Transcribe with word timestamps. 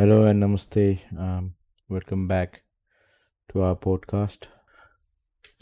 Hello 0.00 0.24
and 0.24 0.42
namaste. 0.42 0.98
Um, 1.18 1.52
welcome 1.90 2.26
back 2.26 2.62
to 3.50 3.60
our 3.60 3.76
podcast. 3.76 4.46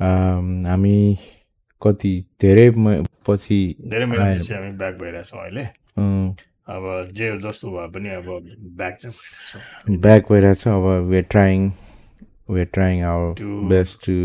हामी 0.00 1.18
कति 1.82 2.12
धेरै 2.40 2.68
पछि 3.26 3.58
धेरै 3.88 4.04
महिनापछि 4.04 4.54
हामी 4.54 4.70
ब्याक 4.78 4.94
भइरहेछौँ 4.94 5.40
अहिले 5.40 5.64
अब 6.74 7.08
जे 7.14 7.32
जस्तो 7.38 7.70
भए 7.70 7.88
पनि 7.96 8.14
अब 8.20 8.30
ब्याक 8.78 8.96
चाहिँ 9.00 9.14
भइरहेछौँ 9.16 9.98
ब्याक 9.98 10.32
भइरहेको 10.32 10.60
छ 10.60 10.68
अब 10.68 10.86
we're 11.10 11.26
trying 11.30 11.70
we're 12.50 12.70
trying 12.78 13.02
our 13.10 13.44
best 13.74 14.06
to 14.06 14.18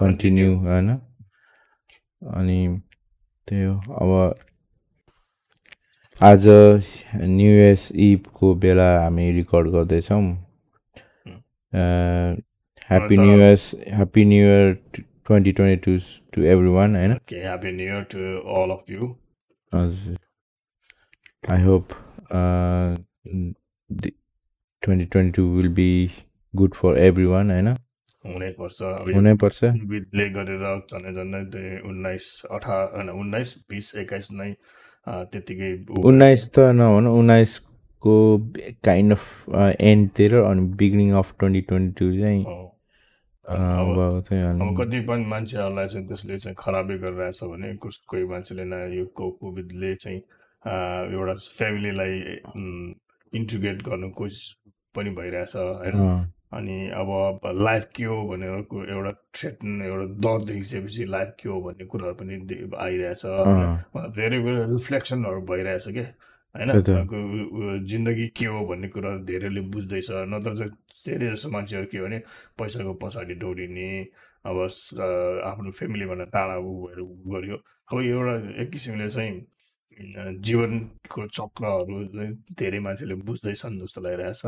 continue 0.00 0.54
होइन 0.64 0.90
अनि 2.22 2.60
त्यही 3.48 3.64
हो 3.64 3.74
अब 3.76 4.47
आज 6.26 6.46
न्यु 7.14 7.50
इयर्स 7.50 7.82
इभको 7.94 8.54
बेला 8.62 8.86
हामी 9.00 9.30
रेकर्ड 9.32 9.68
गर्दैछौँ। 9.72 10.22
Happy 11.72 13.16
new 13.16 13.36
years 13.36 13.66
happy 13.88 14.24
new 14.24 14.46
year 14.46 14.72
twenty 14.94 15.52
twenty 15.52 15.76
two 15.84 15.92
to 16.34 16.42
everyone 16.76 16.96
होइन? 16.96 17.12
Happy 17.32 17.72
new 17.72 17.86
year 17.86 18.02
to 18.14 18.18
all 18.62 18.70
of 18.76 18.90
you 18.90 19.02
हजुर। 19.72 20.16
I 21.52 21.62
hope 21.62 21.84
twenty 24.82 25.04
twenty 25.04 25.30
two 25.36 25.46
will 25.56 25.68
be 25.78 25.88
good 26.54 26.74
for 26.74 26.98
everyone 27.34 27.50
होइन? 27.50 27.68
हुनैपर्छ। 28.24 28.82
हुनैपर्छ। 29.14 29.64
गरेर 30.34 30.66
झन्डै 30.90 31.12
झन्डै 31.14 31.80
उन्नाइस 31.88 32.26
अठार 32.50 32.84
होइन 32.96 33.08
उन्नाइस 33.10 33.54
बिस 33.70 33.94
एक्काइस 33.96 34.28
नै 34.32 34.52
त्यत्तिकै 35.32 35.72
उ- 35.90 36.04
उन्नाइस 36.04 36.42
त 36.52 36.58
नभनौँ 36.72 37.12
उन्नाइसको 37.18 38.14
काइन्ड 38.84 39.12
अफ 39.12 39.24
एन्डतिर 39.82 40.34
अनि 40.42 40.62
beginning 40.76 41.10
of 41.18 41.34
twenty 41.38 41.60
twenty 41.60 41.92
two 42.00 42.06
चाहिँ 42.20 42.42
कतिपय 44.78 45.24
मान्छेहरूलाई 45.24 45.86
चाहिँ 45.86 46.06
त्यसले 46.08 46.36
चाहिँ 46.38 46.56
खराबै 46.58 46.96
गरिरहेछ 46.98 47.40
भने 47.44 47.74
कोही 47.80 48.24
मान्छेले 48.24 48.64
न 48.64 48.74
यो 48.92 49.04
कोभिडले 49.16 49.94
चाहिँ 49.94 50.20
एउटा 51.12 51.34
फ्यामिलीलाई 51.58 52.12
इन्टिग्रेट 53.32 53.82
गर्नु 53.82 54.10
कोसिस 54.10 54.44
पनि 54.94 55.10
भइरहेछ 55.10 55.56
होइन? 55.56 55.96
अनि 56.54 56.76
अब 56.96 57.40
लाइफ 57.62 57.84
के 57.96 58.04
हो 58.04 58.16
भनेर 58.28 58.50
एउटा 58.90 59.12
थ्रेटन 59.36 59.82
एउटा 59.82 60.04
डर 60.24 60.44
देखिसकेपछि 60.44 61.04
लाइफ 61.04 61.34
के 61.40 61.48
हो 61.48 61.60
भन्ने 61.62 61.84
कुराहरू 61.86 62.14
पनि 62.20 62.34
आइरहेछ। 62.84 63.22
धेरै 64.16 64.38
कुरा 64.42 64.64
रिफ्लेक्सनहरू 64.72 65.40
भइरहेछ 65.50 65.88
क्या 65.88 66.06
होइन? 66.54 66.70
जिन्दगी 67.86 68.26
के 68.36 68.46
हो 68.46 68.64
भन्ने 68.66 68.88
कुराहरू 68.88 69.24
धेरैले 69.24 69.60
बुझ्दैछ। 69.74 70.08
नत्र 70.32 70.56
चाहिँ 70.56 70.72
धेरै 71.06 71.30
जस्तो 71.34 71.50
मान्छेहरू 71.50 71.86
के 71.92 72.00
भने 72.04 72.18
पैसाको 72.58 72.94
पछाडि 73.04 73.34
दौडिने 73.44 73.90
अब 74.48 74.56
आफ्नो 75.44 75.70
फ्यामिलीबाट 75.78 76.20
टाढा 76.32 76.56
भएर 76.58 76.98
उ 77.00 77.06
गर्यो 77.34 77.56
अब 77.92 78.00
एउटा 78.00 78.34
एक 78.62 78.70
किसिमले 78.72 79.08
चाहिँ 79.08 79.34
जीवनको 79.98 81.26
चक्रहरू 81.26 81.96
धेरै 82.58 82.78
मान्छेले 82.86 83.14
बुझ्दैछन् 83.26 83.80
जस्तो 83.80 84.00
लागिरहेछ। 84.00 84.42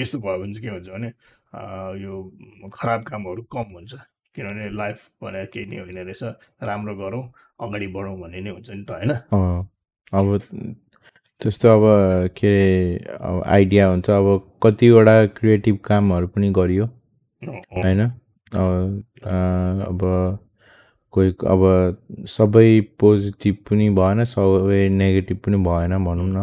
यस्तो 0.00 0.18
भयो 0.18 0.38
भने 0.38 0.52
चाहिँ 0.54 0.64
के 0.64 0.70
हुन्छ 0.74 0.88
भने 0.88 1.08
यो 2.04 2.12
खराब 2.74 3.00
कामहरू 3.08 3.42
कम 3.52 3.72
हुन्छ। 3.74 3.94
किनभने 4.34 4.68
लाइफ 4.76 4.98
भनेर 5.22 5.46
केही 5.52 5.66
नै 5.70 5.76
होइन 5.78 5.98
रहेछ। 6.04 6.22
राम्रो 6.62 6.94
गरौँ 6.96 7.22
अगाडि 7.62 7.86
बढौँ 7.96 8.16
भन्ने 8.20 8.40
नै 8.40 8.50
हुन्छ 8.50 8.70
नि 8.70 8.84
त 8.84 8.90
होइन। 8.90 9.12
अब 10.12 10.26
त्यस्तो 11.40 11.68
अब 11.68 11.84
के 12.36 12.52
अरे 12.96 13.16
अब 13.18 13.42
आइडिया 13.46 13.86
हुन्छ। 13.88 14.10
अब 14.10 14.26
कतिवटा 14.62 15.16
क्रिएटिभ 15.38 15.76
कामहरू 15.84 16.26
पनि 16.34 16.50
गरियो 16.58 16.86
होइन? 17.42 18.00
अब 19.88 20.00
कोही 21.14 21.30
अब 21.54 21.62
सबै 22.28 22.68
पोजिटिभ 23.00 23.56
पनि 23.70 23.88
भएन 23.98 24.24
सबै 24.26 24.80
नेगेटिभ 24.90 25.38
पनि 25.44 25.56
भएन 25.66 25.92
भनौँ 26.04 26.28
न। 26.28 26.38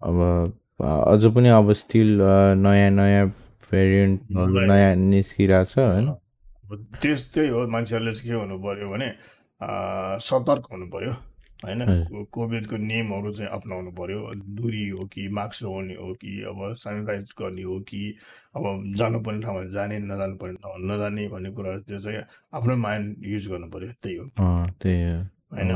अब 0.00 0.16
अझ 0.80 1.22
पनि 1.34 1.48
अब 1.50 1.72
स्टिल 1.72 2.10
नयाँ 2.62 2.90
नयाँ 2.90 3.26
भेरिएन्टहरू. 3.66 4.66
नयाँ 4.70 4.94
निस्किरहेछ 4.96 5.78
होइन। 5.78 6.08
अब 6.08 6.70
त्यस 7.02 7.20
त्यही 7.34 7.48
हो 7.48 7.66
मान्छेहरूले 7.68 8.12
चाहिँ 8.12 8.30
के 8.30 8.36
हुनु 8.36 8.56
पर्यो 8.62 8.86
भने 8.90 9.08
सतर्क 10.22 10.64
हुनु 10.72 10.86
पर्यो। 10.94 11.12
होइन? 11.64 11.80
कोभिडको 12.32 12.76
नियमहरू 12.76 13.32
चाहिँ 13.32 13.50
अप्नाउनु 13.50 13.90
पर्यो। 13.90 14.18
दुरी 14.56 14.88
हो 14.88 15.04
कि 15.06 15.28
मास्क 15.28 15.62
लगाउने 15.64 15.94
हो 15.94 16.12
कि 16.14 16.42
अब 16.48 16.72
सेनिटाइज 16.74 17.34
गर्ने 17.40 17.62
हो 17.62 17.78
कि 17.80 18.02
अब 18.56 18.92
जानुपर्ने 18.96 19.40
ठाउँमा 19.42 19.64
जाने 19.72 19.98
नजानुपर्ने 19.98 20.54
ठाउँमा 20.54 20.94
नजाने 20.94 21.28
भन्ने 21.28 21.50
कुराहरू 21.50 21.80
त्यो 21.80 22.00
चाहिँ 22.00 22.22
आफ्नो 22.54 22.76
माइन्ड 22.76 23.16
युज 23.26 23.48
गर्नु 23.48 23.68
पर्यो 23.70 23.92
त्यही 24.02 24.16
हो। 24.16 24.26
त्यही 24.82 25.02
हो। 25.10 25.18
होइन? 25.52 25.70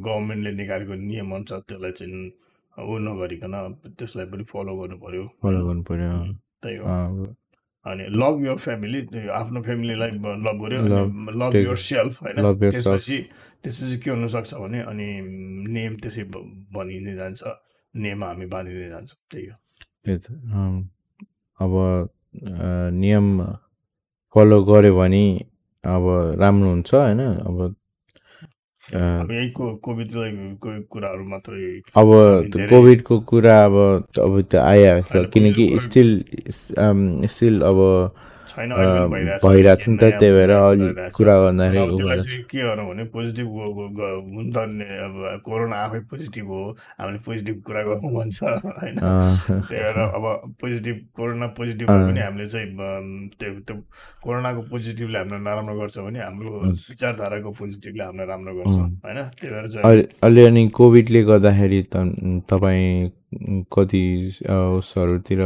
गभर्मेन्टले 0.00 0.52
निकालेको 0.52 0.94
नियम 0.94 1.34
अनुसार 1.34 1.60
त्यसलाई 1.68 1.92
चाहिँ 1.92 2.30
ऊ 2.76 2.98
नगरिकन 2.98 3.52
त्यसलाई 3.98 4.26
पनि 4.26 4.44
फलो 4.44 4.72
गर्नु 4.76 4.96
पर्यो। 5.00 5.24
फलो 5.42 5.66
गर्नु 5.66 5.82
पऱ्यो 5.82 6.10
उम्, 6.12 6.34
त्यही 6.62 6.76
हो। 6.76 6.86
अनि 7.86 8.04
लभ 8.20 8.36
यर 8.46 8.56
फ्यामिली 8.56 9.00
आफ्नो 9.40 9.62
फ्यामिलीलाई 9.62 10.10
लभ 10.10 10.56
गर्यो 10.62 10.80
Love- 10.86 11.34
लभ 11.40 11.54
यर 11.56 11.76
सेल्फ 11.76 12.22
होइन. 12.22 12.36
त्यसपछि 12.70 13.18
त्यसपछि 13.62 13.96
के 14.02 14.10
हुनसक्छ 14.10 14.54
भने 14.54 14.80
अनि 14.90 15.06
नेम 15.72 15.92
त्यसै 16.02 16.22
बनिँदै 16.74 17.14
जान्छ। 17.20 17.42
नेम 17.94 18.24
हामी 18.24 18.46
बाँधिँदै 18.46 18.88
जान्छ। 18.88 19.10
त्यही 19.30 19.46
हो। 19.46 19.56
अब 21.60 21.72
नियम 22.92 23.26
फलो 24.34 24.58
गऱ्यो 24.64 24.92
भने 24.98 25.24
अब 25.84 26.04
राम्रो 26.40 26.68
हुन्छ 26.70 26.90
होइन? 26.94 27.20
अब 27.48 27.56
अब 28.94 29.30
यही 29.32 29.48
को 29.50 29.74
कोभिडलाई 29.82 30.30
कोही 30.62 30.80
कुराहरू 30.90 31.24
मात्रै 31.28 31.70
अब 31.96 32.10
कोभिडको 32.70 33.18
कुरा 33.26 33.54
अब 33.64 33.74
अब 34.18 34.40
त्यो 34.50 34.60
आइहाल्छ 34.60 35.24
किनकि 35.32 35.66
स्टिल 35.82 36.10
स्टिल 37.26 37.60
अब 37.62 37.78
भइरहेछ 38.54 39.42
भइरहेछ 39.44 39.88
नि 39.88 39.96
त 39.96 40.04
त्यही 40.20 40.32
भएर 40.36 40.50
अलि। 40.50 41.10
कुरा 41.16 41.34
गर्दाखेरि 41.40 42.42
के 42.50 42.58
गरौँ 42.62 42.86
भने 42.88 43.04
पोजिटिभ 43.14 43.46
हुन 43.46 44.46
त 44.52 44.56
अब 44.56 45.40
कोरोना 45.44 45.76
आफै 45.76 46.00
पोजिटिभ 46.10 46.46
हो 46.46 46.60
हामीले 47.00 47.18
पोजिटिभ 47.26 47.56
कुरा 47.66 47.82
गरौँ 47.82 48.10
भन्छ 48.16 48.38
होइन 48.42 48.96
अँ, 48.96 49.34
त्यही 49.68 49.82
भएर 49.82 49.98
अब 49.98 50.24
पोजिटिभ 50.60 50.96
कोरोना 51.16 51.46
पोजिटिभ 51.58 51.86
पनि 51.88 52.20
हामीले 52.20 52.46
चाहिँ 52.48 52.68
त्यो 53.40 53.52
त्यो 53.66 53.76
कोरोनाको 54.22 54.60
पोजिटिभले 54.70 55.18
हामीलाई 55.18 55.40
नराम्रो 55.46 55.74
गर्छ 55.80 55.98
भने 55.98 56.18
हाम्रो। 56.20 56.50
विचारधाराको 56.90 57.50
पोजिटिभले 57.58 58.02
हामीलाई 58.04 58.26
राम्रो 58.26 58.52
गर्छ। 58.54 58.76
होइन 58.76 59.18
त्यही 59.38 59.50
भएर 59.54 60.02
अहिले 60.22 60.42
अनि 60.46 60.62
कोभिडले 60.76 61.22
गर्दाखेरि 61.30 61.80
त 61.92 61.96
तपाईँ 62.50 63.10
कति 63.74 64.02
उसहरूतिर 64.78 65.40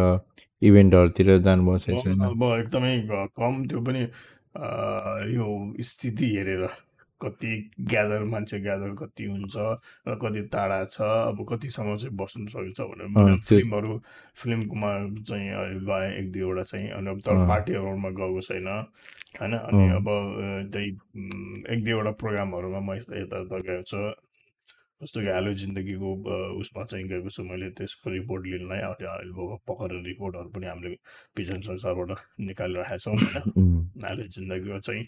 इभेन्टहरूतिर 0.62 1.38
जानुभएको 1.38 2.02
छैन 2.02 2.20
अब 2.20 2.42
एकदमै 2.58 3.08
कम 3.10 3.66
त्यो 3.66 3.80
पनि 3.80 4.00
यो 5.36 5.74
स्थिति 5.80 6.36
हेरेर 6.36 6.68
कति 7.20 7.70
ग्यादर 7.80 8.24
मान्छे 8.24 8.60
ग्यादर 8.60 8.94
कति 8.94 9.24
हुन्छ 9.24 9.52
र 10.08 10.14
कति 10.16 10.42
टाढा 10.42 10.84
छ 10.84 11.00
अब 11.00 11.46
कतिसम्म 11.52 11.96
चाहिँ 11.96 12.16
बस्नु 12.16 12.48
सकिन्छ 12.48 12.80
भनेर 12.80 13.40
फिल्महरू 13.40 14.00
फिल्ममा 14.34 14.92
चाहिँ 15.22 15.50
गएँ 15.84 16.18
एक 16.18 16.32
दुईवटा 16.32 16.62
चाहिँ 16.62 16.88
अनि 16.88 17.10
अब 17.10 17.20
तर। 17.20 17.48
पार्टीहरूमा 17.48 18.10
गएको 18.10 18.40
छैन 18.40 18.68
होइन 19.40 19.52
अनि। 19.52 19.88
अब 19.88 20.06
त्यही 20.72 20.88
एक 21.74 21.84
दुईवटा 21.84 22.10
प्रोग्रामहरूमा 22.10 22.80
म 22.80 22.96
यता 22.96 23.20
यता 23.20 23.44
गएको 23.44 23.82
छु 23.82 24.29
जस्तो 25.02 25.20
कि 25.20 25.28
आलु 25.28 25.54
जिन्दगीको 25.54 26.08
उसमा 26.60 26.84
चाहिँ 26.84 27.04
गएको 27.08 27.30
छु 27.30 27.44
मैले 27.44 27.70
त्यसको 27.70 28.10
रिपोर्ट 28.10 28.46
लिनलाई 28.46 28.78
अहिले 28.78 29.56
पकर 29.56 30.02
रिपोर्टहरू 30.04 30.48
पनि 30.48 30.66
हामीले 30.66 30.96
पिजन 31.36 31.60
संसारबाट 31.60 32.10
निकालिरहेका 32.40 32.96
छौँ। 32.96 33.16
होइन 33.16 34.04
आलु 34.04 34.22
जिन्दगीको 34.28 34.80
चाहिँ 34.80 35.04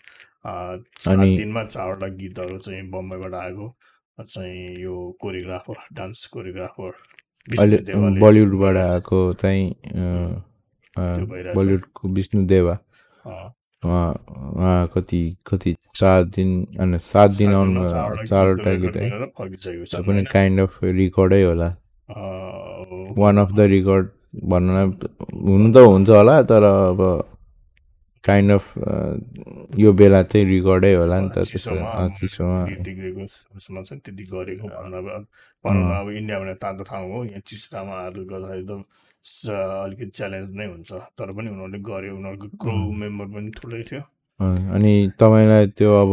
सात 1.00 1.18
अनि- 1.18 1.38
दिनमा 1.38 1.64
चारवटा 1.64 2.08
गीतहरू 2.08 2.58
चाहिँ 2.58 2.90
बम्बईबाट 2.90 3.34
आएको। 3.34 3.76
चाहिँ 4.20 4.80
यो 4.80 5.16
कोरियोग्राफर 5.20 5.74
डान्स 5.92 6.26
कोरियोग्राफर 6.26 6.92
बलिउडबाट 8.20 8.76
आएको 8.76 9.34
चाहिँ। 9.34 9.74
बलिउडको 11.56 12.08
विष्णु 12.08 12.46
देवा। 12.46 12.78
उहाँ 13.82 14.08
उहाँ 14.54 14.86
कति 14.94 15.20
कति 15.46 15.74
चार 15.96 16.24
दिन 16.34 16.50
होइन 16.78 16.98
सात 17.02 17.30
दिन 17.38 17.52
आउनु 17.54 17.80
चारवटा 18.26 18.72
गीत 18.82 18.96
है 18.96 19.08
त्यो 19.84 20.02
पनि 20.02 20.22
काइन्ड 20.32 20.60
अफ 20.60 20.78
रेकर्डै 20.84 21.42
होला 21.42 21.68
वान 23.18 23.36
अफ 23.38 23.50
द 23.52 23.60
रेकर्ड 23.74 24.08
भन्न 24.50 24.76
हुनु 25.48 25.72
त 25.74 25.76
हुन्छ 25.86 26.08
होला 26.10 26.42
तर 26.50 26.64
अब 26.64 27.00
काइन्ड 28.24 28.52
अफ 28.52 28.66
यो 29.78 29.92
बेला 30.00 30.22
चाहिँ 30.30 30.46
रेकर्डै 30.46 30.92
होला 30.94 31.20
नि 31.20 31.28
त 31.28 31.34
त्यसो 31.34 31.50
चिसोमा 31.52 31.90
अँ, 31.90 32.08
चिसोमा 32.18 32.58
डिग्रीको 32.86 33.22
उसमा 33.56 33.82
चाहिँ 33.82 34.00
त्यति 34.04 34.24
गरेको 34.32 34.66
भनौँ 34.68 35.02
अब 35.02 35.26
भनौँ 35.64 35.84
न 36.06 36.16
इन्डिया 36.16 36.38
भने 36.40 36.54
तातो 36.62 36.82
ठाउँ 36.86 37.10
हो 37.12 37.24
यहाँ 37.24 37.40
चिसो 37.46 37.66
ठाउँमा 37.76 37.94
आएर 38.02 38.18
गर्दाखेरि 38.30 38.64
त 38.64 38.72
स- 38.72 39.01
अलिकति 39.24 40.10
च्यालेन्ज 40.18 40.48
नै 40.58 40.66
हुन्छ 40.66 40.90
तर 41.18 41.32
पनि 41.32 41.48
उनीहरूले 41.50 41.78
गर्यो 41.90 42.16
उनीहरूको 42.16 42.48
क्रो 42.62 42.74
मेम्बर 43.02 43.26
पनि 43.34 43.50
ठुलै 43.58 43.82
थियो। 43.90 44.02
अनि 44.76 44.92
तपाईँलाई 45.20 45.66
त्यो 45.78 45.90
अब 46.00 46.12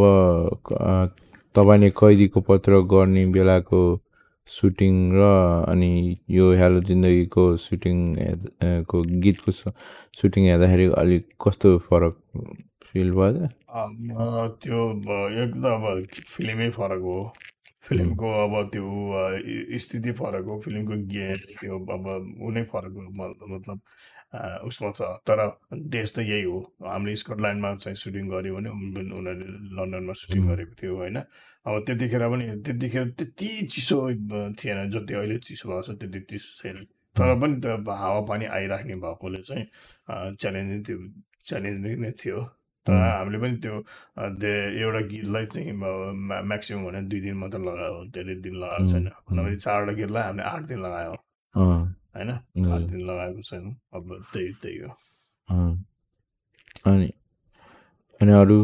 तपाईँले 1.56 1.90
कैदीको 2.02 2.40
पत्र 2.50 2.72
गर्ने 2.94 3.26
बेलाको 3.34 3.82
सुटिङ 4.50 4.94
र 5.14 5.22
अनि 5.72 5.92
यो 6.38 6.46
हेलो 6.62 6.80
जिन्दगीको 6.90 7.44
सुटिङ 7.66 7.98
को 8.90 9.02
गीतको 9.26 9.52
सुटिङ 10.22 10.44
हेर्दाखेरि 10.46 10.86
अलिक 11.02 11.24
कस्तो 11.46 11.78
फरक 11.90 12.16
फिल 12.86 13.12
भयो 13.18 13.48
त्यो 14.62 14.80
अब 14.90 15.10
एक 15.44 15.52
त 15.54 15.66
अब 15.74 15.84
फिल्मै 16.34 16.70
फरक 16.78 17.02
हो। 17.10 17.20
फिल्मको 17.84 18.28
अब 18.44 18.54
त्यो 18.70 18.88
स्थिति 19.80 20.12
फरक 20.12 20.46
हो 20.46 20.60
फिल्मको 20.62 20.96
गे 21.08 21.28
त्यो 21.60 21.80
अब 21.96 22.08
ऊ 22.42 22.52
नै 22.52 22.64
फरक 22.72 22.94
हो 22.94 23.04
मतलब 23.50 23.80
उसमा 24.66 24.92
छ 24.92 25.02
तर 25.28 25.40
देश 25.94 26.14
त 26.16 26.20
यही 26.22 26.44
हो 26.44 26.58
हामीले 26.86 27.16
स्कटल्यान्डमा 27.16 27.74
चाहिँ 27.76 27.96
सुटिङ 27.96 28.28
गऱ्यो 28.30 28.56
भने 28.56 28.70
उन- 28.70 29.14
उनीहरूले 29.20 29.48
लन्डनमा 29.78 30.14
सुटिङ. 30.14 30.42
गरेको 30.48 30.74
थियो 30.81 30.96
होइन 30.98 31.18
अब 31.18 31.84
त्यतिखेर 31.88 32.24
पनि 32.30 32.46
त्यतिखेर 32.62 33.10
त्यति 33.18 33.50
चिसो 33.74 33.98
थिएन 34.60 34.90
जति 34.92 35.14
अहिले 35.14 35.38
चिसो 35.40 35.70
भएको 35.70 35.81
छ 35.81 35.98
त्यति 36.02 36.20
चिसो 36.30 36.52
छैन 36.62 36.86
तर 37.16 37.34
पनि 37.42 37.56
त्यो 37.62 37.92
हावापानी 37.94 38.46
आइराख्ने 38.60 38.96
भएकोले 39.02 39.42
चाहिँ 39.42 39.66
च्यालेन्जिङ 40.36 40.84
थियो 40.84 41.00
च्यालेन्जिङ 41.50 42.00
नै 42.00 42.12
थियो 42.22 42.38
तर. 42.90 42.98
हामीले 43.18 43.38
पनि 43.40 43.56
त्यो 43.64 43.76
एउटा 44.82 45.02
गीतलाई 45.14 45.46
चाहिँ 45.54 45.74
म्याक्सिमम् 46.50 46.86
भने 46.86 47.02
दुई 47.10 47.20
दिन 47.22 47.36
मात्रै 47.42 47.62
लगायो 47.62 47.98
धेरै 48.16 48.36
दिन 48.42 48.56
लगाएको 48.64 48.88
छैन 48.92 49.06
नभए 49.38 49.56
चारवटा 49.66 49.94
गीतलाई 50.00 50.24
हामीले 50.24 50.44
आठ 50.50 50.64
दिन 50.70 50.80
लगायो 50.86 51.14
होइन 51.56 52.30
आठ 52.74 52.82
दिन 52.90 53.02
लगाएको 53.10 53.42
छैन 53.50 53.64
अब 53.94 54.06
त्यही 54.34 54.52
त्यही 54.62 54.78
हो। 54.80 54.92
अनि 56.86 57.08
अनि 58.21 58.31
अरू 58.36 58.57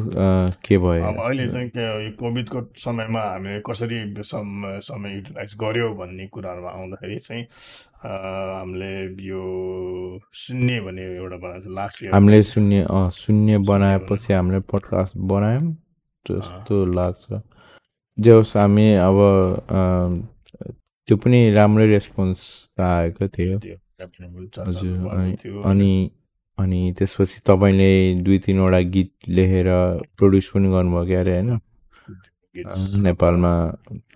के 0.64 0.78
भयो? 0.78 1.04
अब 1.06 1.20
अहिले 1.24 1.48
चाहिँ 1.48 1.70
यो 2.06 2.12
कोभिडको 2.20 2.60
समयमा 2.78 3.22
हामीले 3.22 3.60
कसरी 3.68 3.98
सम 4.24 4.80
समय 4.84 5.16
युटिलाइज 5.16 5.56
गर्यो 5.62 5.88
भन्ने 5.96 6.28
कुराहरूमा 6.28 6.70
आउँदाखेरि 6.70 7.20
चाहिँ 7.20 7.44
हामीले 8.04 8.94
यो 9.24 9.42
सुन्ने 10.44 10.80
भन्ने 10.86 11.04
एउटा 11.16 11.38
बनाएको 11.38 11.70
लास्ट 11.76 12.04
इयर 12.04 12.14
हामीले 12.14 12.42
शून्य 12.44 12.88
शून्य 13.16 13.58
बनाएपछि 13.68 14.34
हामीले 14.34 14.60
पडकास्ट 14.72 15.18
बनायौँ 15.32 15.72
जस्तो 16.26 16.76
लाग्छ। 16.94 17.42
जे 18.18 18.32
होस् 18.32 18.56
हामी 18.58 18.88
अब 19.08 19.18
त्यो 21.08 21.16
पनि 21.18 21.40
राम्रै 21.54 21.88
रेस्पोन्स 21.88 22.42
आएको 22.82 23.28
थियो। 23.28 23.58
हजुर 24.68 25.64
अनि 25.66 25.92
अनि 26.58 26.94
त्यसपछि 26.98 27.40
तपाईँले 27.46 27.90
दुई 28.24 28.38
तिनवटा 28.40 28.80
गीत 28.96 29.12
लेखेर 29.30 29.68
प्रड्युस 30.18 30.50
पनि 30.50 30.68
गर्नुभयो 30.72 31.06
क्या 31.06 31.20
अरे 31.20 31.34
होइन 31.36 31.60
नेपालमा 33.04 33.54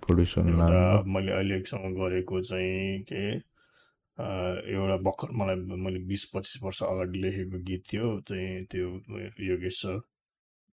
प्रड्युस 0.06 0.34
मैले 0.38 1.32
अहिलेसम्म 1.32 1.92
गरेको 1.94 2.40
चाहिँ 2.42 3.02
के 3.02 3.24
एउटा 4.72 4.96
भर्खर 5.06 5.28
मलाई 5.32 5.56
मैले 5.56 5.98
बिस 6.08 6.24
पच्चिस 6.24 6.62
वर्ष 6.62 6.82
अगाडि 6.82 7.18
लेखेको 7.18 7.58
गीत 7.64 7.82
थियो 7.92 8.20
चाहिँ 8.28 8.64
त्यो 8.64 8.88
योगेश्वर 9.50 10.00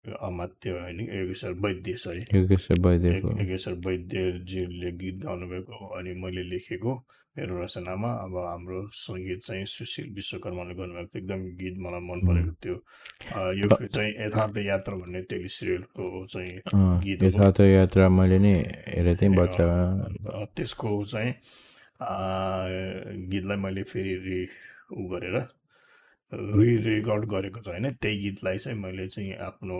अमात्य 0.05 0.69
होइन 0.69 0.99
योगेश्वर 0.99 1.51
वैद्य 1.65 1.93
सरी। 1.93 2.21
योगेश्वर 2.37 2.79
वैद्यको। 2.79 3.29
योगेश्वर 3.41 3.73
वैद्यजीले 3.87 4.91
गीत 4.97 5.15
गाउनुभएको 5.23 5.85
अनि 5.97 6.13
मैले 6.13 6.43
लेखेको। 6.43 6.93
मेरो 7.35 7.53
रचनामा 7.63 8.11
अब 8.25 8.33
हाम्रो 8.47 8.79
सङ्गीत 8.95 9.39
चाहिँ 9.43 9.65
सुशील 9.67 10.07
विश्वकर्माले 10.15 10.73
गर्नुभएको 10.75 11.07
थियो। 11.11 11.19
एकदम 11.19 11.41
गीत 11.59 11.75
मलाई 11.83 12.01
मन 12.07 12.19
परेको 12.27 12.53
थियो। 12.63 12.75
यो 13.59 13.67
चाहिँ 13.87 14.11
यथार्थ 14.25 14.57
यात्रा 14.65 14.95
भन्ने 14.95 15.21
टेली 15.31 15.49
सिरियलको 15.51 16.03
चाहिँ 16.31 16.53
गीत 17.03 17.23
यथार्थ 17.23 17.59
यात्रा 17.61 18.07
मैले 18.09 18.39
नै 18.39 18.53
हेरेको 18.87 19.19
थिएँ 19.21 19.35
बच्चा 19.35 19.65
त्यसको 20.55 20.89
चाहिँ 21.11 21.31
गीतलाई 23.31 23.57
मैले 23.65 23.83
फेरि 23.91 24.15
रि 24.27 24.39
उ 24.95 25.03
गरेर 25.11 25.37
रि 26.55 26.71
रेकर्ड 26.87 27.23
गरेको 27.35 27.59
छ 27.61 27.67
होइन। 27.67 27.91
त्यही 27.99 28.15
गीतलाई 28.23 28.57
चाहिँ 28.63 28.79
मैले 28.79 29.07
चाहिँ 29.11 29.33
आफ्नो 29.47 29.77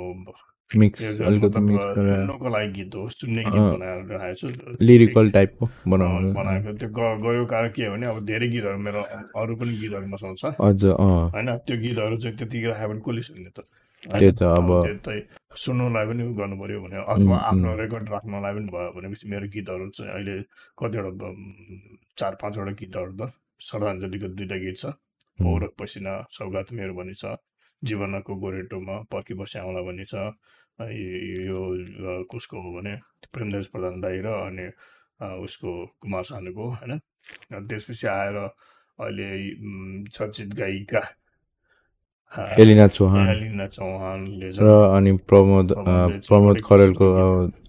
मिक्स 0.71 1.01
अलिकति 1.21 1.59
मिक्स 1.61 1.95
सुन्नुको 1.95 2.49
लागि 2.49 2.71
गीत 2.73 2.95
हो 2.95 3.07
सुन्ने 3.11 3.43
गीत 3.43 3.65
बनाएर 3.73 3.99
राखेको 4.13 4.51
छु 4.51 4.77
लिरिकल 4.81 5.29
टाइपको 5.31 5.69
बनाउनु 5.87 6.31
बनाएको 6.33 6.73
त्यो 6.79 6.89
गयो 7.21 7.45
कारण 7.45 7.69
के 7.71 7.85
हो 7.85 7.91
भने 7.93 8.05
अब 8.07 8.25
धेरै 8.25 8.47
गीतहरू 8.49 8.77
मेरो 8.79 9.01
अरू 9.37 9.55
पनि 9.55 9.77
गीतहरू 9.77 10.07
मसँग 10.07 10.35
छ 10.37 10.53
अझ 10.59 10.83
होइन 10.85 11.55
त्यो 11.63 11.77
गीतहरू 11.77 12.17
चाहिँ 12.17 12.37
त्यतिखेर 12.37 12.71
राख्यो 12.71 12.89
भने 12.89 13.01
कसले 13.01 13.21
सुन्ने 13.23 13.49
त? 13.49 13.59
त्यो 14.03 14.31
त 14.33 14.43
अब 14.43 14.69
सुन्नुलाई 15.57 16.05
पनि 16.07 16.23
गर्नु 16.35 16.55
पऱ्यो 16.59 16.81
भने 16.81 16.97
अथवा 17.05 17.37
आफ्नो 17.45 17.75
रेकर्ड 17.77 18.09
राख्नलाई 18.09 18.53
पनि 18.55 18.69
भयो 18.73 18.91
भनेपछि 18.91 19.29
मेरो 19.29 19.47
गीतहरू 19.53 19.89
चाहिँ 19.91 20.11
अहिले 20.11 20.35
कतिवटा 20.77 21.29
चार 22.17 22.33
पाँचवटा 22.41 22.71
गीतहरू 22.81 23.11
त 23.15 23.31
श्रद्धाञ्जलीको 23.61 24.27
दुइटा 24.35 24.57
गीत 24.59 24.77
छ 24.77 24.85
पौरख 25.39 25.71
पसिना 25.79 26.13
सौगात 26.31 26.73
मेरो 26.73 26.93
भन्ने 26.95 27.13
छ 27.15 27.37
जीवनको 27.83 28.35
गोरेटोमा 28.35 28.95
पर्खी 29.11 29.33
बसी 29.39 29.59
आउँला 29.59 29.81
भन्ने 29.81 30.05
छ। 30.05 30.15
यो 31.47 31.59
कसको 32.31 32.55
हो 32.61 32.69
भने 32.77 32.95
प्रेमदास 33.33 33.65
प्रधान 33.73 34.01
दाई 34.01 34.19
र 34.25 34.27
अनि 34.27 34.65
उसको 35.43 35.69
कुमार 36.01 36.23
सानुको 36.23 36.63
होइन? 36.69 36.99
त्यसपछि 37.51 38.07
आएर 38.07 38.35
अहिले 38.35 39.27
चर्चित 40.11 40.49
गायिका 40.55 41.01
एलिना 42.59 42.87
चौहान। 42.87 43.29
एलिना 43.29 43.67
चौहानले 43.67 44.49
र 44.59 44.67
अनि 44.95 45.11
प्रमोद 45.23 45.67
प्रमोद 46.27 46.57
खरेलको 46.65 47.07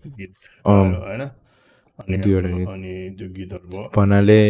गीत 0.06 0.32
होइन? 0.66 1.22
अनि 1.98 2.16
त्यो 2.18 3.28
गीतहरू 3.30 3.68
भयो। 3.68 3.82
भन्नाले 3.96 4.40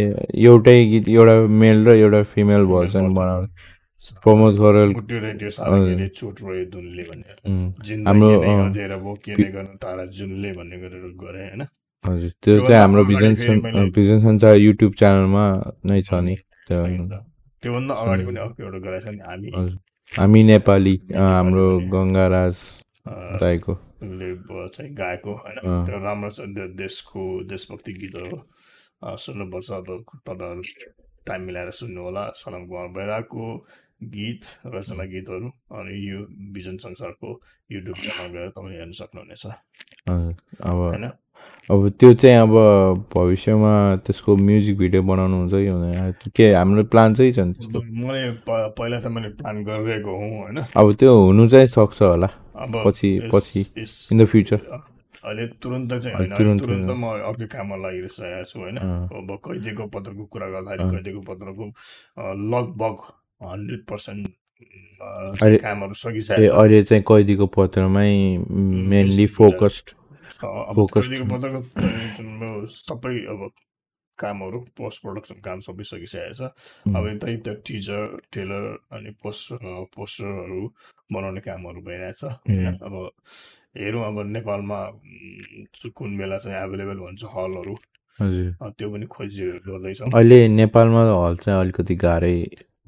एउटै 0.44 0.79
गीत 0.91 1.09
एउटा 1.09 1.37
मेल 1.61 1.79
र 1.87 1.91
एउटा 1.97 2.23
फिमेल 2.32 2.64
भर्सन 2.67 3.14
बनाउने। 3.14 3.49
प्रमोद 4.25 4.55
खरेल 4.56 4.91
चोट 6.08 6.37
भन्ने 7.05 7.32
उम्, 7.47 7.73
जिन्दगी 7.82 8.20
हाम्रो 9.57 9.76
तारा 9.76 10.04
जुनले 10.04 10.52
भन्ने 10.52 10.76
गरेर 10.78 11.04
गरे 11.16 11.42
होइन 11.49 11.62
हजुर 12.04 12.30
त्यो 12.42 12.61
चाहिँ 12.61 12.80
हाम्रो 12.80 13.04
भिजन 13.04 13.35
युट्युब 14.54 14.92
च्यानलमा 14.95 15.45
नै 15.85 16.02
छ 16.02 16.14
नि 16.14 16.37
त्योभन्दा 17.62 17.95
अगाडि 17.95 18.25
पनि 18.26 18.38
अर्को 18.40 18.62
एउटा 18.62 18.78
गरेको 18.78 19.04
छ 19.04 19.09
नि 19.09 19.21
हामी। 19.21 19.49
हामी 20.12 20.42
नेपाली 20.42 20.95
हाम्रो 21.14 21.66
गङ्गाराज 21.92 22.57
ब- 24.35 24.71
चाहिँ 24.75 24.95
गाएको 24.95 25.33
होइन? 25.35 25.59
त्यो 25.87 25.99
राम्रो 25.99 26.30
छ 26.30 26.40
देशको 26.76 27.23
देशभक्ति 27.45 27.92
गीतहरू 27.92 28.37
सुन्नुपर्छ 29.19 29.71
अब 29.71 29.88
तपाईँहरू 30.26 30.62
टाइम 31.26 31.42
मिलाएर 31.42 31.71
सुन्नु 31.71 32.00
होला। 32.02 32.25
सनम 32.37 32.66
कुमार 32.66 32.88
बैरागको। 32.88 33.45
गीत 34.00 34.43
रचना 34.75 35.05
गीतहरू 35.05 35.49
अनि 35.73 35.95
यो 36.11 36.19
भिजन 36.55 36.76
संसारको 36.79 37.29
युट्युब 37.73 37.97
च्यानल 37.97 38.33
गएर 38.33 38.49
तपाईँले 38.57 38.76
हेर्न 38.79 38.93
सक्नुहुनेछ। 38.93 39.47
अब 40.07 40.76
होइन? 40.76 41.05
अब 41.71 41.88
त्यो 42.00 42.12
चाहिँ 42.15 42.37
अब 42.38 42.53
भविष्यमा 43.15 43.73
त्यसको 44.07 44.37
म्युजिक 44.37 44.76
भिडियो 44.79 45.03
बनाउनु 45.03 45.37
हुन्छ 45.37 45.53
कि 45.53 45.67
हुँदैन? 45.67 46.12
के 46.37 46.53
हाम्रो 46.53 46.85
प्लान 46.93 47.15
चाहिँ 47.15 47.33
छ 47.33 47.38
त्यस्तो? 47.38 47.81
मैले 47.83 48.31
पहिला 48.47 48.99
चाहिँ 49.00 49.15
मैले 49.17 49.29
प्लान 49.41 49.65
गरिरहेको 49.65 50.12
हुँ 50.17 50.31
होइन? 50.43 50.59
अब 50.76 50.93
त्यो 51.00 51.12
हुनु 51.17 51.49
चाहिँ 51.49 51.67
सक्छ 51.67 52.03
होला। 52.03 52.29
अब 52.57 52.83
पछि 52.87 53.11
पछि 53.33 53.61
इन 54.12 54.19
द 54.19 54.25
फ्युचर 54.25 54.61
अहिले 55.26 55.47
तुरन्त 55.59 55.93
चाहिँ 55.93 56.15
होइन 56.17 56.59
तुरन्त। 56.59 56.91
म 56.91 57.05
अर्कै 57.26 57.47
काममा 57.50 57.76
लागिरहेको 57.76 58.45
छु 58.45 58.61
होइन? 58.61 58.76
अब 58.79 59.29
कैदिएको 59.45 59.87
पत्रको 59.91 60.25
कुरा 60.33 60.47
गर्दाखेरि। 60.55 60.91
कैदिएको 60.91 61.21
पत्रको 61.26 61.65
लगभग 62.55 62.97
हन्ड्रेड 63.40 63.83
पर्सेन्ट 63.90 64.26
कामहरू 65.62 65.95
सकिसकेको 66.02 66.57
अहिले 66.57 66.83
चाहिँ 66.88 67.05
कैदीको 67.09 67.47
पत्रमै 67.57 68.12
मेनली 68.93 69.26
फोकस्ड 69.37 69.87
छ। 70.37 70.43
पत्रको 70.76 71.61
सबै 72.69 73.16
अब 73.33 73.40
कामहरू 74.19 74.59
पोस्ट 74.76 75.02
प्रोडक्सन 75.02 75.38
काम 75.45 75.59
सबै 75.66 75.85
सकिसकेको 75.85 76.35
छ। 76.35 76.40
अब 76.97 77.02
यतै 77.09 77.37
त्यो 77.45 77.55
टिजर 77.69 78.02
टेलर 78.33 78.64
अनि 78.97 79.11
पोस्ट 79.23 79.61
पोस्टरहरू 79.97 80.62
बनाउने 81.12 81.40
कामहरू 81.49 81.81
भइरहेछ. 81.88 82.23
अब 82.87 82.95
हेरौँ 83.76 84.05
अब 84.05 84.16
नेपालमा 84.33 84.78
कुन 85.97 86.16
बेला 86.19 86.37
चाहिँ 86.38 86.57
एभाइलेबल 86.59 86.99
हुन्छ 87.07 87.23
हलहरू 87.35 87.75
त्यो 88.19 88.87
पनि 88.93 89.07
खोजी 89.12 89.45
गर्दैछौँ 89.69 90.09
अहिले 90.16 90.38
नेपालमा 90.49 91.02
हल 91.12 91.37
चाहिँ 91.45 91.61
अलिकति 91.61 91.95
गाह्रै 92.05 92.37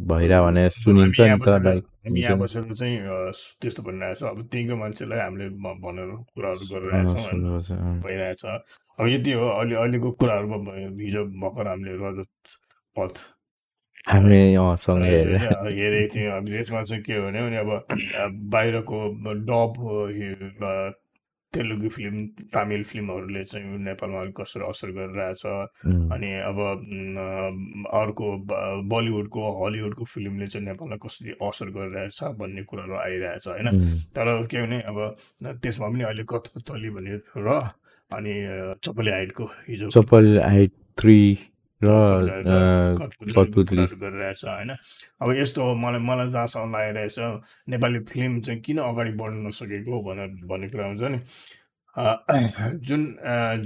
भइरह 0.00 0.40
भने 0.42 0.68
सुनिन्छ 0.70 1.20
हामी 1.20 1.34
नि 1.34 1.38
त 1.38 1.48
बसेर 1.48 1.62
लाइक 1.64 1.84
हामी 2.06 2.20
यहाँ 2.20 2.38
बसेर 2.38 2.62
चाहिँ 2.72 2.96
त्यस्तो 3.60 3.82
भनिरहेको 3.82 4.14
छ। 4.14 4.22
अब 4.30 4.38
त्यहीँको 4.52 4.76
मान्छेलाई 4.78 5.18
हामीले 5.18 5.48
भनेर 5.82 6.10
कुराहरू 6.34 6.64
गरिरहेछौँ। 6.70 8.02
भइरहेछ 8.06 8.44
अब 8.44 9.06
यति 9.08 9.32
हो 9.32 9.46
अहिले 9.48 9.74
अहिलेको 9.74 10.10
कुराहरूमा 10.22 10.56
हिजो 11.02 11.22
भर्खर 11.42 11.66
हामीले 11.68 11.92
रजत 11.98 12.30
पथ 12.96 13.14
हामीले 14.08 14.38
हेरेको 14.48 16.14
थियौँ। 16.14 16.32
अब 16.38 16.48
यसमा 16.48 16.82
चाहिँ 16.82 17.02
के 17.02 17.12
हो 17.12 17.26
भने 17.26 17.58
अब 17.58 17.70
बाहिरको 18.54 18.98
डब 19.50 19.72
तेलुगु 21.54 21.88
फिल्म 21.88 22.16
तामिल 22.52 22.82
फिल्महरूले 22.84 23.44
चाहिँ 23.44 23.78
नेपालमा 23.80 24.20
अलिक 24.20 24.34
कसरी 24.40 24.62
असर 24.68 24.90
गरिरहेछ। 24.98 25.42
अनि 26.12 26.30
अब 26.44 26.58
अर्को 28.00 28.26
बलिउडको 28.92 29.40
हलिउडको 29.64 30.04
फिल्मले 30.04 30.46
चाहिँ 30.46 30.66
नेपाललाई 30.66 30.98
कसरी 31.06 31.30
असर 31.40 31.68
गरिरहेछ 31.76 32.18
भन्ने 32.38 32.62
कुराहरू 32.68 32.94
आइरहेछ 32.94 33.48
होइन? 33.48 33.68
तर 34.12 34.26
के 34.46 34.62
भने 34.62 34.80
अब 34.92 34.98
त्यसमा 35.62 35.88
पनि 35.88 36.04
अहिले 36.04 36.24
कथपुतली 36.28 36.90
भन्ने 36.90 37.16
र 37.36 37.48
अनि 38.10 38.34
चपले 38.84 39.10
हाइटको 39.12 39.44
हिजो 39.68 39.88
चप्पल 39.92 40.40
हाइट 40.40 40.72
थ्री 40.98 41.18
र 41.82 41.88
कठपुतली 42.98 43.84
गरिरहेछ 43.86 44.44
होइन. 44.44 44.70
अब 45.22 45.28
यस्तो 45.38 45.62
हो 45.62 45.74
मलाई 45.74 46.00
मलाई 46.00 46.30
जहाँसम्म 46.30 46.72
लागिरहेछ 46.72 47.18
नेपाली 47.70 47.98
फिल्म 48.10 48.40
चाहिँ 48.40 48.60
किन 48.62 48.78
अगाडि 48.82 49.12
बढ्न 49.20 49.46
नसकेको 49.46 50.02
भनेर 50.02 50.28
भन्ने 50.50 50.68
कुरा 50.68 50.86
हुन्छ 50.86 51.02
नि। 51.14 51.18
जुन 52.88 53.02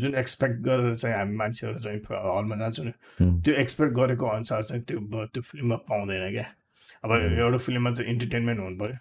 जुन 0.01 0.15
एक्सपेक्ट 0.15 0.59
गरेर 0.65 0.95
चाहिँ 0.97 1.17
हामी 1.17 1.37
मान्छेहरू 1.37 1.79
चाहिँ 1.79 2.01
हलमा 2.09 2.57
जान्छौँ 2.57 2.87
नि 2.87 2.93
त्यो 3.45 3.55
एक्सपेक्ट 3.63 3.93
गरेको 3.95 4.27
अनुसार 4.27 4.63
चाहिँ 4.63 4.83
त्यो 4.85 4.99
त्यो 5.33 5.43
फिल्ममा 5.43 5.77
पाउँदैन 5.89 6.31
क्या। 6.33 6.47
अब 7.05 7.11
एउटा 7.13 7.59
फिल्ममा 7.59 7.91
चाहिँ 7.93 8.11
इन्टरटेनमेन्ट 8.13 8.61
हुनु 8.61 8.77
पऱ्यो। 8.79 8.99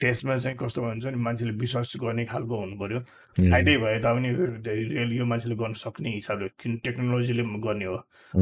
त्यसमा 0.00 0.36
चाहिँ 0.36 0.56
कस्तो 0.60 0.82
भन्छ 0.82 1.04
नि 1.06 1.18
मान्छेले 1.26 1.52
विश्वास 1.56 1.92
गर्ने 2.02 2.24
खालको 2.28 2.54
हुनु 2.60 2.76
पऱ्यो 2.80 3.00
फाइदै 3.52 3.76
भए 3.82 3.98
तापनि 4.04 4.28
रियल 4.68 5.12
यो 5.16 5.24
मान्छेले 5.24 5.56
गर्न 5.56 5.72
सक्ने 5.72 6.10
हिसाबले 6.14 6.48
किन 6.60 6.76
टेक्नोलोजीले 6.84 7.42
गर्ने 7.64 7.84
हो। 7.84 7.96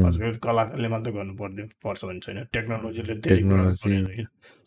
हजुर 0.05 0.37
कलाकारले 0.43 0.87
मात्रै 0.91 1.11
गर्नु 1.15 1.33
पर्ने 1.39 1.63
पर्छ 1.83 2.01
भने 2.05 2.19
छैन। 2.19 2.43
टेक्नोलोजीले 2.53 3.15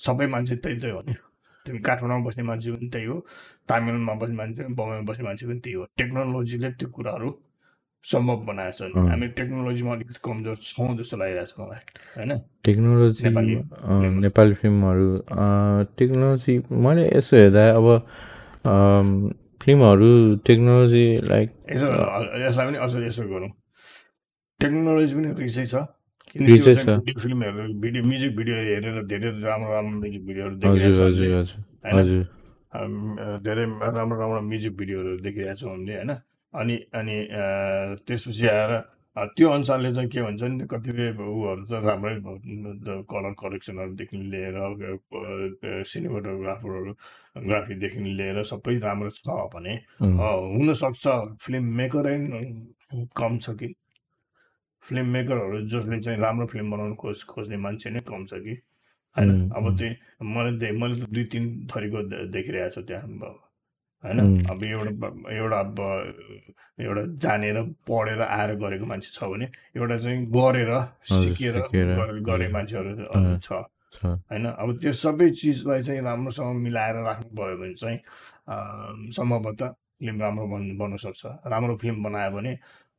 सबै 0.01 0.27
मान्छे 0.35 0.55
त्यही 0.65 0.79
चाहिँ 0.81 0.95
हो। 0.97 1.01
नि 1.09 1.15
तिमी 1.67 1.79
काठमाडौँमा 1.85 2.25
बस्ने 2.27 2.43
मान्छे 2.49 2.69
पनि 2.73 2.89
त्यही 2.89 3.07
हो 3.07 3.17
तामिलमा 3.69 4.13
बस्ने 4.21 4.37
मान्छे 4.41 4.63
बम्बईमा 4.73 5.05
बस्ने 5.09 5.25
मान्छे 5.29 5.45
पनि 5.47 5.61
त्यही 5.61 5.77
हो। 5.77 5.85
टेक्नोलोजीले 5.99 6.69
त्यो 6.81 6.89
कुराहरू 6.97 7.29
सम्भव 8.05 8.39
बनाएको 8.49 8.73
छ। 8.79 8.97
हामी 9.11 9.27
टेक्नोलोजीमा 9.39 9.93
अलिकति 9.93 10.21
कमजोर 10.25 10.57
छौँ 10.57 10.91
जस्तो 10.99 11.17
लागिरहेको 11.19 11.51
छ 11.51 11.61
मलाई। 11.61 11.81
होइन? 12.17 12.31
टेक्नोलोजी 12.65 13.21
नेपाली। 13.27 13.55
नेपाली 14.25 14.55
फिल्महरू 14.63 15.09
टेक्नोलोजी 15.99 16.55
मैले 16.85 17.05
यसो 17.17 17.35
हेर्दा 17.37 17.63
अब 17.79 17.87
फिल्महरू 19.63 20.11
टेक्नोलोजी 20.47 21.07
लाइक 21.29 21.49
यसो 21.75 21.87
यसलाई 22.47 22.67
पनि 22.69 22.79
अझ 22.79 22.93
यसो 23.07 23.23
गरौँ। 23.29 23.51
टेक्नोलोजी 24.61 25.13
पनि 25.19 25.29
रिसै 25.43 25.65
छ। 25.67 25.75
फिल्महरू 26.29 27.73
भिडियो 27.83 28.03
म्युजिक 28.05 28.33
भिडियो 28.37 28.57
हेरेर 28.57 28.97
धेरै 29.11 29.29
राम्रो 29.43 29.69
राम्रो 29.75 29.97
म्युजिक 30.01 30.23
भिडियोहरू 30.29 30.55
हजुर 31.99 32.25
धेरै 33.45 33.65
राम्रो 33.97 34.17
राम्रो 34.21 34.41
म्युजिक 34.49 34.73
भिडियोहरू 34.77 35.11
देखिरहेको 35.25 35.57
छौँ 35.61 35.71
हामीले 35.73 35.95
होइन? 35.99 36.13
अनि 36.59 36.77
अनि 37.01 37.17
त्यसपछि 38.07 38.47
आएर 38.49 38.73
त्यो 39.37 39.49
अनुसारले 39.51 39.93
चाहिँ 39.95 40.09
के 40.11 40.23
भन्छ 40.23 40.43
नि 40.43 40.65
कतिपय 40.71 41.09
उहरू 41.19 41.65
चाहिँ 41.67 41.85
राम्रै 41.87 42.15
कलर 43.11 43.33
कलेक्सनहरूदेखि 43.41 44.17
लिएर 44.33 44.57
सिनेमाटोग्राफरहरू 45.91 46.93
ग्राफीदेखि 47.47 48.01
लिएर 48.19 48.43
सबै 48.51 48.79
राम्रो 48.79 49.11
छ 49.11 49.27
भने 49.55 49.75
हुनसक्छ। 50.03 51.05
फिल्म 51.43 51.65
मेकरै 51.81 52.17
कम 53.19 53.39
छ 53.39 53.51
कि? 53.59 53.75
फिल्म 54.85 55.07
मेकरहरू 55.17 55.67
जसले 55.67 55.99
चाहिँ 56.01 56.19
राम्रो 56.21 56.47
फिल्म 56.47 56.71
बनाउनु 56.71 56.95
खोज 57.03 57.25
खोज्ने 57.27 57.57
मान्छे 57.67 57.91
नै 57.91 58.01
कम 58.07 58.25
छ 58.25 58.39
कि? 58.47 58.55
होइन? 59.17 59.51
अब 59.51 59.65
त्यही 59.79 59.93
मैले 60.35 60.73
मैले 60.79 60.95
त 61.01 61.11
दुई 61.11 61.25
तिन 61.35 61.45
थरीको 61.75 62.03
देखिरहेको 62.33 62.71
छु 62.75 62.83
त्यहाँ 62.87 63.35
होइन? 64.05 64.19
अब 64.51 64.65
एउटा 64.65 65.09
एउटा 65.37 65.59
अब 65.61 65.79
एउटा 66.81 67.03
जानेर 67.23 67.57
पढेर 67.89 68.21
आएर 68.23 68.55
गरेको 68.63 68.87
मान्छे 68.87 69.11
छ 69.15 69.25
भने 69.25 69.47
एउटा 69.77 69.97
चाहिँ 69.99 70.27
गरेर 70.31 70.71
सिकेर 71.11 71.57
गरे-। 72.29 72.53
मान्छेहरू 72.53 72.91
छ। 73.43 73.53
होइन? 73.99 74.45
अब 74.47 74.69
त्यो 74.79 74.93
सबै 74.93 75.29
चिजलाई 75.31 75.83
चाहिँ 75.83 76.01
राम्रोसँग 76.03 76.61
मिलाएर 76.63 76.97
राख्नुभयो 77.05 77.57
भने 77.59 77.75
चाहिँ 77.75 77.99
सम्भवतः 79.11 79.69
फिल्म 79.99 80.21
राम्रो 80.23 80.47
बन् 80.47 80.77
बन्न 80.79 80.97
सक्छ। 81.03 81.23
राम्रो 81.51 81.77
फिल्म 81.83 82.03
बनायो 82.05 82.31
भने 82.31 82.53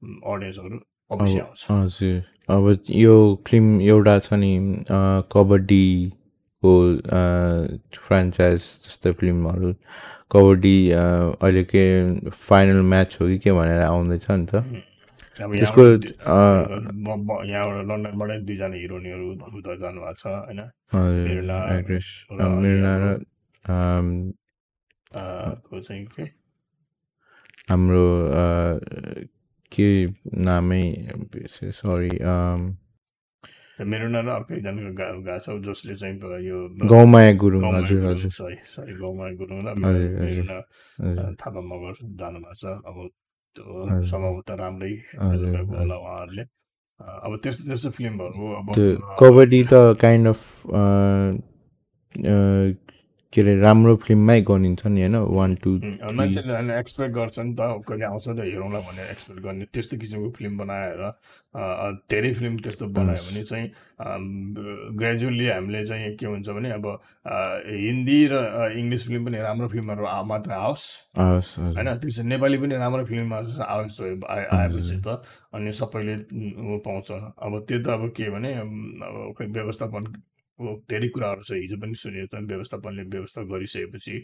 अडियन्सहरू 0.04 0.78
अवश्य 1.12 1.40
आउँछ। 1.40 1.66
हजुर। 1.72 2.18
अब 2.50 2.84
यो 2.90 3.16
फिल्म 3.48 3.82
एउटा 3.82 4.20
छ 4.20 4.34
नि 4.34 4.52
अँ, 4.90 5.24
कबड्डीको 6.64 6.72
फ्रेन्चाइज 8.08 8.62
जस्तै 8.86 9.12
फिल्महरू 9.20 9.70
कबड्डी 10.32 10.78
अहिले 10.92 11.64
के 11.74 11.84
फाइनल 12.30 12.82
म्याच 12.92 13.18
हो 13.22 13.28
कि 13.28 13.38
के 13.44 13.52
भनेर 13.60 13.82
आउँदैछ 13.82 14.26
नि 14.32 14.46
त। 14.46 14.54
त्यसको 15.40 15.84
यहाँबाट 17.48 17.80
लन्डनबाटै 17.90 18.38
दुईजना 18.48 18.76
हिरोइनहरू 18.76 19.26
उता 19.58 19.74
जानुभएको 19.82 20.14
छ 20.20 20.24
होइन? 20.28 20.60
मिर्ना 22.64 22.94
र 23.00 23.06
को 25.66 25.80
के? 26.16 26.24
हाम्रो 27.70 28.08
के 29.72 29.90
नामै 30.44 30.84
सरी 31.80 32.14
मेरुना 33.86 34.20
र 34.20 34.30
अर्को 34.30 34.54
एकजना 34.56 34.92
गा 34.92 35.06
गएको 35.24 35.40
छ 35.40 35.48
जसले 35.66 35.96
चाहिँ 35.96 36.16
यो 36.44 36.58
गौमाया 36.86 37.32
गुरुङ 37.40 37.64
हजुर 37.76 38.06
हजुर 38.06 38.32
सरी 38.32 38.58
सरी 38.76 38.94
गाउँमा 39.00 39.26
गुरुङ 39.40 39.60
र 39.64 40.64
थापा 41.40 41.62
मगर 41.62 41.96
जानुभएको 42.20 42.54
छ 42.60 42.66
अब 42.66 42.98
त्यो। 43.56 44.04
सम्भवतः 44.06 44.56
राम्रै 44.56 44.92
होला। 45.16 45.96
उहाँहरूले 45.96 46.44
अब 47.00 47.32
त्यस्तो 47.44 47.64
त्यस्तो 47.68 47.90
फिल्महरू 47.90 48.46
अब 48.60 48.68
कबड्डी 49.20 49.62
त 49.64 49.74
काइन्ड 50.02 50.28
अफ 50.28 50.42
के 53.34 53.42
अरे 53.42 53.54
राम्रो 53.62 53.96
फिल्ममै 53.96 54.42
गनिन्छ 54.42 54.86
नि 54.88 55.02
होइन 55.02 55.16
वान 55.38 55.56
टू 55.56 55.70
मान्छेले 56.18 56.54
होइन 56.54 56.70
एक्सपेक्ट 56.72 57.14
गर्छ 57.16 57.40
नि 57.40 57.54
त 57.54 57.62
कहिले 57.88 58.06
आउँछ 58.06 58.26
त 58.28 58.40
हेरौँला 58.42 58.80
भनेर 58.80 59.06
एक्सपेक्ट 59.12 59.42
गर्ने 59.42 59.66
त्यस्तो 59.74 59.98
किसिमको 59.98 60.30
फिल्म 60.38 60.58
बनाएर 60.58 61.02
धेरै 62.10 62.34
फिल्म 62.34 62.58
त्यस्तो 62.60 62.86
बनायो 62.90 63.22
भने 63.30 63.44
चाहिँ 63.44 63.68
ग्रेजुअली 64.98 65.48
हामीले 65.48 65.86
चाहिँ 65.86 66.16
के 66.18 66.26
हुन्छ 66.26 66.50
भने 66.50 66.70
अब 66.72 66.86
हिन्दी 67.70 68.20
र 68.32 68.36
इङ्ग्लिस 68.78 69.06
फिल्म 69.08 69.26
पनि 69.26 69.38
राम्रो 69.38 69.68
फिल्महरू 69.68 70.04
मात्र 70.26 70.52
आओस्। 70.52 70.86
होइन 71.18 71.88
त्यसो 72.02 72.24
नेपाली 72.24 72.58
पनि 72.58 72.76
राम्रो 72.76 73.06
फिल्म 73.06 73.34
आओस् 73.34 74.02
आए- 74.26 74.50
आएपछि 74.58 74.98
त 75.06 75.22
अनि 75.54 75.72
सबैले 75.72 76.16
पाउँछ। 76.86 77.12
अब 77.46 77.54
त्यो 77.68 77.78
त 77.84 77.88
अब 77.94 78.10
के 78.18 78.30
भने 78.30 78.54
अब 78.54 79.34
खै 79.38 79.46
व्यवस्थापन 79.46 80.04
अब 80.60 80.82
धेरै 80.92 81.08
कुराहरू 81.16 81.42
छ 81.48 81.52
हिजो 81.64 81.78
पनि 81.82 81.96
सुनेको 82.04 82.28
त 82.36 82.44
व्यवस्थापनले 82.52 83.04
व्यवस्था 83.16 83.42
गरिसकेपछि 83.52 84.16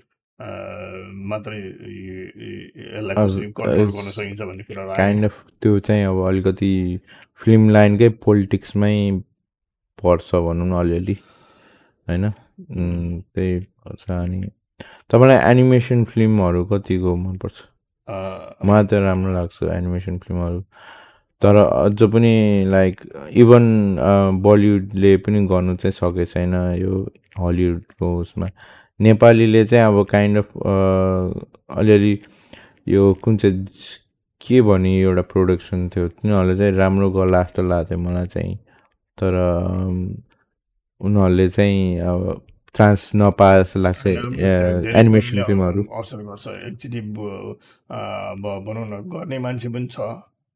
मात्रै 1.31 1.57
यसलाई 1.57 3.15
कसरी 3.15 3.51
कन्ट्रोल 3.59 3.91
गर्न 3.95 4.09
सकिन्छ 4.15 4.41
भन्ने 4.41 4.63
आयो। 4.75 4.95
काइन्ड 4.95 5.25
अफ 5.25 5.35
त्यो 5.61 5.79
चाहिँ 5.87 6.03
अब 6.05 6.17
अलिकति 6.29 6.71
फिल्म 7.43 7.69
लाइनकै 7.77 8.09
पोलिटिक्समै 8.25 8.95
पर्छ 10.03 10.29
भनौँ 10.47 10.67
न 10.67 10.73
अलिअलि 10.79 11.15
होइन? 12.07 12.25
त्यही 13.35 13.59
पर्छ 13.59 14.11
अनि 14.11 14.41
तपाईँलाई 15.11 15.39
एनिमेसन 15.51 16.03
फिल्महरू 16.11 16.65
कतिको 16.71 17.15
मनपर्छ? 17.15 17.57
मलाई 18.67 18.83
त 18.91 18.93
राम्रो 19.07 19.31
लाग्छ 19.33 19.63
एनिमेसन 19.79 20.17
फिल्महरू 20.25 20.59
तर 21.41 21.55
अझ 21.55 22.03
पनि 22.13 22.33
लाइक 22.71 23.01
इभन 23.43 23.65
बलिउडले 24.43 25.15
पनि 25.25 25.45
गर्नु 25.47 25.75
चाहिँ 25.75 25.91
सकेको 25.91 26.25
छैन 26.33 26.53
यो 26.81 26.93
हलिउडको 27.39 28.17
उसमा। 28.17 28.47
नेपालीले 28.99 29.65
चाहिँ 29.65 29.85
अब 29.85 30.05
काइन्ड 30.11 30.37
अफ 30.37 30.47
अलिअलि 31.77 32.17
यो 32.87 33.13
कुन 33.23 33.37
चाहिँ 33.37 33.65
के 34.41 34.61
भने 34.61 34.91
एउटा 35.01 35.21
प्रोडक्सन 35.33 35.87
थियो 35.89 36.07
तिनीहरूले 36.07 36.55
चाहिँ 36.57 36.73
राम्रो 36.77 37.09
गर्ला 37.11 37.41
जस्तो 37.43 37.61
लाग्थ्यो 37.67 37.97
मलाई 37.99 38.25
चाहिँ। 38.25 38.55
तर 39.17 39.33
उनीहरूले 41.01 41.47
चाहिँ 41.49 41.99
अब 41.99 42.41
चान्स 42.75 43.11
नपाए 43.15 43.63
जस्तो 43.63 43.79
लाग्छ 43.79 44.07
एनिमेसन 44.07 45.43
फिल्महरू। 45.43 45.83
असर 45.99 46.23
गर्छ 46.29 46.47
अब 47.91 48.43
भनौँ 48.67 48.87
न 48.87 49.01
गर्ने 49.11 49.39
मान्छे 49.39 49.69
पनि 49.69 49.87
छ। 49.91 49.99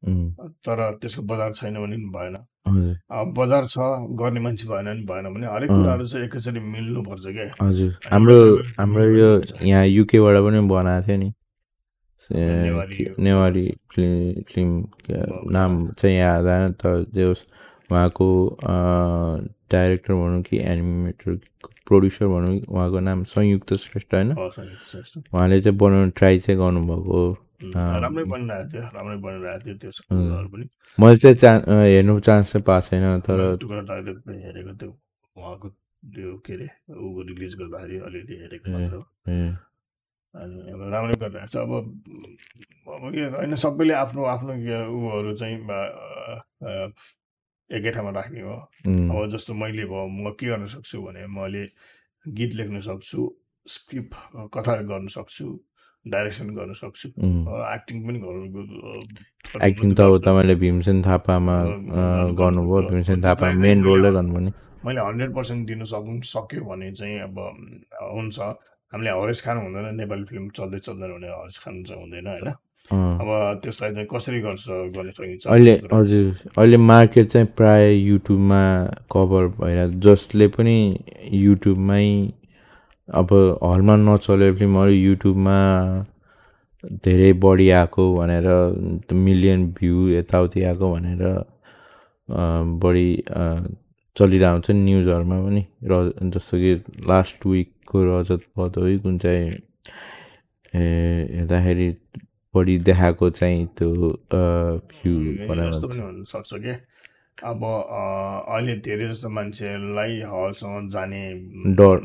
तर 0.04 0.98
त्यसको 1.02 1.22
बजार 1.22 1.52
छैन 1.52 1.74
भने 1.74 1.96
पनि 1.96 1.96
भएन। 1.96 2.36
बजार 3.36 3.64
छ 3.66 3.74
गर्ने 4.20 4.40
मान्छे 4.40 4.68
भएन 4.68 4.84
भने 4.84 5.02
भएन 5.02 5.34
भने 5.34 5.46
हरेक। 5.46 5.70
कुराहरू 5.70 6.04
चाहिँ 6.06 6.26
एकैचोटि 6.26 6.60
मिल्नुपर्छ 6.60 7.26
क्या 7.26 7.66
हजुर। 7.66 7.98
हाम्रो 8.12 8.56
हाम्रो 8.56 9.04
यो 9.04 9.42
यहाँ 9.62 9.86
युकेबाट 9.86 10.36
पनि 10.36 10.60
बनाएको 10.60 11.08
थियो 11.08 11.16
नि। 11.18 11.32
नेवारी- 12.30 13.72
फिल्म 13.94 14.84
नाम 15.50 15.88
चाहिँ 15.90 16.16
याद 16.18 16.46
आएन 16.46 16.72
तर 16.72 17.06
जे 17.14 17.24
होस् 17.24 17.44
उहाँको 17.92 18.58
डाइरेक्टर 19.72 20.14
भनौँ 20.14 20.42
कि 20.42 20.58
एनिमेटर 20.58 21.36
प्रड्युसर 21.88 22.26
भनौँ 22.26 22.58
कि 22.58 22.66
उहाँको 22.68 23.00
नाम 23.00 23.24
संयुक्त 23.24 23.74
श्रेष्ठ 23.74 24.14
होइन। 24.14 24.32
उहाँले 25.34 25.60
चाहिँ 25.60 25.78
बनाउनु 25.78 26.10
ट्राई 26.10 26.38
चाहिँ 26.40 26.60
गर्नुभएको 26.60 27.38
राम्रै 27.60 28.24
बनिरहेको 28.24 28.68
थियो 28.72 28.82
राम्रै 28.96 29.16
बनिरहेको 29.24 29.64
थियो 29.64 29.76
त्यो 29.80 29.90
स्कुलहरू 29.90 30.48
पनि। 30.48 30.64
मैले 30.98 31.16
चाहिँ 31.22 31.36
चा 31.36 31.50
अँ, 31.56 31.84
हेर्नु 31.84 32.14
चान्स 32.20 32.52
चाहिँ 32.52 32.64
पाएको 32.64 32.86
छैन 32.88 33.20
तर 33.26 33.38
टुक्रा 33.60 33.80
टाइगर 33.90 34.14
हेरेको 34.44 34.72
त्यो 34.80 34.90
उहाँको 35.36 35.68
त्यो 35.68 36.30
के 36.46 36.52
अरे 36.54 36.68
ऊ 36.96 37.22
रिलिज 37.28 37.54
गर्दाखेरि 37.60 37.96
अलिअलि 38.08 38.34
हेरेको 38.42 38.66
मात्र 38.72 38.94
हो। 38.96 39.04
राम्रै 40.94 41.16
गरिरहेको 41.20 41.50
छ। 41.52 41.56
अब 41.60 41.72
अब 42.88 43.02
के 43.12 43.22
होइन 43.36 43.54
सबैले 43.54 43.94
आफ्नो 43.94 44.24
आफ्नो 44.24 44.52
के 44.64 44.76
उहरू 44.88 45.34
चाहिँ 45.36 45.58
एकै 47.70 47.90
ठाउँमा 47.92 48.10
राख्ने 48.10 48.40
हो। 48.40 48.56
अब 48.88 49.28
जस्तो 49.30 49.54
मैले 49.54 49.84
भयो 49.84 50.06
म 50.08 50.32
के 50.40 50.46
गर्न 50.46 50.66
सक्छु 50.66 51.02
भने 51.02 51.26
मैले 51.28 51.62
गीत 52.26 52.54
लेख्न 52.54 52.80
सक्छु 52.88 53.20
स्क्रिप्ट 53.66 54.14
कथा 54.54 54.74
गर्न 54.88 55.06
सक्छु 55.12 55.46
डाइरेक्सन 56.06 56.48
गर्न 56.56 56.72
सक्छु। 56.72 57.08
एक्टिङ 57.08 57.96
पनि 58.06 58.18
गर्नु 58.24 58.46
एक्टिङ 59.68 59.88
त 59.94 60.00
अब 60.00 60.16
तपाईँले 60.24 60.54
भीमसेन 60.64 61.02
थापामा 61.02 61.56
गर्नुभयो 62.40 62.80
भीमसेन 62.88 63.20
थापा 63.24 63.52
मेन 63.60 63.84
रोलै 63.84 64.10
गर्नुभयो 64.16 64.40
नि। 64.40 64.52
मैले 64.86 65.00
हन्ड्रेड 65.00 65.30
पर्सेन्ट 65.36 65.66
दिन 65.68 65.84
सक्नु 65.84 66.20
सक्यो 66.24 66.64
भने 66.64 66.90
चाहिँ 66.96 67.18
अब 67.28 67.36
हुन्छ। 68.16 68.38
हामीले 68.92 69.10
हरेस 69.10 69.40
खानु 69.44 69.60
हुँदैन 69.60 69.94
नेपाली 70.00 70.24
फिल्म 70.24 70.48
चल्दै 70.56 70.78
चल्दैन 70.88 71.10
भने 71.14 71.28
हरेस 71.30 71.58
खानु 71.64 71.82
चाहिँ 71.84 72.02
हुँदैन 72.02 72.26
होइन। 72.26 72.48
अब 72.90 73.28
त्यसलाई 73.62 73.90
चाहिँ 73.94 74.08
कसरी 74.10 74.40
गर्छ 74.40 74.66
गर्न 74.96 75.10
सकिन्छ? 75.14 75.46
अहिले 75.46 75.74
हजुर 75.92 76.58
अहिले 76.58 76.76
मार्केट 76.90 77.26
चाहिँ 77.28 77.46
प्राय 77.54 77.94
युट्युबमा 77.94 78.62
कभर 79.12 79.46
भइरहेको 79.60 80.00
जसले 80.00 80.48
पनि 80.56 80.76
युट्युबमै 81.44 82.06
अब 83.10 83.28
हलमा 83.64 83.94
नचले 83.96 84.52
फिल्महरू 84.58 84.92
युट्युबमा 84.92 85.56
धेरै 87.04 87.32
बढी 87.44 87.68
आएको 87.78 88.04
भनेर 88.16 88.46
मिलियन 89.26 89.66
भ्यू 89.78 90.08
यताउति 90.08 90.62
आएको 90.70 90.92
भनेर 90.94 91.22
बढी 92.82 93.08
चलिरहेको 94.16 94.52
हुन्छ 94.54 94.70
नि 94.70 94.82
न्युजहरूमा 94.84 95.38
पनि। 95.46 95.62
र 95.90 95.92
जस्तो 96.34 96.56
कि 96.62 96.72
लास्ट 97.10 97.46
विकको 97.46 97.98
रजत 98.06 98.42
पदवी 98.56 98.98
कुन 99.02 99.18
चाहिँ 99.18 99.50
हेर्दाखेरि 100.74 101.88
बढी 102.54 102.78
देखाएको 102.86 103.30
चाहिँ 103.30 103.66
त्यो 103.78 103.90
भ्यू 104.30 105.14
भनेर 105.48 105.68
यस्तो 105.68 105.88
पनि 105.88 106.00
हुनसक्छ 106.00 106.50
कि? 106.54 106.72
अब 107.44 107.62
अहिले 107.64 108.74
धेरै 108.84 109.08
जस्तो 109.08 109.28
मान्छेलाई 109.28 110.20
हलसँग 110.30 110.88
जाने 110.90 111.20
डर 111.78 111.96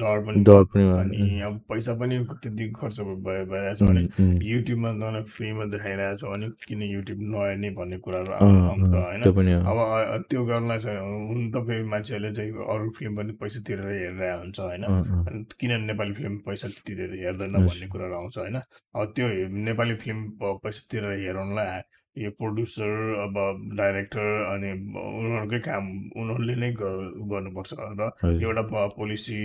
डर 0.00 0.20
पनि 0.26 0.42
डर 0.44 0.64
पनि 0.72 0.84
अनि 0.98 1.40
अब 1.40 1.60
पैसा 1.68 1.94
पनि 2.00 2.18
त्यति 2.42 2.68
खर्च 2.76 3.00
भए 3.00 3.44
भइरहेछ 3.44 3.82
भने 3.82 4.02
युट्युबमा 4.50 4.92
नयाँ 4.92 5.22
फ्रीमा 5.36 5.64
देखाइरहेछ 5.72 6.24
भने 6.24 6.48
किन 6.68 6.82
युट्युब 6.82 7.18
नहेर्ने 7.32 7.70
भन्ने 7.78 7.98
कुराहरू 8.04 8.32
आउँछ 8.32 8.94
होइन? 8.94 9.22
अब 9.64 10.24
त्यो 10.30 10.44
गर्नलाई 10.44 10.78
चाहिँ 10.78 10.98
हुन 11.00 11.50
त 11.50 11.64
फेरि 11.66 11.84
मान्छेहरूले 11.88 12.32
चाहिँ 12.36 12.52
अरू 12.76 12.90
फिल्म 12.98 13.16
पनि 13.16 13.32
पैसा 13.40 13.60
तिरेर 13.66 13.86
हेरिरहेको 13.86 14.40
हुन्छ 14.42 14.60
होइन? 14.60 15.44
किन 15.60 15.72
नेपाली 15.86 16.12
फिल्म 16.14 16.36
पैसा 16.46 16.68
तिरेर 16.86 17.14
हेर्दैन। 17.24 17.52
भन्ने 17.66 17.86
कुराहरू 17.88 18.14
आउँछ 18.14 18.38
होइन? 18.38 18.56
अब 18.56 19.12
त्यो 19.16 19.26
नेपाली 19.66 19.94
फिल्म 20.04 20.20
पैसा 20.64 20.88
तिरेर 20.90 21.18
हेराउनलाई 21.26 21.80
यो 22.16 22.30
प्रड्युसर 22.40 22.92
अब 23.22 23.34
डाइरेक्टर 23.76 24.26
अनि 24.48 24.70
उनीहरूकै 24.72 25.58
काम 25.68 25.84
उनीहरूले 26.16 26.54
नै 26.56 26.70
गर्नुपर्छ 26.72 27.72
र। 28.00 28.02
एउटा 28.40 28.62
पोलिसी 28.96 29.36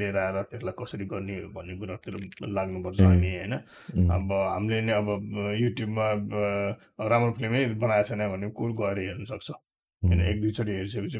लिएर 0.00 0.16
आएर 0.16 0.36
त्यसलाई 0.50 0.74
कसरी 0.80 1.04
गर्ने 1.12 1.36
भन्ने 1.52 1.76
कुरातिर 1.76 2.14
लाग्नुपर्छ 2.56 3.00
हामी 3.00 3.30
होइन? 3.36 3.54
अब 4.16 4.32
हामीले 4.32 4.80
नै 4.80 4.92
अब 4.96 5.08
युट्युबमा 5.60 6.06
राम्रो 7.12 7.32
फिल्मै 7.36 7.62
बनाएको 7.84 8.08
छैन 8.08 8.22
भने 8.32 8.48
को 8.56 8.64
गएर 8.80 8.98
हेर्न 8.98 9.24
सक्छ। 9.28 9.48
होइन 10.02 10.20
एक 10.20 10.40
दुईचोटि 10.40 10.72
हेरिसकेपछि 10.72 11.18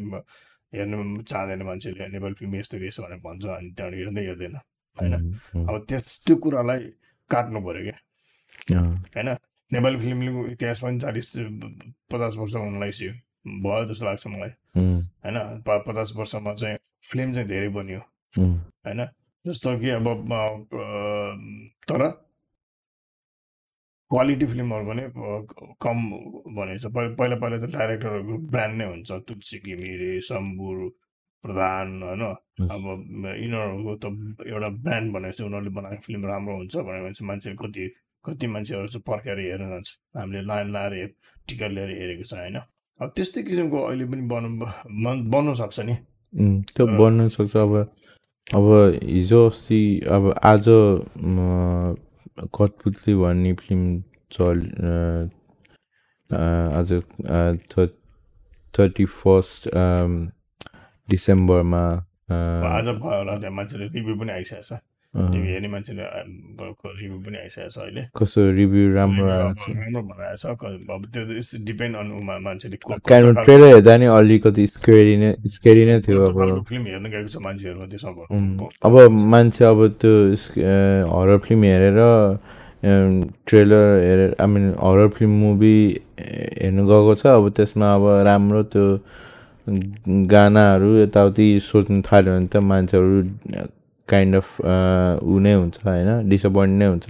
हेर्नु 0.72 1.22
चाहँदैन 1.22 1.62
मान्छेले 1.62 2.08
नेपाली 2.08 2.34
फिल्म 2.40 2.54
यस्तो 2.56 2.76
रहेछ 2.80 3.00
भनेर 3.00 3.20
भन्छ 3.20 3.44
अनि 3.46 3.68
त्यहाँबाट 3.76 4.00
हेर्दै 4.00 4.24
हेर्दैन 4.26 4.56
होइन? 4.96 5.14
अब 5.68 5.74
त्यस 5.88 6.04
त्यो 6.26 6.36
कुरालाई 6.40 6.80
काट्नु 7.30 7.60
पऱ्यो 7.66 7.82
क्या 8.68 8.80
होइन? 8.80 9.28
नेपाली 9.72 9.98
फिल्मको 9.98 10.46
इतिहास 10.48 10.80
पनि 10.80 10.98
चालिस 11.00 11.32
पचास 12.12 12.34
वर्ष 12.36 12.54
हुन 12.54 12.78
लागिसक्यो 12.80 13.12
भयो 13.64 13.84
जस्तो 13.88 14.04
लाग्छ 14.06 14.26
मलाई। 14.26 14.52
होइन 14.76 15.36
पचास 15.66 16.12
वर्षमा 16.16 16.54
चाहिँ 16.54 16.78
फिल्म 17.10 17.34
चाहिँ 17.34 17.48
धेरै 17.48 17.68
बन्यो। 17.76 18.00
होइन 18.34 19.00
जस्तो 19.44 19.78
कि 19.78 19.88
अब 19.90 20.06
तर 21.88 22.02
क्वालिटी 24.10 24.46
फिल्महरू 24.46 24.84
पनि 24.86 25.02
कम 25.82 25.98
भनेको 26.56 26.78
छ 26.78 26.92
पहिला 26.94 27.14
पहिला 27.16 27.36
पहिला 27.42 27.56
त 27.58 27.70
डाइरेक्टरहरूको 27.72 28.34
ब्रान्ड 28.52 28.74
नै 28.78 28.86
हुन्छ। 28.86 29.10
तुलसी 29.28 29.58
घिमिरे 29.58 30.20
शम्बुर 30.28 30.76
प्रधान 31.44 32.02
होइन। 32.02 32.22
अब 32.70 32.84
यिनीहरूको 33.42 33.92
त 33.96 34.04
एउटा 34.46 34.68
ब्रान्ड 34.84 35.12
भनेको 35.14 35.34
छ 35.36 35.40
उनीहरूले 35.42 35.72
बनाएको 35.78 36.02
फिल्म 36.06 36.22
राम्रो 36.26 36.56
हुन्छ 36.56 36.74
भनेपछि 36.76 37.24
मान्छे 37.24 37.54
कति 37.60 37.84
कति 38.26 38.46
मान्छेहरू 38.46 38.86
चाहिँ 38.88 39.02
पर्खेर 39.06 39.38
हेर्न 39.40 39.68
जान्छ। 39.70 39.88
हामीले 40.16 40.42
लाइन 40.42 40.72
लाएर 40.72 40.92
हेर- 40.94 41.16
टिकट 41.48 41.70
लिएर 41.76 41.90
हेरेको 41.90 42.24
छ 42.24 42.32
होइन? 42.34 42.56
अब 43.02 43.12
त्यस्तै 43.16 43.42
किसिमको 43.42 43.78
अहिले 43.84 44.04
पनि 44.04 44.22
मन- 44.22 45.24
बन्नु 45.32 45.54
सक्छ 45.54 45.80
नि। 45.80 45.94
त्यो 46.74 46.86
बन्न 46.86 47.28
सक्छ। 47.28 47.56
अब 47.56 47.72
अब 48.54 48.64
हिजो 49.02 49.46
अस्ति 49.48 49.80
अब 50.12 50.24
आज 50.44 50.64
कठपुतली 52.56 53.14
भन्ने 53.14 53.52
फिल्म 53.60 54.02
चल 54.32 54.56
आज 56.80 56.90
थर्टी 58.78 59.04
फर्स्ट 59.04 59.68
डिसेम्बरमा 61.10 61.84
आज 62.76 62.86
भयो 62.88 63.16
होला 63.18 63.36
त्यहाँ 63.38 63.56
मान्छेले 63.56 63.86
रिभ्यू 63.94 64.14
पनि 64.20 64.32
आइसकेको 64.32 64.62
छ। 64.62 64.72
टिभी 65.14 65.48
हेर्ने 65.52 65.68
मान्छेले 65.68 66.02
रिभ्यू 66.02 67.18
पनि 67.24 67.36
आइसकेको 67.38 67.70
छ 67.70 67.78
अहिले। 67.78 68.02
कस्तो 68.18 68.40
रिभ्यू 68.58 68.84
राम्रो 68.94 69.26
राम्रो 69.26 70.02
क- 70.58 70.90
अब 70.90 71.02
त्यो 71.14 71.22
डिपेन्ड 71.70 71.96
अन 71.96 72.08
मान्छेले 72.46 72.76
ट्रेलर 73.46 73.66
हेर्दा 73.74 73.96
नि 74.02 74.06
अलिकति 74.18 74.66
स्केरी 74.74 75.14
नै 75.22 75.30
स्केरी 75.54 75.84
नै 75.86 76.00
थियो 76.06 76.18
अब। 76.28 76.64
फिल्म 76.68 76.84
हेर्न 76.90 77.06
गएको 77.14 77.28
छ 77.30 77.36
मान्छेहरू 77.46 77.86
त्यसमा 77.94 78.10
अब? 78.86 78.94
मान्छे 79.34 79.64
अब 79.64 79.80
त्यो 80.02 80.14
हरर 81.14 81.38
फिल्म 81.46 81.62
हेरेर 81.64 81.98
ट्रेलर 83.46 83.86
हेरेर 84.06 84.34
I 84.40 84.46
mean 84.50 84.64
horror 84.82 85.08
film 85.16 85.32
movie 85.44 85.76
हेर्नु 86.18 86.82
गएको 86.90 87.14
छ। 87.22 87.26
अब 87.38 87.48
त्यसमा 87.56 87.94
अब 87.94 88.04
राम्रो 88.26 88.62
त्यो 88.74 88.86
गानाहरू 90.34 90.88
यताउति 91.06 91.46
सोच्नु 91.70 92.02
थाल्यो 92.10 92.32
भने 92.34 92.46
त 92.52 92.56
मान्छेहरू 92.72 93.22
काइन्ड 94.08 94.34
अफ 94.36 94.48
ऊ 95.22 95.38
नै 95.44 95.54
हुन्छ 95.54 95.76
होइन? 95.84 96.28
डिसपोइन्ट 96.28 96.74
नै 96.80 96.86
हुन्छ। 96.86 97.06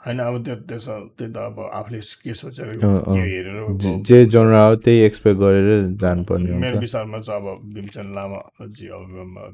होइन 0.00 0.18
अब 0.22 0.34
त्यो 0.44 0.54
त्यसो 0.70 0.94
त्यो 1.18 1.26
त 1.34 1.36
अब 1.50 1.56
आफूले 1.78 1.98
के 2.22 2.32
सोचेर 2.34 2.68
जे- 2.78 3.98
जे 4.06 4.18
जनरा 4.30 4.60
हो 4.66 4.74
त्यही 4.84 4.98
एक्सपेक्ट 5.10 5.38
गरेर 5.40 5.98
जानुपर्ने 6.02 6.50
मेरो 6.62 6.78
विचारमा 6.78 7.18
चाहिँ 7.26 7.40
अब 7.42 7.46
भीमसेन 7.74 8.06
लामाजी 8.14 8.86
अब 8.86 9.02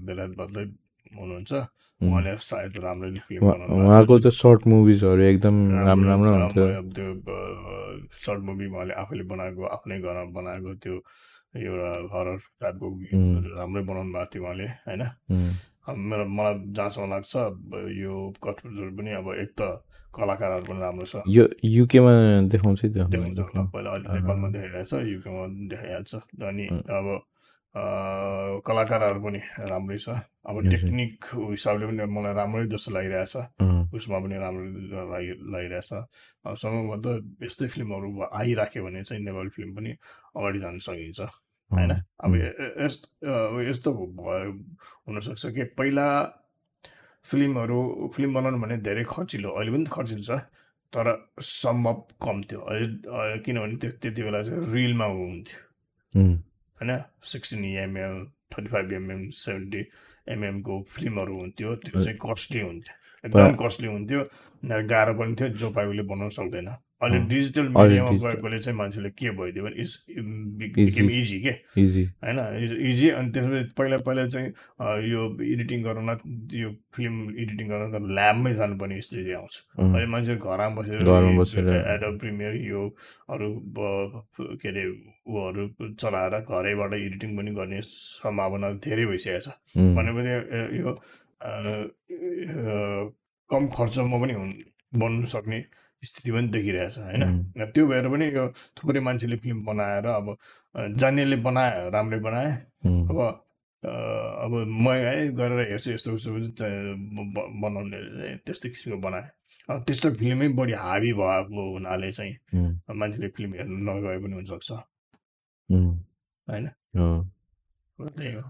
बेलायत 0.06 0.32
बद्दै 0.40 0.64
हुनुहुन्छ। 1.16 1.52
उहाँले 2.00 2.32
सायद 2.42 2.72
राम्रो 2.84 3.08
उहाँको 3.80 4.14
त 4.20 4.26
सर्ट 4.42 4.60
मुभिजहरू 4.66 5.22
एकदम 5.32 5.56
राम्रो 5.88 6.06
राम्रो 6.10 6.30
हुन्छ। 6.34 6.54
त्यो 6.96 7.06
सर्ट 8.24 8.40
मुभी 8.44 8.66
उहाँले 8.68 8.94
आफैले 9.02 9.24
बनाएको 9.32 9.62
आफ्नै 9.76 9.96
घरमा 10.04 10.24
बनाएको 10.36 10.70
त्यो 10.82 10.94
एउटा 11.56 11.90
हरर 12.12 12.38
टाइपको. 12.60 12.86
राम्रै 13.58 13.82
बनाउनु 13.88 14.12
भएको 14.12 14.26
थियो 14.32 14.42
उहाँले 14.42 14.66
होइन 14.88 15.02
मेरो 15.82 16.24
मलाई 16.28 16.54
जहाँसम्म 16.76 17.10
लाग्छ 17.10 17.32
यो 18.02 18.12
कठपुतहरू 18.44 18.90
पनि 18.96 19.10
अब 19.20 19.26
एक 19.42 19.50
त 19.58 19.60
कलाकारहरू 20.14 20.64
पनि 20.68 20.80
राम्रो 20.80 21.06
छ 21.08 21.14
यो 21.28 21.44
युकेमा 21.64 22.12
देखाउँछ 22.52 22.80
देखाउँछ 22.86 23.38
होला 23.38 23.62
पहिला 23.74 23.90
अहिले। 23.90 24.08
नेपालमा 24.12 24.48
देखाइरहेको 24.54 24.84
छ 24.84 25.02
युकेमा 25.08 25.42
देखाइहाल्छ 25.72 26.14
अनि। 26.48 26.66
अब 26.96 27.06
कलाकारहरू 27.74 29.20
पनि 29.24 29.40
राम्रै 29.70 29.98
छ। 29.98 30.08
अब। 30.44 30.56
टेक्निक 30.70 31.24
हिसाबले 31.50 31.84
पनि 31.88 32.04
मलाई 32.04 32.34
राम्रै 32.34 32.66
जस्तो 32.68 32.90
लागिरहेछ 32.92 33.34
उसमा 33.96 34.18
पनि 34.24 34.36
राम्रो 34.40 34.64
लागि 35.12 35.32
लागिरहेछ 35.52 35.90
अब 36.44 36.54
सम्भवतः 36.56 37.44
यस्तै 37.46 37.66
फिल्महरू 37.72 38.08
आइराख्यो 38.28 38.84
भने 38.84 39.02
चाहिँ 39.08 39.22
नेपाली 39.24 39.50
फिल्म 39.56 39.70
पनि 39.76 39.90
अगाडि 40.36 40.58
जान 40.60 40.78
सकिन्छ। 40.84 41.20
होइन? 41.70 41.92
अब 42.24 42.32
यस्तो 43.68 43.88
भयो 43.92 44.52
हुनसक्छ 45.08 45.42
कि 45.56 45.64
पहिला 45.78 46.06
फिल्महरू 47.26 47.78
फिल्म 48.14 48.30
बनाउनु 48.34 48.58
भने 48.60 48.76
धेरै 48.84 49.04
खर्चिलो 49.08 49.48
अहिले 49.56 49.70
पनि 49.72 49.84
खर्चिलो 49.88 50.22
छ 50.28 50.30
तर 50.92 51.06
सम्भव 51.40 51.96
कम 52.20 52.36
थियो। 52.44 52.60
अहिले 52.60 53.38
किनभने 53.40 53.76
त्यो 53.80 53.90
त्यति 54.02 54.22
बेला 54.22 54.42
चाहिँ 54.42 54.60
रिलमा 54.72 55.06
हुन्थ्यो 55.08 55.60
होइन? 56.82 56.98
Sixteen 57.22 57.64
mm 57.64 58.24
thirty 58.52 58.68
five 58.68 58.92
MM 58.92 59.28
seventy 59.30 59.82
एमएमको 60.28 60.80
फिल्महरू 60.90 61.34
हुन्थ्यो 61.40 61.74
त्यो 61.82 62.04
चाहिँ 62.04 62.18
कस्टली 62.22 62.60
हुन्थ्यो। 62.60 62.94
एकदम 63.24 63.54
कस्टली 63.56 63.88
हुन्थ्यो। 63.88 64.20
गाह्रो 64.90 65.14
पनि 65.14 65.34
थियो 65.38 65.48
जो 65.62 65.70
पाइले 65.70 66.02
बनाउन 66.10 66.30
सक्दैन। 66.38 66.68
अहिले 67.02 67.18
डिजिटल 67.28 67.68
मिडियामा 67.76 68.10
गएकोले 68.22 68.58
चाहिँ 68.58 68.76
मान्छेले 68.78 69.10
के 69.18 69.30
भइदियो 69.38 69.64
भने 69.64 69.76
इज. 69.82 69.90
बिकेम 70.58 71.10
इजी 71.10 71.38
के 71.40 71.54
इजी 71.82 72.04
होइन 72.24 72.38
इजी 72.90 73.08
अनि 73.10 73.30
त्यसपछि 73.34 73.74
पहिला 73.78 73.96
पहिला 74.06 74.26
चाहिँ 74.34 74.48
यो 75.10 75.22
एडिटिङ 75.52 75.82
गर्न 75.82 76.10
यो 76.54 76.70
फिल्म 76.94 77.16
एडिटिङ 77.42 77.66
गर्न 77.68 77.90
त 77.92 78.02
ल्याबमै 78.14 78.54
जानुपर्ने 78.54 79.00
स्थिति 79.02 79.32
आउँछ 79.32 79.54
अहिले 79.78 80.06
मान्छे 80.14 80.36
घरमा 80.36 80.68
बसेर। 81.42 81.68
एडब 81.94 82.18
प्रिमियर 82.20 82.54
यो 82.70 82.86
अरू 83.34 83.50
के 84.62 84.68
अरे 84.68 84.84
उहरू 85.26 85.68
चलाएर 86.00 86.38
घरैबाट 86.40 86.92
एडिटिङ 86.94 87.36
पनि 87.36 87.50
गर्ने 87.58 87.80
सम्भावना 87.90 88.72
धेरै 88.86 89.06
भइसकेको 89.06 89.40
छ 89.42 89.48
भनेपछि 89.98 90.34
यो 90.80 90.90
कम 93.50 93.62
खर्चमा 93.76 94.18
पनि 94.22 94.32
हुन् 94.32 94.52
बन्नु 95.00 95.26
सक्ने 95.26 95.58
स्थिति 96.04 96.30
पनि 96.32 96.48
देखिरहेछ 96.48 96.98
होइन? 96.98 97.22
त्यो 97.74 97.86
भएर 97.86 98.08
पनि 98.08 98.26
यो 98.34 98.48
थुप्रै 98.76 99.00
मान्छेले 99.00 99.36
फिल्म 99.36 99.64
बनाएर 99.64 100.06
अब 100.06 100.36
जान्नेले 100.98 101.36
बनाए 101.46 101.90
राम्रै 101.90 102.18
बनाए 102.20 102.50
अब 103.10 103.18
अब 103.82 104.52
म 104.66 104.90
है 104.92 105.28
गरेर 105.34 105.60
हेर्छु 105.70 105.90
यस्तो 105.92 106.10
उस्तो 106.14 106.30
बनाउने 107.62 107.98
त्यस्तै 108.46 108.68
किसिमको 108.68 108.98
बनाएँ 109.00 109.26
अब 109.70 109.82
त्यस्तो 109.86 110.10
फिल्मै 110.14 110.48
बढी 110.58 110.72
हाबी 110.74 111.12
भएको 111.12 111.62
हुनाले 111.72 112.10
चाहिँ 112.12 112.34
मान्छेले 112.90 113.28
फिल्म 113.36 113.50
हेर्नु 113.54 113.78
नगए 113.86 114.18
पनि 114.22 114.34
हुनसक्छ। 114.34 114.70
होइन? 116.48 116.66
हो, 116.96 118.08
त्यही 118.08 118.32
हो। 118.32 118.42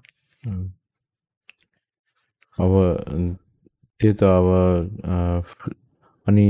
अब 2.59 2.73
त्यो 4.01 4.13
त 4.13 4.23
अब 4.23 4.47
अनि 6.27 6.49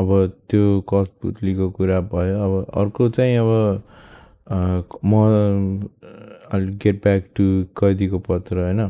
अब 0.00 0.10
त्यो 0.50 0.80
कठपुतलीको 0.90 1.70
कुरा 1.76 2.00
भयो 2.12 2.36
अब 2.44 2.52
अर्को 2.80 3.08
चाहिँ 3.16 3.36
अब 3.36 3.50
म 5.04 5.14
अल 6.54 6.68
गेट 6.82 7.02
ब्याक 7.04 7.28
टु 7.36 7.44
कैदीको 7.78 8.18
पत्र 8.28 8.56
होइन? 8.64 8.88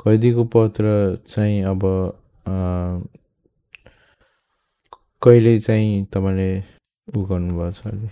कैदीको 0.00 0.44
पत्र 0.54 0.84
चाहिँ 1.28 1.62
अब 1.72 1.80
कहिले 5.22 5.58
चाहिँ 5.60 6.04
तपाईँले 6.14 6.50
उ 7.08 7.24
गर्नुभएको 7.28 7.72
छ 7.72 7.86
अहिले? 7.86 8.08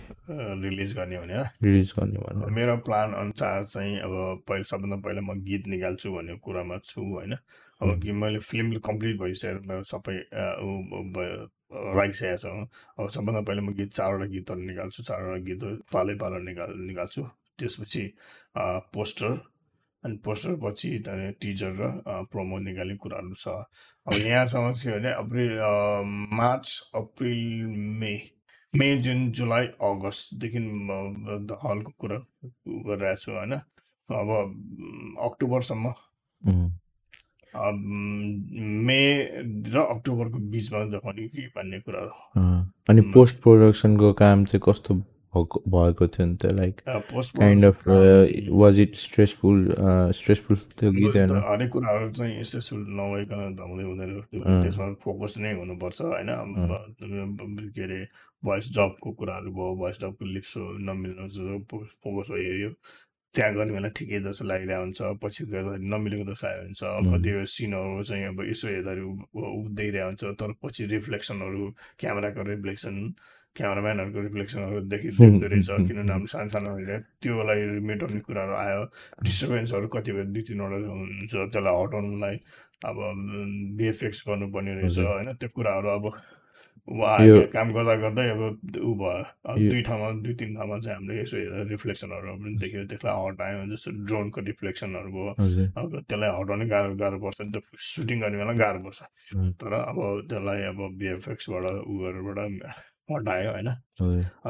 रिलिज 0.61 0.95
गर्ने 0.97 1.17
भने 1.17 1.41
रिलिज 1.63 1.93
गर्ने 1.99 2.19
भन्नु 2.19 2.49
मेरो 2.55 2.75
प्लान 2.85 3.13
अनुसार 3.13 3.63
चाहिँ 3.65 3.99
अब 3.99 4.43
पहिला 4.47 4.63
सबभन्दा 4.71 4.97
पहिला 5.05 5.21
म 5.21 5.39
गीत 5.45 5.67
निकाल्छु 5.73 6.11
भन्ने 6.13 6.35
कुरामा 6.43 6.77
छु 6.83 7.01
होइन? 7.01 7.33
अब। 7.81 8.01
कि 8.01 8.11
मैले 8.11 8.39
फिल्म 8.39 8.79
कम्प्लिट 8.87 9.19
भइसकेर 9.21 9.83
सबै 9.91 10.17
राखिसकेको 11.97 12.37
छ। 12.37 12.45
अब 12.99 13.09
सबभन्दा 13.09 13.41
पहिला 13.41 13.61
म 13.61 13.73
गीत 13.77 13.91
चारवटा 13.93 14.25
गीतहरू 14.33 14.61
निकाल्छु 14.61 15.03
चारवटा 15.03 15.39
गीतहरू 15.45 15.75
पालै 15.93 16.15
पालो 16.23 16.39
निकाल 16.47 16.71
निकाल्छु। 16.87 17.21
त्यसपछि 17.59 18.03
पोस्टर 18.93 19.31
अनि 20.03 20.17
पोस्टर 20.25 20.55
पछि 20.63 20.89
त्यहाँदेखि 21.05 21.37
टिजर 21.41 21.71
र 21.79 21.83
प्रोमो 22.31 22.57
निकाल्ने 22.69 22.95
कुराहरू 23.03 23.33
छ। 23.35 23.47
अब 24.07 24.13
यहाँसम्म 24.31 24.71
चाहिँ 24.71 24.99
भने 24.99 25.11
April 25.23 25.53
March 26.37 26.67
April 26.95 27.41
May 27.99 28.13
May 28.73 28.87
June 29.01 29.31
July 29.31 29.65
अगस्तदेखि 29.89 30.59
हलको 31.65 31.91
कुरा 31.99 32.17
गरिरहेको 32.87 33.21
छु 33.21 33.31
होइन? 33.31 33.53
अब 34.09 34.29
अक्टोबरसम्म। 35.27 35.93
म, 37.55 38.89
र 39.73 39.77
अक्टोबरको 39.79 40.37
बिचमा 40.51 40.83
देखाउने 40.91 41.27
कि 41.27 41.47
भन्ने 41.55 41.79
कुराहरू 41.79 42.41
अँ, 42.41 42.71
अनि 42.89 43.01
पोस्ट 43.13 43.35
प्रोडक्सनको 43.43 44.13
काम 44.13 44.45
चाहिँ 44.45 44.61
कस्तो 44.69 44.93
भएको 45.37 46.07
थियो 46.07 46.25
नि 46.25 46.35
त? 46.41 46.45
Like 46.57 46.75
kind 47.37 47.65
of 47.65 47.83
was 48.57 48.79
it 48.79 48.95
stressful 48.95 49.57
stressful 50.17 50.57
त्यो 50.79 50.91
गीत 50.91 51.15
होइन 51.15 51.31
हरेक 51.45 51.69
कुराहरू 51.71 52.11
चाहिँ 52.11 52.43
स्ट्रेसफुल 52.43 52.85
नभइकन 52.99 53.39
हुँदै 53.61 53.83
हुँदैन। 53.83 54.09
त्यसमा 54.63 54.85
फोकस 55.03 55.37
नै 55.37 55.53
हुनुपर्छ 55.53 56.01
होइन? 56.01 56.29
के 57.75 57.83
अरे 57.83 57.99
भोइस 58.43 58.65
जबको 58.73 59.11
कुराहरू 59.19 59.51
भयो 59.51 59.75
भोइस 59.75 59.99
जबको 60.01 60.25
लिप्स 60.25 60.53
नमिल्नु 60.89 61.59
फोकस 61.69 62.27
हेऱ्यो 62.31 62.71
त्यहाँ 63.37 63.53
गर्ने 63.53 63.71
बेला 63.77 63.89
ठिकै 63.97 64.19
जस्तो 64.25 64.45
लागिरहेको 64.49 64.83
हुन्छ 64.83 64.99
पछि 65.23 65.41
गर्दाखेरि 65.53 65.85
नमिलेको 65.93 66.23
जस्तो 66.33 66.47
लागेको 66.47 66.65
हुन्छ. 66.65 66.81
कतिवटा 67.13 67.45
सिनहरू 67.53 68.03
चाहिँ 68.09 68.25
अब 68.33 68.39
यसो 68.49 68.65
हेर्दाखेरि 68.67 69.05
उठ्दैरहेको 69.61 70.07
हुन्छ 70.09 70.23
तर 70.41 70.51
पछि 70.63 70.83
रिफ्लेक्सनहरू 70.97 71.61
क्यामेराको 72.01 72.41
रिफ्लेक्सन 72.53 72.95
क्यामराम्यानहरूको 73.57 74.21
रिफ्लेक्सनहरू 74.21 74.79
देखि 74.93 75.09
देख्दो 75.17 75.47
रहेछ 75.49 75.69
किनभने 75.87 76.11
हाम्रो 76.13 76.29
सानो 76.33 76.49
सानो 76.53 76.69
त्योलाई 77.21 77.61
मेटाउने 77.89 78.19
कुराहरू 78.27 78.53
आयो 78.53 78.81
डिस्टर्बेन्सहरू 79.25 79.87
कति 79.95 80.11
बेला 80.13 80.29
दुई 80.33 80.43
तिनवटा 80.49 80.77
हुन्छ 80.93 81.33
त्यसलाई 81.33 81.73
हटाउनुलाई 81.81 82.35
अब 82.85 82.97
बिएफएक्स 83.77 84.19
गर्नुपर्ने 84.29 84.73
रहेछ। 84.81 84.97
होइन 84.99 85.33
त्यो 85.41 85.49
कुराहरू 85.57 85.89
अब 85.89 86.05
उहाँ 86.87 87.51
काम 87.51 87.67
गर्दा 87.75 87.95
गर्दै 88.03 88.27
अब 88.31 88.41
ऊ 88.79 88.91
भयो। 88.95 89.55
दुई 89.69 89.81
ठाउँमा 89.87 90.07
दुई 90.23 90.33
तिन 90.39 90.55
ठाउँमा 90.55 90.75
चाहिँ 90.79 90.95
हामीले 90.97 91.21
यसो 91.21 91.35
हेरेर 91.37 91.67
रिफ्लेक्सनहरू 91.67 92.35
पनि 92.39 92.55
देख्यो। 92.63 92.83
त्यसलाई 92.87 93.15
हटायो 93.27 93.65
जस्तो 93.75 93.91
ड्रोनको 94.07 94.39
रिफ्लेक्सनहरू 94.49 95.09
भयो। 95.11 95.31
अब 95.75 95.85
त्यसलाई 96.07 96.31
हटाउनै 96.39 96.65
गाह्रो 96.71 96.95
गाह्रो 96.95 97.17
पर्छ। 97.19 97.37
नि 97.41 97.51
त 97.51 97.57
सुटिङ 97.75 98.17
गर्ने 98.23 98.37
बेला 98.39 98.53
गाह्रो 98.63 98.79
पर्छ. 98.87 98.99
तर 99.59 99.71
अब 99.73 99.97
त्यसलाई 100.31 100.61
अब 100.71 100.79
बिएफएक्सबाट 100.95 101.63
उयोहरूबाट 101.91 102.39
हटायो 103.11 103.49
होइन? 103.51 103.69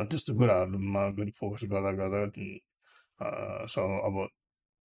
त्यस्तो 0.10 0.32
कुराहरूमा 0.38 1.02
पनि 1.18 1.32
फोकस 1.40 1.62
गर्दा 1.74 1.92
गर्दा 2.00 2.20
सो 3.74 3.82
अब 4.08 4.16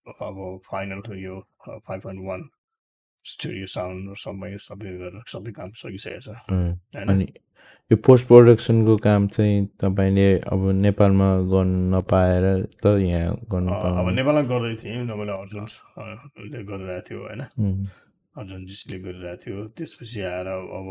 अब 0.06 0.36
फाइनल 0.66 1.00
यो 1.20 1.34
five 1.86 2.00
point 2.02 2.20
one 2.26 2.40
studio 3.24 3.66
sound 3.66 4.14
सबै 4.18 4.50
सबै 4.58 4.90
गरेर 4.98 5.22
सबै 5.32 5.52
काम 5.52 5.68
सकिसकेको 5.78 6.20
छ 6.20 6.98
अनि 6.98 7.26
यो 7.90 7.96
पोस्ट 8.06 8.26
प्रोडक्सनको 8.26 8.96
काम 9.04 9.26
चाहिँ 9.28 9.66
तपाईँले 9.80 10.26
अब 10.52 10.60
नेपालमा 10.86 11.28
गर्नु 11.52 11.78
नपाएर 11.96 12.44
त 12.82 12.98
यहाँ 12.98 13.34
गर्नु 13.52 13.70
अब 13.72 14.08
नेपालमा 14.18 14.42
गर्दै 14.52 14.74
थिएँ। 14.82 15.06
तपाईँले 15.06 15.32
अर्जुन 15.32 15.66
अ, 15.98 16.04
ले 16.52 16.62
गरिरहेको 16.64 17.06
थियो 17.08 17.20
होइन? 17.22 17.42
उम्. 17.58 17.86
अर्जुन 18.36 18.64
जिसले 18.66 18.98
गरिरहेको 18.98 19.42
थियो। 19.44 19.66
त्यसपछि 19.76 20.20
आएर 20.22 20.46
अब 20.48 20.88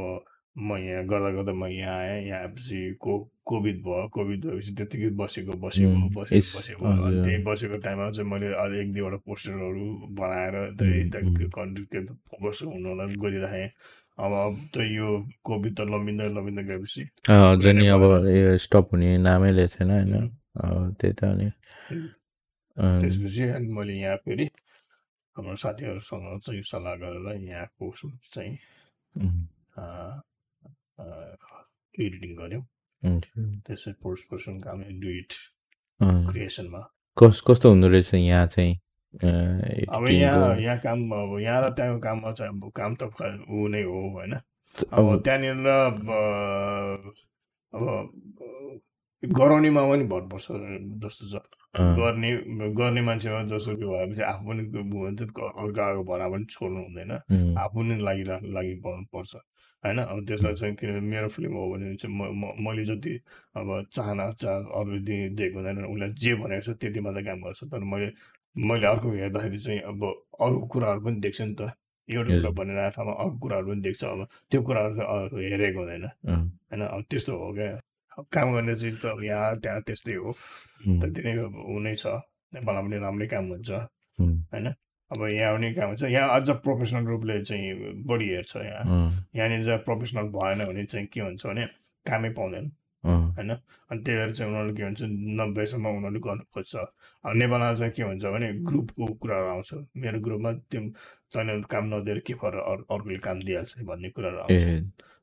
म 0.56 0.78
यहाँ 0.78 1.04
गर्दा 1.08 1.30
गर्दा 1.32 1.54
म 1.56 1.66
यहाँ 1.72 1.98
आएँ 2.00 2.26
यहाँ 2.28 2.40
आएपछि 2.42 2.80
को 3.00 3.14
कोभिड 3.48 3.78
भयो 3.84 4.08
कोभिड 4.16 4.46
भएपछि 4.46 4.72
त्यत्तिकै 4.78 5.10
बसेको 5.22 5.54
बसेको 5.64 6.10
बसेको 6.20 6.60
बसेको 6.60 6.84
अनि। 6.86 7.24
त्यही 7.24 7.38
बसेको 7.48 7.78
टाइममा 7.86 8.10
चाहिँ 8.12 8.30
मैले 8.32 8.48
अझ 8.64 8.72
एक 8.82 8.92
दुईवटा 8.94 9.18
पोस्टरहरू 9.28 9.86
बनाएर 10.20 10.56
त्यही. 10.80 11.02
कन्टेन्ट 11.56 12.10
फोकस 12.12 12.62
हुनलाई 12.68 13.16
गरिराखेँ 13.24 13.68
अब 14.22 14.32
अब 14.44 14.56
त 14.76 14.78
यो 14.92 15.08
कोभिड 15.48 15.74
त 15.78 15.82
लम्बिँदै 15.88 16.28
लम्बिँदै 16.36 16.64
गएपछि 16.68 17.02
अँ, 17.32 17.56
अझ 17.56 17.66
नि 17.68 17.88
अब 17.96 18.04
यो 18.28 18.58
स्टप 18.60 18.86
हुने 18.92 19.18
नामै 19.24 19.52
लिएको 19.56 19.72
छैन 19.78 19.92
होइन 19.92 20.14
त्यही 21.00 21.14
त 21.16 21.24
अनि 21.32 21.48
त्यसपछि 23.02 23.44
अनि 23.56 23.68
मैले 23.72 23.94
यहाँ 24.04 24.18
फेरि 24.26 24.46
हाम्रो 25.36 25.56
साथीहरूसँग 25.64 26.40
चाहिँ 26.44 26.62
सल्लाह 26.72 26.96
गरेर 27.02 27.40
यहाँको 27.50 27.94
चाहिँ 28.36 28.58
एडिटिङ 31.96 32.32
गऱ्यौँ। 32.36 32.64
त्यसै 33.66 33.92
पोस्ट 34.04 34.24
पर्सन 34.32 34.60
काम 34.62 34.84
डुइट 35.02 35.34
क्रिएसनमा। 36.02 36.82
कस 37.18 37.42
कस्तो 37.48 37.70
हुँदो 37.70 37.88
रहेछ 37.90 38.14
यहाँ 38.14 38.46
चाहिँ 38.48 38.74
अब 39.14 40.08
यहाँ? 40.10 40.58
यहाँ 40.60 40.78
काम 40.80 41.00
अब 41.12 41.40
यहाँ 41.40 41.62
र 41.62 41.70
त्यहाँको 41.76 42.00
काममा 42.00 42.32
चाहिँ 42.32 42.52
अब 42.54 42.72
काम 42.76 42.96
त 42.96 43.04
ऊ 43.50 43.68
नै 43.68 43.84
हो 43.84 44.00
होइन? 44.16 44.34
अब 44.94 45.22
त्यहाँनिर 45.24 45.68
अब 47.74 47.82
गराउनेमा 49.24 49.82
पनि 49.90 50.04
भर 50.12 50.22
पर्छ 50.32 50.46
जस्तो 51.04 51.26
छ। 51.30 51.44
गर्ने 51.76 52.30
गर्ने 52.76 53.02
मान्छेमा 53.02 53.44
जस्तो 53.48 53.76
कि 53.76 53.86
भएपछि 53.86 54.22
आफू 54.22 54.44
पनि 54.48 54.64
भन्छ 54.92 55.22
अर्काको 55.22 56.04
भरा 56.04 56.28
पनि 56.30 56.46
छोड्नु 56.52 56.80
हुँदैन। 56.82 57.12
आफू 57.58 57.84
नै 57.84 57.98
लागि 58.00 58.24
लागि 58.28 58.74
पर्छ 58.84 59.36
होइन? 59.84 59.98
अब 59.98 60.26
त्यसलाई 60.28 60.54
चाहिँ 60.54 60.76
किन 60.76 61.04
मेरो 61.04 61.28
फिल्म 61.32 61.54
हो 61.56 61.72
भने 61.72 61.96
चाहिँ 61.96 62.12
म 62.12 62.54
मैले 62.68 62.84
जति 62.86 63.14
अब 63.58 63.68
चाहना 63.94 64.32
चाह 64.38 64.68
अरू 64.80 65.00
दिएको 65.08 65.58
हुँदैन 65.58 65.86
उसलाई 65.86 66.10
जे 66.14 66.34
भनेको 66.44 66.62
छ 66.62 66.78
त्यति 66.78 67.00
मात्रै 67.02 67.24
काम 67.24 67.40
गर्छ। 67.42 67.64
तर 67.72 67.80
मैले 67.80 68.12
मैले 68.56 68.88
अर्को 68.88 69.08
हेर्दाखेरि 69.12 69.58
चाहिँ 69.58 69.80
अब 69.80 70.04
अरू 70.42 70.60
कुराहरू 70.68 71.02
पनि 71.02 71.20
देख्छ 71.24 71.42
नि 71.42 71.56
त। 71.56 71.72
एउटा 72.10 72.30
कुरा। 72.30 72.52
भनिरहेको 72.52 72.92
ठाउँमा 72.96 73.14
अरू 73.24 73.38
कुराहरू 73.42 73.68
पनि 73.72 73.82
देख्छ 73.82 74.04
अब 74.04 74.28
त्यो 74.52 74.62
कुराहरू 74.62 75.38
हेरेको 75.40 75.80
हुँदैन। 75.80 76.06
होइन? 76.30 76.82
अब 76.84 77.02
त्यस्तो 77.10 77.32
हो 77.32 77.54
क्या। 77.56 77.81
काम 78.32 78.54
गर्ने 78.54 78.76
चिज 78.76 79.02
त 79.02 79.06
अब 79.06 79.24
यहाँ 79.24 79.56
त्यहाँ 79.60 79.82
त्यस्तै 79.82 80.16
हो। 80.16 80.30
उम्, 80.30 81.00
त्यति 81.02 81.22
नै 81.26 81.38
अब 81.46 81.56
ऊ 81.56 81.80
नै 81.80 81.96
छ 81.96 82.06
नेपालमा 82.54 82.82
पनि 82.82 82.98
राम्रै 83.00 83.28
काम 83.28 83.46
हुन्छ 83.52 83.72
होइन? 84.20 84.68
अब 85.12 85.22
यहाँ 85.28 85.56
पनि 85.58 85.74
काम 85.74 85.88
हुन्छ 85.88 86.04
यहाँ 86.04 86.30
अझ 86.40 86.50
प्रोफेसनल 86.66 87.06
रूपले 87.08 87.42
चाहिँ 87.44 88.04
बढी 88.08 88.28
हेर्छ 88.30 88.56
यहाँ। 88.56 88.84
यहाँनिर 89.36 89.66
चाहिँ 89.66 89.80
प्रोफेसनल 89.88 90.28
भएन 90.36 90.66
भने 90.66 90.86
चाहिँ 90.86 91.08
के 91.08 91.22
हुन्छ 91.22 91.46
भने 91.46 91.66
कामै 92.06 92.30
पाउँदैन 92.38 92.72
होइन? 93.04 93.52
अनि 93.92 94.00
त्यही 94.04 94.18
भएर 94.18 94.32
चाहिँ 94.34 94.52
उनीहरूले 94.52 94.74
के 94.78 94.84
भन्छ 94.84 95.02
नब्बेसम्म 95.42 95.88
उनीहरूले 95.88 96.20
गर्नु 96.28 96.44
खोज्छ 96.54 96.76
अब 96.76 97.32
नेपालमा 97.36 97.74
चाहिँ 97.74 97.94
के 97.94 98.04
हुन्छ 98.04 98.24
भने 98.26 98.48
ग्रुपको 98.68 99.06
कुराहरू 99.22 99.48
आउँछ। 99.52 99.74
मेरो 99.98 100.20
ग्रुपमा 100.22 100.52
त्यो 100.72 100.82
तैँले 101.34 101.62
काम 101.72 101.86
नदिएर 101.94 102.20
के 102.28 102.34
फर 102.42 102.56
अरू 102.60 102.84
अर्कोले 102.94 103.18
काम 103.26 103.40
दिइहाल्छ 103.48 103.72
भन्ने 103.90 104.10
कुराहरू 104.16 104.38
आउँछ। 104.38 104.64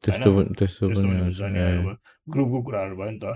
त्यस्तो 0.03 0.31
त्यस्तो 0.55 0.85
ग्रुपको 2.29 2.59
कुराहरू 2.63 2.95
भयो 2.97 3.11
नि 3.11 3.19
त 3.19 3.27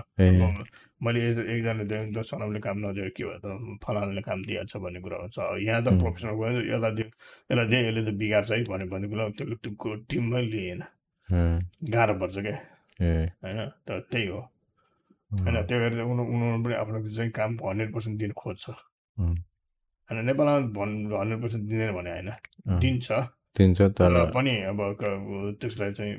मैले 1.01 1.19
एक- 1.21 1.47
एकजना 1.49 1.83
दिएँ 1.83 2.23
सनमले 2.23 2.59
काम 2.59 2.77
नदिएर 2.79 3.09
के 3.11 3.23
भयो 3.23 3.37
त 3.37 3.47
फलानाले 3.83 4.21
काम 4.21 4.39
दिइहाल्छ 4.43 4.73
भन्ने 4.77 4.99
कुरा 5.01 5.17
हुन्छ 5.19 5.37
यहाँ 5.59 5.81
त 5.81 5.87
प्रोफेसनल 5.99 6.33
गयो 6.33 6.61
यसलाई 6.65 6.91
दियो 6.93 7.07
यसलाई 7.49 7.67
दिएँ 7.67 7.81
यसले 7.83 8.01
त 8.03 8.09
बिगार्छ 8.15 8.51
है 8.51 8.63
भन्ने 8.65 8.85
भन्ने 8.87 9.07
कुरा 9.09 9.23
त्यो 9.35 9.55
त्यो 9.57 9.95
टिममै 10.07 10.41
लिएन 10.47 10.79
गाह्रो 11.89 12.13
पर्छ 12.15 12.35
क्या 12.39 12.55
होइन 13.41 13.59
त 13.81 13.89
त्यही 14.07 14.27
हो 14.27 14.39
होइन 15.31 15.55
अँ, 15.55 15.65
त्यो 15.65 15.77
गरेर 15.79 16.01
उनीहरू 16.03 16.63
पनि 16.63 16.73
आफ्नो 16.75 16.97
चाहिँ 17.09 17.31
काम 17.33 17.51
हन्ड्रेड 17.61 17.89
पर्सेन्ट 17.93 18.15
दिनु 18.19 18.33
खोज्छ 18.33 18.63
होइन 19.17 20.17
नेपालमा 20.25 20.55
भन् 20.71 20.93
हन्ड्रेड 21.11 21.39
पर्सेन्ट 21.41 21.63
दिँदैन 21.65 21.91
भने 21.93 22.11
होइन 22.11 22.29
दिन्छ 22.79 23.07
दिन्छ 23.57 23.79
तर 23.81 24.31
पनि 24.31 24.53
अब 24.63 24.79
त्यसलाई 25.59 25.91
चाहिँ 25.91 26.13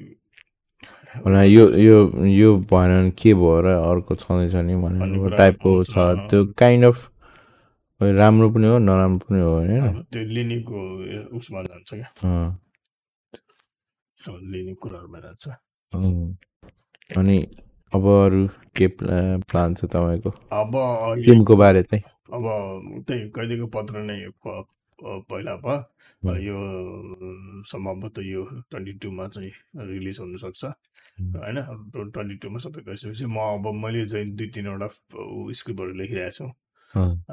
होला 1.25 1.43
यो 1.43 1.65
यो 1.79 2.27
यो 2.27 2.57
भएन 2.71 2.91
भने 2.91 3.11
के 3.11 3.35
भयो 3.35 3.61
र 3.61 3.67
अर्को 3.67 4.15
छँदैछ 4.15 4.55
नि 4.67 4.75
भन्ने 4.77 5.37
टाइपको 5.37 5.71
छ। 5.85 5.95
त्यो 6.31 6.45
काइन्ड 6.59 6.85
अफ 6.85 6.99
राम्रो 8.03 8.51
पनि 8.51 8.67
हो 8.67 8.79
नराम्रो 8.79 9.19
पनि 9.31 9.41
हो 9.41 9.51
होइन 9.55 10.03
त्यो 10.13 10.23
लिनेको 10.35 10.79
उसमा 11.37 11.63
जान्छ 11.63 11.91
क्या। 11.95 12.09
लिने 14.29 14.75
कुराहरूमा 14.75 15.19
जान्छ। 15.21 15.45
अनि 17.19 17.39
अब 17.95 18.05
अरू 18.07 18.49
के 18.77 18.87
प्ला- 18.87 19.43
प्लान 19.51 19.75
छ 19.75 19.85
तपाईँको? 19.85 20.31
अब 20.53 20.73
टिमको 21.25 21.57
बारे 21.57 21.83
चाहिँ? 21.83 22.03
अब 22.35 22.45
त्यही 23.09 23.29
कैदीको 23.31 23.67
पत्र 23.67 24.03
नै 24.03 24.19
प- 25.05 25.07
प- 25.07 25.25
पहिला 25.31 25.57
भयो 25.57 25.79
हुँ। 26.31 26.41
यो 26.41 26.55
सम्भवतः 27.63 28.23
यो 28.23 28.45
ट्वेन्टी 28.71 28.93
टूमा 28.93 29.29
चाहिँ 29.29 29.51
रिलिज 29.77 30.19
हुनसक्छ। 30.21 30.65
होइन 30.65 31.57
ट्वेन्टी 32.11 32.35
टूमा 32.35 32.59
सबै 32.59 32.83
गइसकेपछि 32.83 33.27
म 33.27 33.37
अब 33.37 33.75
मैले 33.75 34.07
चाहिँ 34.07 34.31
दुई 34.31 34.47
तिनवटा 34.47 34.89
स्क्रिप्टहरू 35.53 35.95
लेखिरहेको 35.95 36.31
छु। 36.31 36.47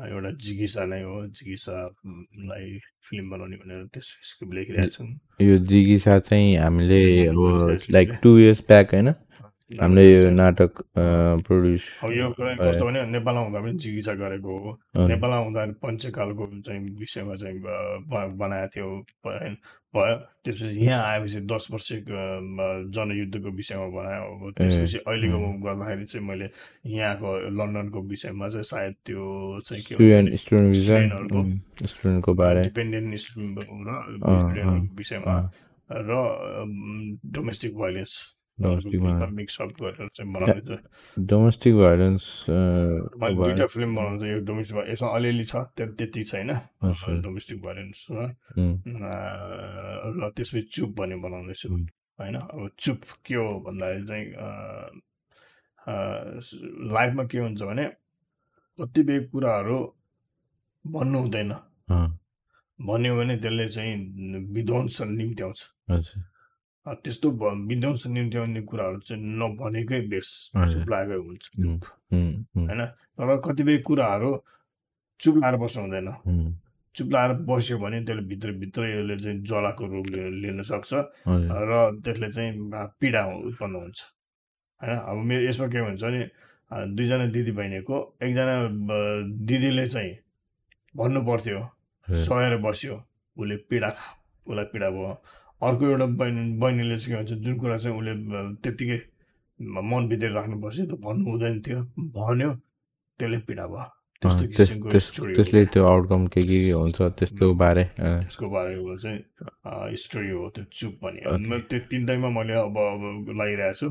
एउटा 0.07 0.31
जिगिसा 0.31 0.85
नै 0.85 1.01
हो 1.01 1.25
जिगिसालाई 1.25 2.79
फिल्म 3.09 3.29
बनाउने 3.29 3.55
भनेर 3.55 3.85
त्यस 3.85 4.03
स्क्रिप्ट 4.03 4.55
लेखिरहेको 4.55 4.89
छु। 4.89 5.03
यो 5.45 5.57
जिगिसा 5.57 6.19
चाहिँ 6.19 6.57
हामीले 6.57 7.27
अब 7.27 7.77
लाइक 7.89 8.09
टु 8.23 8.39
इयर्स 8.39 8.61
ब्याक 8.61 8.93
होइन? 8.93 9.13
हामीले 9.79 10.03
यो 10.11 10.29
नाटक 10.35 10.71
प्रड्युस 11.47 11.83
अब 12.03 12.11
यो 12.11 12.27
कस्तो 12.35 12.85
भने 12.85 12.99
नेपालमा 13.07 13.41
हुँदा 13.41 13.59
पनि 13.61 13.71
जिगिसा 13.79 14.13
गरेको 14.19 14.51
हो। 14.51 14.71
नेपालमा 15.07 15.37
हुँदा 15.47 15.61
पञ्चकालको 15.79 16.43
चाहिँ 16.65 16.81
विषयमा 16.99 17.35
चाहिँ 17.39 17.57
बनाएको 18.35 18.67
थियो 18.75 18.87
भयो 19.23 19.55
भयो। 19.95 20.15
त्यसपछि 20.43 20.75
यहाँ 20.85 21.03
आएपछि 21.03 21.39
दस 21.47 21.67
वर्षको 21.71 22.11
अम, 22.11 22.91
जनयुद्धको 22.95 23.49
विषयमा 23.59 23.87
बनायो। 23.95 24.51
त्यसपछि 24.57 24.97
अहिलेको 25.07 25.37
गर्दाखेरि 25.63 26.05
चाहिँ 26.11 26.25
मैले 26.27 26.47
यहाँको 26.91 27.29
लन्डनको 27.59 27.99
विषयमा 28.11 28.45
चाहिँ 28.49 28.67
सायद 28.71 28.93
त्यो 29.05 29.23
चाहिँ 29.67 29.83
के 29.87 29.93
स्टुडेन्टहरूको 30.37 32.31
बारे। 32.33 32.61
डिपेन्डेन्ट 32.67 33.07
स्टुडेन्टहरूको 33.19 34.75
विषयमा 34.99 35.35
र 35.91 36.11
डोमेस्टिक 37.35 37.71
भाइलेन्स 37.77 38.13
Violence. 38.61 39.31
मिक्सअप 39.33 39.69
गरेर 39.81 40.07
चाहिँ 40.15 41.25
डोमेस्टिक 41.31 41.73
भाइलेन्स 41.75 42.23
मैले 42.49 43.35
दुइटा 43.35 43.65
फिल्म 43.73 43.95
बनाउँछु 43.95 44.25
यो 44.25 44.39
डोमेस्टिक 44.45 44.75
यसमा 44.89 45.09
अलिअलि 45.17 45.45
छ 45.45 45.55
त्यति 45.77 46.23
छैन। 46.23 46.49
डोमेस्टिक 47.25 47.57
भाइलेन्समा. 47.61 48.25
र 50.21 50.29
त्यसपछि 50.35 50.61
चुप 50.73 50.89
भन्ने 50.97 51.15
बनाउँदैछु। 51.25 51.67
होइन 52.19 52.35
अब 52.35 52.69
चुप 52.79 53.01
के 53.25 53.35
हो 53.35 53.47
भन्दाखेरि 53.65 54.05
चाहिँ 54.07 54.25
लाइफमा 56.93 57.23
के 57.31 57.37
हुन्छ 57.37 57.61
भने 57.61 57.85
कतिपय 58.79 59.19
कुराहरू 59.31 59.77
भन्नु 60.85 61.17
हुँदैन 61.19 61.51
भन्यो 62.79 63.15
भने 63.17 63.35
त्यसले 63.37 63.67
चाहिँ 63.69 63.95
विध्वंस 64.53 65.01
निम्त्याउँछ 65.01 65.59
त्यस्तो 66.85 67.29
विध्वंस 67.67 68.07
निम्त्याउने 68.07 68.61
कुराहरू 68.61 68.99
चाहिँ 68.99 69.23
नभनेकै 69.39 69.99
बेस 70.09 70.29
लागेको 70.55 71.21
हुन्छ 71.21 71.45
होइन 72.11 72.85
तर 73.17 73.37
कतिपय 73.45 73.77
कुराहरू 73.87 74.31
चुप 75.19 75.35
लाएर 75.37 75.55
बस्नु 75.61 75.81
हुँदैन 75.83 76.09
चुप 76.95 77.11
लाएर 77.13 77.31
बस्यो 77.47 77.77
भने 77.79 77.99
त्यसले 78.05 78.23
भित्रभित्र 78.27 78.81
यसले 78.89 79.17
चाहिँ 79.23 79.37
ज्वालाको 79.45 79.85
रूप 79.87 80.07
लिन 80.41 80.61
सक्छ। 80.63 80.91
र 80.91 82.01
त्यसले 82.03 82.29
चाहिँ 82.31 82.51
पीडा 82.99 83.21
उत्पन्न 83.25 83.75
हुन्छ 83.75 83.99
होइन 84.81 84.97
अब 84.97 85.17
मेरो 85.29 85.43
यसमा 85.47 85.67
के 85.67 85.79
हुन्छ 85.79 86.01
भने 86.03 86.21
दुईजना 86.95 87.25
दिदी 87.31 87.51
बहिनीको 87.51 87.95
एकजना 88.23 88.55
दिदीले 89.47 89.87
चाहिँ 89.87 90.11
भन्नु 90.95 91.21
पर्थ्यो। 91.29 91.59
सहेर 92.07 92.57
बस्यो 92.65 92.95
उसले 93.37 93.55
पीडा 93.69 93.89
खा 93.89 94.07
उसलाई 94.47 94.65
पीडा 94.73 94.89
भयो 94.89 95.13
अर्को 95.67 95.83
एउटा 95.89 96.05
बहिनी 96.19 96.57
बहिनीले 96.57 96.97
चाहिँ 96.97 97.11
के 97.11 97.15
भन्छ 97.23 97.31
जुन 97.45 97.57
कुरा 97.59 97.77
चाहिँ 97.77 97.97
उसले 97.97 98.13
त्यत्तिकै 98.63 98.99
म- 99.59 99.83
मनभित्र 99.91 100.29
राख्नुपर्छ 100.37 100.77
त्यो 100.89 100.97
भन्नु 101.05 101.23
हुँदैन 101.31 101.61
थियो 101.65 101.79
भन्यो 102.17 102.51
त्यसले 103.19 103.37
पीडा 103.47 103.65
भयो। 103.67 103.85
त्यसले 105.35 105.65
त्यो 105.73 105.83
आउटकम 105.85 106.21
के 106.33 106.41
के 106.49 106.57
हुन्छ 106.71 107.01
त्यस्तो 107.19 107.53
बारे 107.61 107.83
त्यसको 107.97 108.45
बारेमा 108.49 108.95
चाहिँ 109.01 109.95
स्टोरी 110.03 110.29
हो 110.29 110.49
त्यो 110.55 110.63
चुप 110.77 110.93
भन्ने 111.03 111.59
त्यो 111.69 111.79
तिनटैमा 111.91 112.29
मैले 112.37 112.53
अब 112.65 112.77
अब 112.77 113.01
लगाइरहेको 113.29 113.73
छु। 113.79 113.87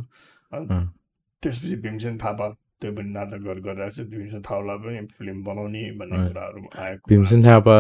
त्यसपछि 1.43 1.77
भीमसेन 1.83 2.19
थापा 2.19 2.47
त्यो 2.81 2.91
पनि 2.97 3.11
नाटक 3.13 3.41
गरेर 3.47 3.61
गरिरहेको 3.67 3.95
छु 3.97 4.03
भीमसेन 4.11 4.41
थापालाई 4.49 4.79
पनि 4.85 5.01
फिल्म 5.17 5.39
बनाउने 5.45 5.83
भन्ने। 6.01 6.17
कुराहरू 6.27 6.61
आएको 6.85 7.05
भीमसेन 7.09 7.41
थापा 7.45 7.77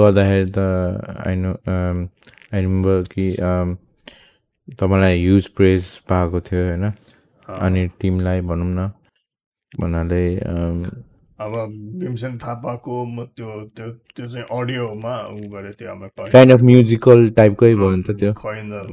गर्दाखेरि 0.00 0.50
त 0.56 0.58
नो 1.42 1.52
आई 2.52 2.60
रिमेम्बर 2.60 2.96
कि 3.12 3.26
तपाईँलाई 4.80 5.14
ह्युज 5.20 5.46
प्रेज 5.56 5.82
पाएको 6.08 6.40
थियो 6.48 6.62
होइन। 6.66 6.84
अनि 7.48 7.82
टिमलाई 8.00 8.40
भनौँ 8.48 8.72
न 8.78 8.90
भन्नाले 9.80 10.24
अब 11.40 11.52
भीमसेन 12.00 12.36
थापाको 12.38 12.94
म 13.04 13.24
त्यो 13.36 13.48
त्यो 13.76 13.86
त्यो 14.16 14.26
चाहिँ 14.28 14.44
अडियोमा 14.52 15.14
उ 15.32 15.36
गरेको 15.52 15.76
थियो 15.80 15.88
हाम्रो 15.90 16.08
काइन्ड 16.32 16.52
अफ 16.52 16.60
म्युजिकल 16.70 17.18
टाइपकै 17.38 17.72
भयो 17.80 17.96
नि 17.96 18.02
त 18.04 18.10
त्यो। 18.20 18.32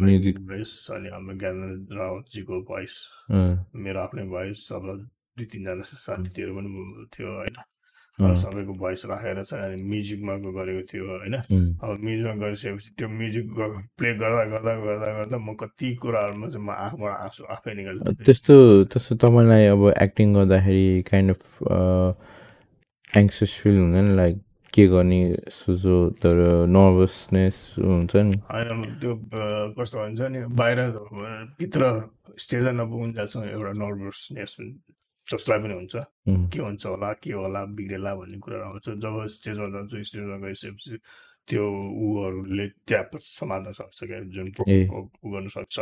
Music. 0.07 0.35
भोइस 0.47 0.71
अनि 0.95 1.09
हाम्रो 1.11 1.33
ज्ञानेन्द्र 1.43 1.95
रावतजीको 1.99 2.55
भोइस 2.71 2.93
मेरो 3.83 3.99
आफ्नै 3.99 4.25
भोइस 4.31 4.59
अब 4.79 4.85
दुई 5.37 5.45
तिनजना 5.47 5.83
साथीहरू 5.97 6.55
पनि 6.55 7.07
थियो 7.09 7.33
होइन 7.33 7.57
सबैको 8.19 8.73
भोइस 8.75 9.05
राखेर 9.05 9.43
चाहिँ 9.43 9.65
अनि 9.65 9.83
म्युजिकमा 9.85 10.33
गरेको 10.51 10.81
थियो 10.87 11.05
होइन 11.07 11.35
अब 11.35 11.99
म्युजिकमा 11.99 12.33
गरिसकेपछि 12.35 12.89
त्यो 12.97 13.09
म्युजिक 13.11 13.45
प्ले 13.97 14.13
गर्दा 14.15 14.43
गर्दा 14.47 14.73
गर्दा 14.77 15.11
गर्दा 15.13 15.37
म 15.39 15.53
कति 15.55 15.93
कुराहरूमा 15.97 16.47
चाहिँ 16.49 16.65
म 16.65 16.71
आँखबाट 16.71 17.13
आँसु 17.19 17.43
आफै 17.47 17.73
निकाल्छु 17.75 18.13
त्यस्तो 18.23 18.55
त्यस्तो 18.87 19.15
तपाईँलाई 19.17 19.65
अब 19.67 19.83
एक्टिङ 19.97 20.33
गर्दाखेरि 20.33 21.03
काइन्ड 21.05 21.29
अफ 21.31 21.43
एङ्सियस 23.13 23.53
फिल 23.59 23.77
हुँदैन 23.77 24.11
लाइक 24.15 24.41
के 24.73 24.87
गर्ने 24.87 25.21
सोचो 25.51 25.95
तर 26.17 26.37
नर्भसनेस 26.69 27.57
हुन्छ 27.77 28.15
नि 28.23 28.37
होइन 28.49 28.83
त्यो 28.97 29.13
कस्तो 29.77 29.97
हुन्छ 29.99 30.21
नि 30.27 30.39
बाहिर 30.55 30.79
भित्र 31.55 31.81
स्टेजमा 32.39 32.71
नपुग्नुन्जेलसम्म 32.73 33.45
एउटा 33.47 33.73
नर्भसनेस 33.77 34.57
जसलाई 35.31 35.59
पनि 35.63 35.73
हुन्छ। 35.73 35.95
के 36.51 36.59
हुन्छ 36.59 36.85
होला 36.85 37.11
के 37.23 37.31
होला 37.33 37.61
बिग्रेला 37.77 38.15
भन्ने 38.15 38.37
कुरा 38.39 38.57
आउँछ। 38.67 38.89
जब 39.03 39.25
स्टेजमा 39.27 39.67
जान्छु 39.75 40.03
स्टेजमा 40.03 40.37
गइसकेपछि 40.45 40.97
त्यो 41.47 41.63
उहरूले 41.63 42.67
ट्याप 42.87 43.11
समात्न 43.17 43.71
सक्छ 43.79 43.99
क्या 44.03 44.19
जुन। 44.35 44.47
उ 44.59 45.29
गर्नु 45.31 45.49
सक्छ। 45.49 45.79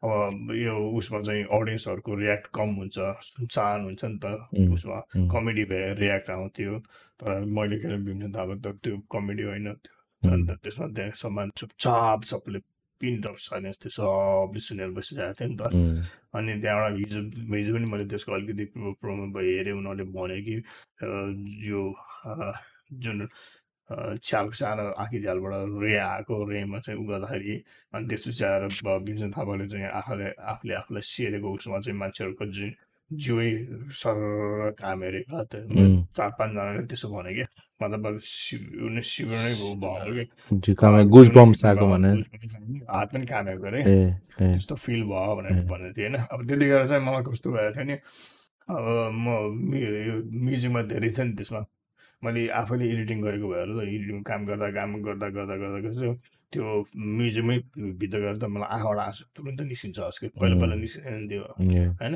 अब 0.00 0.52
यो 0.56 0.74
उसमा 0.96 1.20
चाहिँ 1.22 1.44
अडियन्सहरूको 1.44 2.14
रियाक्ट 2.14 2.46
कम 2.54 2.68
हुन्छ 2.80 2.98
सुनसान 3.30 3.84
हुन्छ 3.84 4.04
नि 4.04 4.18
त 4.22 4.26
उसमा। 4.72 4.98
कमेडी 5.34 5.64
भए 5.70 5.94
रियाक्ट 6.00 6.30
आउँथ्यो 6.30 6.78
तर 7.20 7.44
मैले 7.44 7.76
किन 7.82 8.04
भीमसेन 8.04 8.32
थापा 8.32 8.54
त 8.64 8.66
त्यो 8.82 8.96
कमेडी 9.12 9.42
होइन 9.50 9.68
त्यो। 9.74 9.94
अन्त 10.22 10.50
त्यसमा 10.62 10.86
त्यहाँ 10.96 11.10
सामान 11.16 11.50
चुपचाप 11.56 12.24
सबले 12.30 12.58
पिन 13.00 13.22
अफ 13.30 13.36
साइलेन्स 13.48 13.78
थियो 13.84 13.90
सबले 13.96 14.60
सुनेर 14.68 14.90
बसिरहेको 14.98 15.34
थियो 15.40 15.48
नि 15.48 15.56
त। 15.56 15.62
अनि 16.36 16.52
त्यहाँबाट 16.62 16.92
हिजो 17.00 17.20
हिजो 17.56 17.72
पनि 17.74 17.86
मैले 17.92 18.04
त्यसको 18.12 18.32
अलिकति 18.38 18.64
प्रो- 18.74 18.94
प्रोमो 19.00 19.24
हेरेँ 19.40 19.72
उनीहरूले 19.80 20.04
भन्यो 20.16 20.38
कि 20.46 20.54
यो 21.70 21.80
जुन 23.04 23.18
छ्याल 24.22 24.50
सानो 24.60 24.84
आँखी 25.02 25.18
झ्यालबाट 25.20 25.82
रे 25.82 25.96
आएको 25.98 26.34
रेमा 26.50 26.78
चाहिँ 26.84 26.98
उ 27.00 27.04
गर्दाखेरि 27.10 27.54
अनि 27.94 28.04
त्यसपछि 28.08 28.44
आएर 28.44 28.64
ब- 28.86 29.02
भीमसेन 29.06 29.30
थापाले 29.36 29.66
चाहिँ 29.72 29.86
आफूले 30.00 30.28
आफूले 30.52 30.74
आफूलाई 30.80 31.02
सेरेको 31.14 31.48
उसमा 31.58 31.78
चाहिँ 31.84 31.98
मान्छेहरूको 31.98 32.46
जुन 32.54 32.70
जिउै 33.10 33.50
सर 33.92 34.18
त्यो 34.80 35.60
उम्, 35.60 36.02
चार 36.16 36.30
पाँचजनाले 36.38 36.86
त्यसो 36.86 37.08
भने 37.10 37.34
क्या 37.34 37.46
मतलब 37.80 38.06
उनी 38.86 39.02
शिविर 39.04 39.38
नै 39.38 39.52
भयो 39.54 40.04
भने 40.04 40.24
हात 42.90 43.08
पनि 43.14 43.26
कामेको 43.26 43.66
अरे 43.66 43.82
त्यस्तो 44.50 44.74
फिल 44.76 45.02
भयो 45.04 45.34
भनेर 45.36 45.52
भनेको 45.66 45.92
थिएँ 45.96 46.08
होइन 46.08 46.16
अब 46.24 46.46
त्यतिखेर 46.48 46.86
चाहिँ 46.88 47.04
मलाई 47.04 47.22
कस्तो 47.24 47.48
भएको 47.52 47.72
थियो 47.74 47.84
नि 47.84 47.96
अब 48.68 48.84
म 49.16 49.26
म्युजिकमा 50.40 50.82
धेरै 50.90 51.10
छ 51.10 51.20
नि 51.20 51.32
त्यसमा 51.34 51.60
मैले 52.22 52.48
आफैले 52.54 52.84
एडिटिङ 52.92 53.18
गरेको 53.22 53.48
भएर 53.48 53.68
त 53.70 53.86
एडिटिङ 53.86 54.22
काम 54.24 54.44
गर्दा 54.46 54.68
काम 54.72 54.90
गर्दा 55.02 55.28
गर्दा 55.36 55.56
गर्दा 55.56 56.12
त्यो 56.52 56.64
म्युजिकमै 57.12 57.56
भित्र 58.00 58.18
गएर 58.20 58.36
त 58.38 58.44
मलाई 58.54 58.68
आँखाबाट 58.76 58.98
आँसु 59.00 59.24
तुरन्त 59.36 59.60
निस्किन्छ 59.70 59.98
अस्ति 60.02 60.28
पहिला 60.36 60.56
पहिला 60.60 60.74
निस्किँदैन 60.76 61.28
थियो 61.28 61.44
ए, 61.72 61.86
होइन 62.00 62.14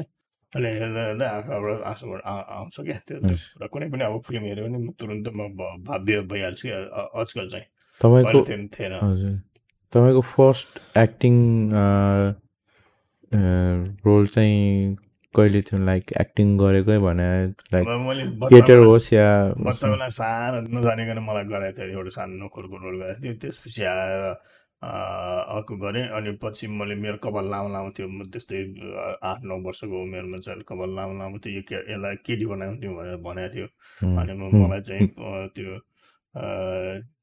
अनि 0.54 0.68
हेर्दा 0.70 1.02
हेर्दा 1.02 1.30
आँखाबाट 1.30 2.20
आउँछ 2.24 2.80
क्या 2.80 2.98
त्यो 3.06 3.18
र 3.60 3.66
कुनै 3.68 3.88
पनि 3.90 4.04
अब 4.04 4.20
फिल्म 4.22 4.44
हेऱ्यो 4.44 4.64
भने 4.66 4.92
तुरन्त 4.94 5.28
म 5.34 5.48
भाव्य 5.84 6.20
भइहाल्छु 6.30 6.68
क्या 6.68 6.78
आजकल 7.14 7.48
चाहिँ 7.48 7.66
तपाईँको 8.00 8.42
थिएन 8.70 8.92
हजुर 8.94 9.32
तपाईँको 9.92 10.20
फर्स्ट 10.28 10.98
एक्टिङ 10.98 11.34
रोल 14.04 14.26
चाहिँ 14.28 14.96
कहिले 15.34 15.60
थियो 15.62 15.84
लाइक 15.84 16.12
एक्टिङ 16.20 16.56
गरेकै 16.58 16.98
भने 16.98 17.28
लाइक 17.74 17.86
थिएटर 18.44 18.78
होस् 18.80 19.12
या 19.12 19.28
बच्चा 19.58 19.88
बेला 19.88 20.08
सानो 20.14 20.60
नजानिकन 20.70 21.18
मलाई 21.18 21.44
गराएको 21.44 21.78
थियो 21.80 21.98
एउटा 21.98 22.10
सानो 22.16 22.34
नोकरको 22.38 22.76
रोल 22.76 22.96
गरेको 22.96 23.22
थियो 23.22 23.34
त्यसपछि 23.42 23.82
आएर 23.84 24.22
अर्को 24.84 25.76
गरेँ। 25.84 26.04
अनि 26.16 26.30
पछि 26.42 26.66
मैले 26.68 26.94
मेरो 27.00 27.16
कपाल 27.24 27.46
लामो 27.50 27.68
लामो 27.72 27.90
थियो। 27.96 28.08
त्यस्तै 28.32 28.58
आठ 29.24 29.40
नौ 29.48 29.56
वर्षको 29.64 29.96
उमेरमा 30.02 30.38
चाहिँ 30.44 30.62
कपाल 30.68 30.90
लामो 30.96 31.18
लामो 31.18 31.38
थियो। 31.44 31.54
यो 31.54 31.62
के 31.68 31.76
यसलाई 31.92 32.16
केटी 32.26 32.46
बनाउँथ्यौँ 32.52 32.94
भनेर 32.94 33.16
भनेको 33.24 33.48
थियो। 33.54 33.66
अनि 34.20 34.32
मलाई 34.34 34.80
चाहिँ 34.88 35.08
त्यो 35.56 35.72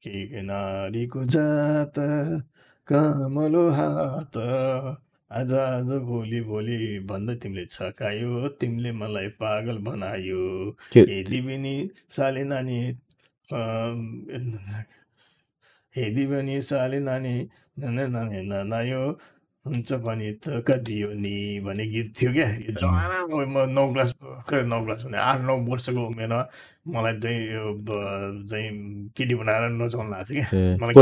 के 0.02 0.42
नारीको 0.42 1.24
जात 1.34 1.94
कमलो 2.88 3.64
हात 3.70 4.36
आज 5.30 5.52
आज 5.54 5.90
भोलि 6.06 6.40
भोलि 6.44 6.76
भन्दै 7.08 7.34
तिमीले 7.42 7.64
छकायो। 7.66 8.48
तिमीले 8.60 8.92
मलाई 8.92 9.28
पागल 9.40 9.78
बनायो। 9.86 10.40
हे 10.94 11.22
दिबिनी 11.24 11.76
साले 12.10 12.42
नानी 12.44 12.80
अम, 15.96 16.00
हे 16.00 16.10
दिबनी 16.10 16.60
साले 16.62 16.98
नानी 17.00 17.34
नानी 17.78 18.04
नानी 18.12 18.40
नानायो 18.48 19.02
हुन्छ 19.66 19.92
भने 20.02 20.30
त 20.42 20.58
कदियो 20.66 21.08
नि 21.22 21.34
भन्ने 21.64 21.84
गीत 21.86 22.08
थियो 22.18 22.32
क्या 22.32 22.46
यो 22.66 22.72
जमाना 22.74 23.18
म 23.30 23.70
नौ 23.70 23.84
क्लास 23.92 24.10
नौ 24.66 24.78
क्लास 24.84 25.04
भने 25.06 25.18
आठ 25.22 25.40
नौ 25.46 25.54
वर्षको 25.68 26.02
उमेरमा 26.06 26.40
मलाई 26.90 27.14
चाहिँ 27.20 27.40
यो 27.46 27.64
चाहिँ 28.50 28.68
केटी 29.16 29.34
बनाएर 29.38 29.68
नचाउनु 29.78 30.10
लाग्थ्यो 30.10 30.34
क्या 30.34 30.48
मलाई 30.82 30.94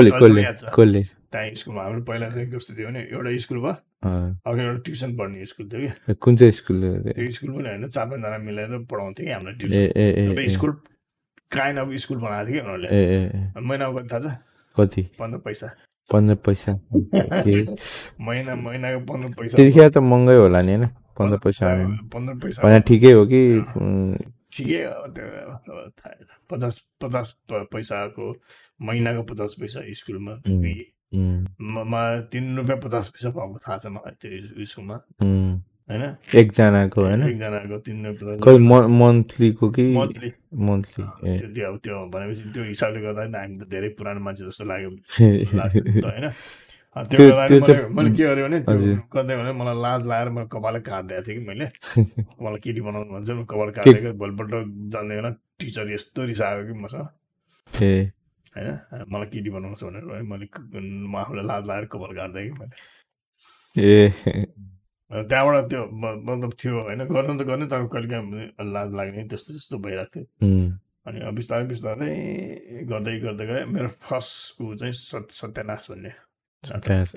त्यहाँ 1.32 1.54
स्कुलमा 1.56 1.82
हाम्रो 1.82 2.02
पहिला 2.04 2.28
चाहिँ 2.30 2.46
कस्तो 2.52 2.72
थियो 2.76 2.86
भने 2.88 3.00
एउटा 3.08 3.36
स्कुल 3.46 3.58
भयो 3.64 3.72
अँ, 4.04 4.40
अब 4.46 4.58
एउटा 4.60 4.78
ट्युसन 4.84 5.16
पढ्ने 5.16 5.46
स्कुल 5.46 5.66
थियो 5.72 5.80
कि 5.80 6.14
कुन 6.20 6.36
चाहिँ 6.36 6.52
स्कुल 6.52 6.78
त्यो 7.16 7.30
स्कुल 7.32 7.50
पनि 7.56 7.68
होइन 7.68 7.88
चार 7.88 8.06
पाँचजना 8.12 8.38
मिलेर 8.44 8.78
पढाउँथ्यो 8.92 9.24
कि 9.26 9.32
हाम्रो 9.32 9.52
ए 9.72 10.26
tuition 10.36 10.48
school 10.52 10.72
kind 11.50 11.78
of 11.80 11.88
school 12.04 12.18
बनाएको 12.20 12.50
थियो 12.52 12.60
कि 12.60 12.68
उनीहरूले 12.68 12.88
ए 12.92 13.02
ए 13.08 13.24
ए, 13.24 13.60
महिनाको 13.60 13.92
कति 13.98 14.08
थाहा 14.12 14.20
छ 14.28 14.36
कति 14.76 15.02
पन्ध्र 15.20 15.38
पैसा 15.38 15.66
पन्ध्र 16.10 16.34
पैसा 16.46 16.72
महिना 18.26 18.54
महिनाको 18.56 19.00
पन्ध्र 19.06 19.28
पैसा 19.38 19.56
त्यतिखेर 19.56 19.88
त 19.90 19.98
महँगै 19.98 20.36
होला 20.36 20.60
नि 20.62 20.72
होइन 20.72 20.86
पन्ध्र 21.18 21.38
पैसा 21.44 21.64
पन्ध्र 22.14 22.34
पैसा 22.42 22.62
भने 22.62 22.80
ठिकै 22.88 23.12
हो 23.12 23.26
कि 23.26 23.40
ठिकै 24.54 24.82
हो 24.84 25.06
त्यो। 25.14 25.26
पचास 26.50 26.74
पचास 27.02 27.26
पैसाको 27.50 28.26
महिनाको 28.82 29.22
पचास 29.22 29.54
पैसा 29.60 29.80
स्कुलमा 29.94 30.34
तिन 32.32 32.56
रुपियाँ 32.56 32.78
पचास 32.84 33.08
पैसा 33.14 33.30
पाएको 33.30 33.58
थाहा 33.58 33.78
छ 33.78 33.86
मलाई 33.86 34.14
त्यो 34.22 34.64
स्कुलमा 34.66 34.96
होइन? 35.90 36.02
एकजनाको 36.40 37.02
होइन? 37.04 37.22
एकजनाको 37.28 37.78
तिन 37.86 38.06
रुपियाँ 38.06 38.38
कहिले 38.46 38.80
मन्थलीको 39.00 39.70
कि? 39.76 39.84
मन्थली। 39.96 40.32
मन्थली 40.68 41.04
त्यो 41.54 41.66
अब 41.72 41.78
त्यो 41.84 41.98
भनेपछि 42.14 42.50
त्यो 42.54 42.64
हिसाबले 42.64 43.00
गर्दा 43.02 43.22
हामी 43.38 43.56
त 43.58 43.68
धेरै 43.74 43.88
पुरानो 43.98 44.20
मान्छे 44.26 44.42
जस्तो 44.46 44.64
लाग्यो 44.70 44.90
होइन? 46.06 46.30
त्यो 47.10 47.22
मैले 47.94 48.10
के 48.10 48.22
गरेँ 48.22 48.44
भने। 48.46 48.58
गर्दै 49.14 49.34
भने 49.40 49.52
मलाई 49.58 49.76
लाज 49.82 50.06
लागेर 50.10 50.28
मैले 50.36 50.48
कपालै 50.54 50.80
काटिदिएको 50.86 51.26
थिएँ 51.26 51.38
कि 51.38 51.44
मैले? 51.48 51.66
मलाई 52.44 52.60
केटी 52.64 52.80
बनाउनु 52.86 53.10
भन्छ 53.14 53.30
कपाल 53.50 53.70
काटेको 53.78 54.12
भोलिपल्ट 54.22 54.54
जान्दैन 54.94 55.26
टिचर 55.60 55.92
यस्तो 55.92 56.24
रिसाएको 56.30 56.62
कि 56.66 56.74
मसँग। 56.82 57.06
ए। 57.82 57.92
होइन? 58.56 58.74
मलाई 59.10 59.28
केटी 59.34 59.50
बनाउँछ 59.50 59.84
भनेर 59.84 60.04
मैले 60.30 60.46
म 61.06 61.14
आफूलाई 61.22 61.46
लाज 61.46 61.62
लागेर 61.66 61.86
कपाल 61.94 62.10
काट्दै 62.18 62.42
कि 62.48 62.54
मैले। 62.58 62.74
ए। 63.76 64.44
त्यहाँबाट 65.10 65.64
त्यो 65.70 65.82
मतलब 65.90 66.52
थियो 66.60 66.76
होइन 66.86 67.00
गर्नु 67.10 67.34
त 67.38 67.42
गर्ने 67.50 67.66
तर 67.66 67.86
कहिले 67.90 68.08
काहीँ 68.08 68.70
लाज 68.74 68.94
लाग्ने 68.94 69.22
त्यस्तो 69.30 69.50
त्यस्तो 69.54 69.76
भइरहेको 69.84 70.10
थियो। 70.14 70.24
अनि 71.06 71.18
बिस्तारै 71.34 71.64
बिस्तारै 71.72 72.10
गर्दै 72.90 73.18
गर्दै 73.26 73.44
गएँ। 73.50 73.64
मेरो 73.74 73.88
फर्स्ट 74.06 74.62
ऊ 74.62 74.74
चाहिँ 74.80 74.94
सत् 74.94 75.34
सत्यानाश 75.34 75.90
भन्ने 75.90 76.12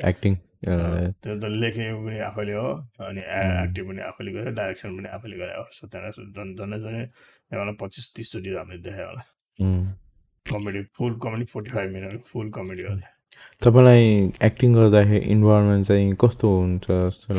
एक्टिङ 0.10 0.34
त्यो 0.64 1.34
त 1.38 1.46
लेखेको 1.62 2.00
पनि 2.06 2.20
आफैले 2.32 2.54
हो 2.58 2.70
अनि. 3.04 3.22
एक्टिङ 3.22 3.84
पनि 3.88 4.02
आफैले 4.10 4.32
गरेँ 4.32 4.54
डाइरेक्सन 4.58 4.90
पनि 4.98 5.08
आफैले 5.14 5.36
गरेँ 5.38 5.56
हो। 5.60 5.66
सत्यानाश 5.78 6.16
झन् 6.34 6.56
झन् 6.58 6.74
झन् 6.82 6.98
एउटा 7.54 7.74
पच्चिस 7.82 8.06
तिसचोटि 8.16 8.50
हामीले 8.58 8.82
देखायो 8.82 9.08
होला. 9.08 9.24
Comedy 10.50 10.82
full 10.98 11.14
comedy 11.24 11.46
forty 11.52 11.70
five 11.72 11.90
minute 11.94 12.24
full 12.32 12.50
comedy 12.58 12.84
हो 12.84 12.96
तपाईँलाई 13.62 14.04
एक्टिङ 14.44 14.70
गर्दाखेरि 14.74 15.26
इन्भाइरोमेन्ट 15.34 15.88
चाहिँ 15.88 16.16
कस्तो 16.22 16.48
हुन्छ? 16.60 16.86
जस्तो 16.86 17.32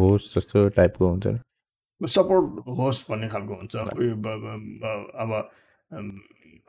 होस् 0.00 0.24
जस्तो 0.34 0.68
टाइपको 0.76 1.08
हुन्छ 1.08 1.26
सपोर्ट 2.00 2.44
होस् 2.78 3.04
भन्ने 3.10 3.28
खालको 3.28 3.54
हुन्छ। 3.54 3.74
उयो 3.76 4.14
अब 5.22 5.30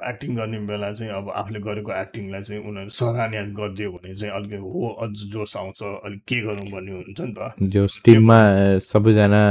एक्टिङ 0.10 0.36
गर्ने 0.36 0.60
बेला 0.68 0.92
चाहिँ 0.92 1.12
अब 1.14 1.30
आफूले 1.30 1.60
गरेको 1.62 1.92
एक्टिङलाई 1.94 2.42
चाहिँ 2.42 2.62
उनीहरूले 2.68 2.96
सराहनीय 3.00 3.44
गरिदियो 3.60 3.92
भने 3.92 4.16
चाहिँ 4.16 4.34
अलिक 4.36 4.60
हो 4.60 4.88
अझ 5.04 5.14
जोस 5.34 5.56
आउँछ। 5.58 5.80
अलिक 5.84 6.22
के 6.28 6.42
गरौँ 6.42 6.68
भन्ने 6.72 6.92
हुन्छ 6.92 7.20
नि 7.22 7.34
त। 7.38 7.54
जो 7.74 7.86
टिममा 8.06 8.40
सबैजना 8.82 9.44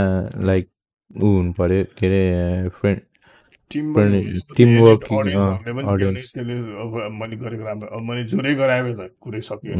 लाइक 0.43 0.69
ऊ 1.11 1.27
हुनु 1.37 1.53
पऱ्यो 1.59 1.85
के 1.99 2.07
अरे 2.07 2.23
फ्रेन्ड 2.77 3.01
टिम. 3.71 3.89
त्यसले 6.15 6.55
अब 6.83 6.95
मैले 7.21 7.37
गरेको 7.37 7.65
राम्रो 7.65 7.89
अब 7.97 8.03
मैले 8.11 8.25
जोरै 8.33 8.55
गराएँ 8.57 8.95
त 8.95 9.11
कुरै 9.21 9.41
सक्यो 9.51 9.77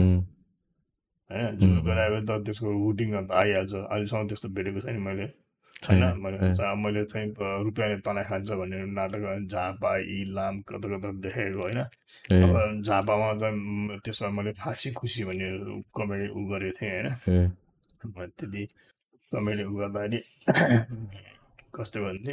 होइन 1.31 1.57
जोर 1.59 1.71
उम्. 1.71 1.85
गराएँ 1.87 2.21
त 2.23 2.31
त्यसको 2.47 2.69
रुटिङ 2.73 3.11
अन्त 3.15 3.31
आइहाल्छ 3.43 3.75
अहिलेसम्म 3.75 4.27
त्यस्तो 4.29 4.49
भेटेको 4.57 4.81
छैन 4.87 4.99
मैले 5.03 5.27
छैन 5.83 6.03
मैले 6.23 6.39
मैले 6.85 7.05
चाहिँ 7.07 7.29
रुपियाँले 7.65 7.97
तनाइ 8.07 8.25
खान्छ 8.25 8.51
भन्ने 8.53 8.79
नाटक 8.93 9.25
झापा 9.49 9.91
इलाम 10.17 10.61
कता 10.69 10.87
कता 10.93 11.11
देखेको 11.25 11.61
होइन 11.63 11.81
अब 12.45 12.83
झापामा 12.85 13.29
चाहिँ 13.39 13.99
त्यसमा 14.05 14.31
मैले 14.39 14.53
फाँसी 14.61 14.93
खुसी 14.93 15.25
भन्ने 15.25 15.49
कमेडी 15.97 16.27
उ 16.31 16.41
गरेको 16.51 16.77
थिएँ 16.79 16.93
होइन 17.01 18.29
त्यति 18.39 18.63
कमेडी 19.29 19.65
उ 19.65 19.75
गर्दाखेरि 19.79 20.21
कस्तो 21.75 21.99
भन्थे 22.05 22.33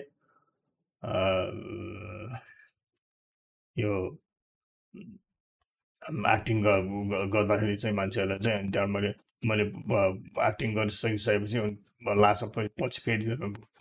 यो 3.77 3.91
एक्टिङ 6.33 6.57
गर्दाखेरि 6.63 7.75
चाहिँ 7.77 7.95
मान्छेहरूलाई 7.95 8.39
चाहिँ 8.45 8.59
अनि 8.59 8.69
त्यहाँ 8.71 8.87
मैले 8.87 9.11
मैले 9.49 9.63
एक्टिङ 10.47 10.75
गरिसकिसकेपछि 10.75 11.57
लास्टमा 12.23 12.67
पछि 12.81 13.01
फेरि 13.05 13.25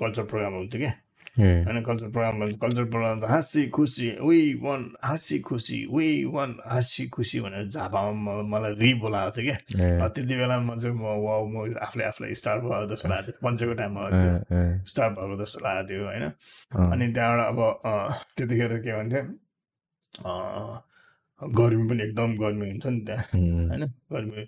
कल्चर 0.00 0.24
प्रोग्राम 0.30 0.54
हुन्थ्यो 0.54 0.80
क्या। 0.80 0.92
होइन 1.38 1.82
कल्चर 1.82 2.08
प्रोग्राम 2.08 2.56
कल्चर 2.56 2.84
प्रोग्राम 2.84 3.20
त 3.20 3.24
हाँसी 3.26 3.68
खुसी 3.68 4.08
वी 4.20 4.38
वान 4.56 4.82
हाँसी 5.04 5.38
खुसी 5.40 5.78
वी 5.86 6.08
वान 6.26 6.56
हाँसी 6.64 7.06
खुसी 7.08 7.40
भनेर 7.40 7.68
झापामा 7.68 8.32
मलाई 8.46 8.74
रि 8.74 8.92
बोलाएको 8.96 9.36
थियो 9.36 9.56
क्या 9.68 10.08
त्यति 10.08 10.34
बेला 10.34 10.58
म 10.58 10.78
चाहिँ 10.78 10.96
म 10.96 11.04
वाउ 11.20 11.46
म 11.46 11.76
आफूले 11.76 12.04
आफूलाई 12.06 12.34
स्टार 12.34 12.58
भयो 12.60 12.86
जस्तो 12.88 13.08
लागेको 13.08 13.32
थियो 13.32 13.44
पञ्चको 13.44 13.74
टाइममा 13.74 14.02
स्टार 14.86 15.08
भएको 15.12 15.36
जस्तो 15.36 15.58
लागेको 15.60 15.88
थियो 15.88 16.04
होइन 16.06 16.24
अनि 16.90 17.12
त्यहाँबाट 17.12 17.46
अब 17.46 17.58
त्यतिखेर 18.36 18.78
के 18.80 18.92
भन्थ्यो 18.96 19.22
गर्मी 21.52 21.88
पनि 21.88 22.02
एकदम 22.02 22.36
गर्मी 22.36 22.70
हुन्छ 22.70 22.86
नि 22.86 23.00
त्यहाँ 23.00 23.24
होइन 23.32 23.84
गर्मी 24.12 24.44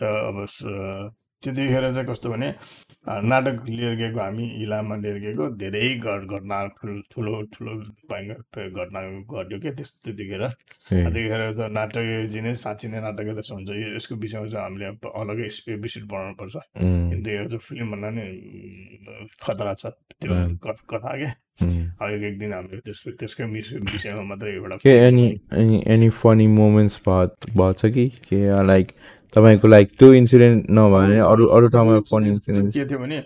त 0.00 0.02
अब 0.02 0.46
त्यतिखेर 1.44 1.84
चाहिँ 1.94 2.08
कस्तो 2.08 2.30
भने 2.30 2.48
नाटक 3.30 3.56
लिएर 3.68 3.94
गएको 4.00 4.20
हामी 4.20 4.44
इलाममा 4.62 4.96
लिएर 4.96 5.18
गएको 5.24 5.44
धेरै 5.60 5.88
घट 6.00 6.22
घटना 6.34 6.58
ठुलो 7.12 7.42
ठुलो 7.52 7.72
भयङ्कर 8.10 8.70
घटना 8.70 9.00
घट्यो 9.20 9.60
क्या 9.60 9.72
त्यस 9.78 9.90
त्यतिखेर 10.04 10.42
त्यतिखेर 10.88 11.42
त 11.58 11.70
नाटकजी 11.70 12.40
नै 12.40 12.54
साँच्ची 12.54 12.88
नै 12.88 13.00
नाटक 13.00 13.26
जस्तो 13.38 13.54
हुन्छ। 13.54 13.70
यसको 13.96 14.14
विषयमा 14.24 14.46
चाहिँ 14.48 14.64
हामीले 14.64 14.86
अलग्गै 15.20 15.48
एपिसोड 15.74 16.04
बनाउनुपर्छ 16.12 16.56
उम्, 16.56 17.10
किनकि 17.10 17.30
यो 17.36 17.44
चाहिँ 17.44 17.58
फिल्म 17.58 17.86
भन्दा 17.92 18.10
नि 18.10 18.24
खतरा 19.42 19.74
छ। 19.74 19.86
त्यो। 20.20 20.32
कथ- 20.64 20.84
क्या. 21.20 21.32
अब 22.02 22.10
एक 22.10 22.38
दिन 22.38 22.52
हामीले 22.52 22.80
त्यसको 22.80 23.10
त्यसकै 23.20 23.44
विषय 23.44 23.76
विषयमा 23.76 24.22
मात्रै 24.22 24.50
एउटा 24.54 24.76
के 24.82 24.90
एनी 24.90 25.26
एनी 25.86 26.08
फनी 26.10 26.46
मोमेन्ट्स 26.46 27.00
भयो 27.08 27.72
छ 27.72 27.86
कि? 27.94 28.08
के 28.08 28.66
लाइक 28.66 28.92
तपाईँको 29.34 29.66
लाइक 29.68 29.88
त्यो 29.98 30.12
इन्सिडेन्ट 30.14 30.70
नभए 30.70 30.90
भने 30.94 31.18
अरू 31.32 31.44
अरू 31.56 31.68
ठाउँमा 31.74 31.98
फनी 32.10 32.28
इन्सिडेन्ट 32.30 32.72
के 32.74 32.84
थियो 32.86 32.98
भने 32.98 33.18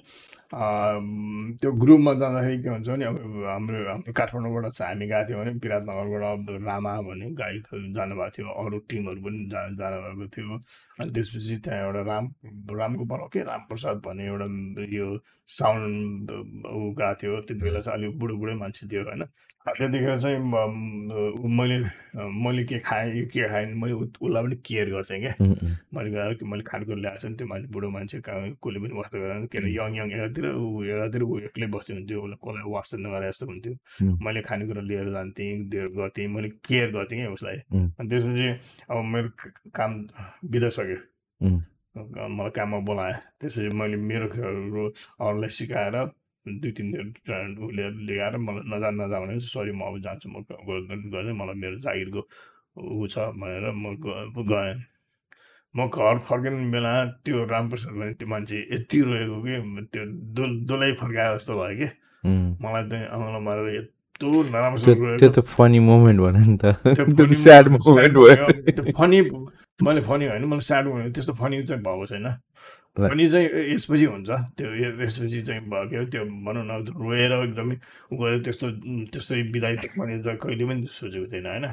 त्यो 1.61 1.70
ग्रुपमा 1.82 2.12
जाँदाखेरि 2.20 2.59
के 2.62 2.68
हुन्छ 2.68 2.88
भने 2.88 3.04
अब 3.04 3.16
हाम्रो 3.52 3.78
हाम्रो 3.88 4.12
काठमाडौँबाट 4.16 4.64
चाहिँ 4.72 4.94
हामी 4.94 5.06
गएको 5.09 5.28
थियौँ 5.28 5.40
भने 5.44 5.52
विराटनगरबाट 5.64 6.22
अब 6.24 6.64
रामा 6.68 6.92
भन्ने 7.09 7.26
गाई 7.40 7.56
जानुभएको 7.96 8.30
थियो 8.36 8.48
अरू 8.64 8.78
टिमहरू 8.88 9.20
पनि 9.24 9.38
जा 9.52 9.61
जानुभएको 9.80 10.26
थियो। 10.32 10.56
अनि 11.00 11.11
त्यसपछि 11.12 11.56
त्यहाँ 11.64 11.80
एउटा 11.86 12.02
राम 12.09 12.24
रामको 12.80 13.04
बल 13.12 13.20
के? 13.32 13.40
रामप्रसाद 13.44 13.96
भन्ने 14.06 14.24
एउटा 14.32 14.46
यो 14.96 15.09
साउन्ड 15.49 16.30
ऊ 16.30 16.92
गएको 16.99 17.14
थियो 17.20 17.40
त्यति 17.40 17.62
बेला 17.62 17.80
चाहिँ 17.80 17.99
अलिक 17.99 18.18
बुढो 18.18 18.34
बुढै 18.36 18.55
मान्छे 18.55 18.86
थियो 18.88 19.03
होइन? 19.05 19.24
त्यतिखेर 19.68 20.18
चाहिँ 20.20 20.38
मैले 21.59 21.78
मैले 22.44 22.64
के 22.64 22.78
खाएँ 22.84 23.12
यो 23.16 23.24
के 23.32 23.49
खाएँ 23.49 23.66
मैले 23.80 23.92
उसलाई 23.92 24.42
पनि 24.44 24.57
केयर 24.64 24.90
गर्थेँ 24.90 25.20
क्या। 25.20 25.34
मैले 25.94 26.11
गएर 26.11 26.34
कि 26.40 26.44
मैले 26.44 26.62
खानेकुरा 26.68 26.96
ल्याएको 27.01 27.20
छु 27.20 27.28
नि 27.28 27.36
त्यो 27.36 27.46
मान्छे 27.49 27.68
बुढो 27.72 27.88
मान्छे 27.90 28.20
कसले 28.24 28.78
पनि 28.80 28.94
वास्ता 28.96 29.18
गरेर 29.18 29.46
के 29.53 29.59
अरे 29.59 29.68
यङ 29.72 29.96
यङ 29.96 30.09
एकातिर 30.16 30.44
ऊ 30.53 30.84
एकातिर 30.84 31.22
ऊ 31.22 31.38
एक्लै 31.49 31.66
बस्दै 31.76 31.94
हुन्थ्यो 31.94 32.18
उसलाई 32.22 32.38
कसलाई 32.44 32.72
वास्ता 32.72 32.96
नगरे 32.99 33.28
जस्तो 33.28 33.46
हुन्थ्यो. 33.46 33.74
मैले 34.24 34.40
खानेकुरा 34.49 34.82
लिएर 34.88 35.09
जान्थेँ 35.16 35.51
त्यो 35.70 35.88
गर्थेँ 35.96 36.26
मैले 36.28 36.49
केयर 36.68 36.88
गर्थेँ 36.96 37.18
क्या 37.18 37.30
उसलाई. 37.32 37.57
अनि 37.72 38.09
त्यसपछि 38.09 38.49
अब 38.88 38.96
मेरो 39.12 39.28
काम 39.76 39.90
बिदा 40.53 40.68
सक्यो 40.76 40.99
उम्. 41.40 41.61
मलाई 41.61 41.78
काममा 42.57 42.78
बोलाएँ। 42.88 43.16
त्यसपछि 43.40 43.70
मैले 43.74 43.96
मेरो 43.96 44.26
खेलहरू 44.34 44.82
अरूलाई 45.20 45.51
सिकाएर 45.59 45.96
दुई 46.46 46.70
तिन 46.76 46.88
उसले 46.96 47.84
ल्याएर 48.09 48.34
मलाई 48.38 48.62
नजा 48.72 48.90
नजा 49.01 49.16
भने 49.20 49.34
सरी 49.42 49.72
म 49.72 49.82
अब 49.88 49.94
जान्छु 50.07 50.26
म 50.28 50.44
गर्दै 50.49 51.32
मलाई 51.40 51.57
मेरो 51.62 51.76
जागिरको 51.84 52.22
ऊ 52.78 53.07
छ 53.12 53.34
भनेर 53.36 53.64
म 53.74 53.99
गएँ। 53.99 54.74
म 55.74 55.78
घर 55.86 56.18
फर्किने 56.24 56.70
बेला 56.72 56.92
त्यो 57.24 57.44
रामप्रसाद 57.44 58.16
त्यो 58.18 58.28
मान्छे 58.28 58.57
यति 58.72 58.99
रोएको 59.05 59.36
कि 59.44 59.55
त्यो 59.92 60.03
दोल 60.36 60.51
दोलै 60.64 60.92
फर्काए 60.96 61.28
जस्तो 61.36 61.53
भयो 61.61 61.76
कि। 61.78 61.88
मलाई 62.62 62.84
चाहिँ 62.88 63.07
आउँला 63.12 63.40
मारेर 63.44 63.68
यस्तो 63.76 63.92
त्यो 64.18 64.42
नराम्रोसँग 64.51 65.18
त्यो 65.20 65.30
त 65.30 65.38
फनी 65.46 65.78
मोमेन्ट 65.78 66.18
भन 66.20 66.36
नि 66.49 66.57
त। 66.59 66.64
फनी 68.96 69.18
मैले 69.79 70.01
फनी 70.03 70.26
होइन 70.26 70.45
मैले 70.45 70.61
स्याड 70.68 70.85
भयो। 70.87 71.11
त्यस्तो 71.14 71.33
फनी 71.39 71.62
चाहिँ 71.66 71.83
भएको 71.83 72.07
छैन. 72.07 72.26
फनी 72.99 73.24
चाहिँ 73.31 73.47
यसपछि 73.74 74.05
हुन्छ। 74.05 74.31
त्यो 74.59 74.68
यसपछि 74.74 75.43
चाहिँ 75.47 75.62
भयो 75.70 76.05
त्यो 76.12 76.22
भनौँ 76.47 76.64
न 76.66 76.72
रोएर 76.99 77.33
एकदमै 77.47 77.76
उ 78.12 78.14
गरेर 78.18 78.43
त्यस्तो 78.43 78.66
त्यस्तो 79.14 79.35
फनी 79.95 80.22
चाहिँ 80.22 80.39
कहिले 80.43 80.64
पनि 80.66 80.87
सोचेको 80.91 81.26
थिएन 81.33 81.47
होइन? 81.47 81.66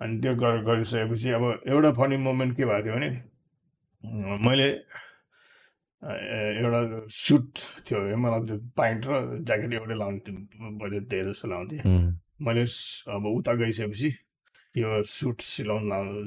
अनि 0.00 0.14
त्यो 0.20 0.32
गर- 0.34 0.64
गरिसकेपछि 0.66 1.30
अब 1.38 1.44
एउटा 1.70 1.90
फनी 1.92 2.16
मोमेन्ट 2.26 2.56
के 2.56 2.64
भएको 2.64 2.82
थियो 2.82 2.94
भने 2.94 3.08
मैले 4.46 4.68
एउटा 6.58 6.80
सुट 7.12 7.46
थियो 7.86 8.16
मलाई 8.16 8.40
त्यो 8.48 8.56
प्यान्ट 8.76 9.02
र 9.06 9.12
ज्याकेट 9.46 9.72
एउटै 9.78 9.96
लाउँथेँ 10.02 10.34
मैले 10.80 11.00
धेरै 11.06 11.30
जस्तो 11.30 11.48
लाउँथेँ 11.48 11.80
मैले 12.42 12.64
अब 13.14 13.22
उता 13.38 13.52
गइसकेपछि 13.60 14.10
यो 14.78 15.02
सुट 15.02 15.38
लाउ- 15.66 16.24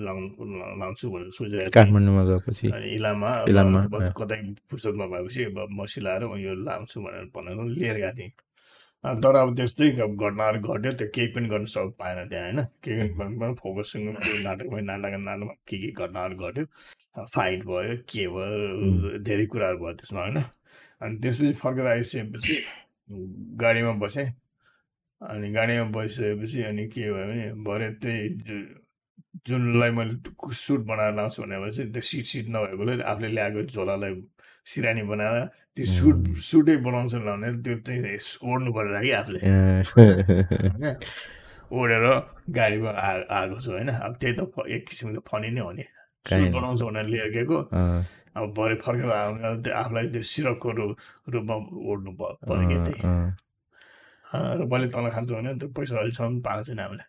लाउँछु 0.80 1.06
भनेर 1.12 1.30
सोचिरहेको 1.38 1.72
काठमाडौँमा 1.74 2.24
गएपछि। 2.30 2.68
इलाममा। 2.96 3.32
कतै 4.20 4.38
फुर्सद 4.70 4.96
नभएपछि 5.02 5.44
अब 5.48 5.58
म 5.72 5.86
सिलाएर 5.94 6.24
यो 6.44 6.54
लाउँछु 6.68 6.98
भनेर 7.02 7.26
भनेर 7.36 7.58
लिएर 7.78 7.96
गएको 8.04 8.18
थिएँ। 8.20 8.32
तर 9.24 9.36
अब 9.36 9.56
त्यस्तै 9.56 9.90
घटनाहरू 9.96 10.60
घट्यो 10.60 10.92
त्यो 11.00 11.08
केही 11.16 11.28
पनि 11.36 11.48
गर्न 11.54 11.66
सक् 11.72 11.92
पाएन 12.00 12.28
त्यहाँ 12.30 12.52
होइन? 12.52 12.60
केही 12.84 13.08
पनि 13.20 13.36
त्यो 13.40 14.36
नाटकमै 14.44 14.82
नाटक 14.92 15.16
नाटकमा 15.24 15.54
के 15.68 15.76
के 15.84 15.90
घटनाहरू 16.04 16.36
घट्यो 16.36 16.66
फाइट 17.36 17.60
भयो 17.66 17.96
के 18.12 18.28
भयो 18.36 19.18
धेरै 19.24 19.46
कुराहरू 19.52 19.78
भयो 19.84 19.94
त्यसमा 20.04 20.20
होइन? 20.22 20.38
अनि 21.04 21.16
त्यसपछि 21.24 21.54
फर्केर 21.64 21.88
आइसकेपछि 21.96 22.56
गाडीमा 23.64 23.92
बसेँ। 24.04 24.26
अनि 25.30 25.48
गाडीमा 25.56 25.86
बसिसकेपछि 25.96 26.60
अनि 26.70 26.84
के 26.94 27.02
भयो 27.02 27.26
भने 27.28 27.46
भरे 27.64 27.88
त्यही 28.04 28.24
जुनलाई 29.48 29.92
मैले 29.98 30.16
सुट 30.56 30.82
बनाएर 30.88 31.14
लाउँछु 31.16 31.42
चाहिँ 31.44 31.92
त्यो 31.92 32.02
सिट 32.10 32.26
सिट 32.32 32.46
नभएकोले 32.54 32.94
आफूले 33.04 33.28
ल्याएको 33.36 33.62
झोलालाई 33.74 34.14
सिरानी 34.72 35.04
बनाएर 35.12 35.46
त्यो 35.76 35.86
सुट 35.86 36.18
सुटै 36.50 36.76
बनाउँछ 36.86 37.14
भने 37.24 37.50
त्यो 37.64 37.76
चाहिँ 37.88 38.18
ओढ्नु 38.52 38.70
परेर 38.74 38.96
कि 39.04 39.12
आफूले। 39.20 39.40
होइन 39.90 40.84
ओढेर 41.74 42.04
गाडीमा 42.56 42.90
आ 42.90 43.10
आएको 43.38 43.60
छु 43.60 43.72
होइन। 43.72 43.90
अब 43.90 44.14
त्यही 44.22 44.34
त 44.38 44.42
एक 44.70 44.84
किसिमको 44.88 45.22
फनी 45.28 45.50
नै 45.50 45.62
हो 45.62 45.72
नि। 45.72 45.84
बनाउँछु 46.32 46.86
भनेर 46.86 47.06
लिएर 47.10 47.30
गएको 47.36 47.58
अब 48.38 48.54
भरे 48.58 48.76
फर्केर 48.86 49.10
आउनु 49.12 49.72
आफूलाई 49.72 50.06
त्यो 50.14 50.22
सिरकको 50.22 50.70
रूपमा 51.34 51.56
ओढ्नु 51.90 52.12
पऱ्यो 52.20 52.78
त्यही। 52.86 53.02
र 54.34 54.66
मैले 54.72 54.88
तल 54.88 55.10
खान्छु 55.10 55.36
भने 55.36 55.54
त्यो 55.60 55.70
पैसा 55.70 55.98
अहिलेसम्म 55.98 56.42
पाएको 56.42 56.64
छैन 56.64 56.80
हामीले 56.80 57.04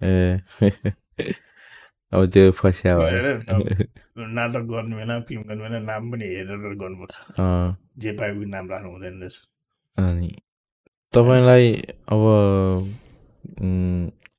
ए 0.00 0.40
अब 2.12 2.26
त्यो 2.30 2.50
फस्या 2.52 2.96
नाटक 4.18 4.62
गर्ने 4.70 4.96
बेला 4.96 5.20
फिल्म 5.20 5.42
गर्ने 5.42 5.62
बेला 5.62 5.78
नाम 5.78 6.10
पनि 6.12 6.24
हेरेर 6.24 6.74
गर्नुपर्छ। 6.74 7.14
जे 7.98 8.12
पाए 8.12 8.30
पनि 8.32 8.46
नाम 8.46 8.70
राख्नु 8.70 8.90
हुँदैन 8.90 9.20
रहेछ। 9.20 9.36
अनि 9.98 10.30
तपाईँलाई 11.14 11.72
अब 12.08 12.22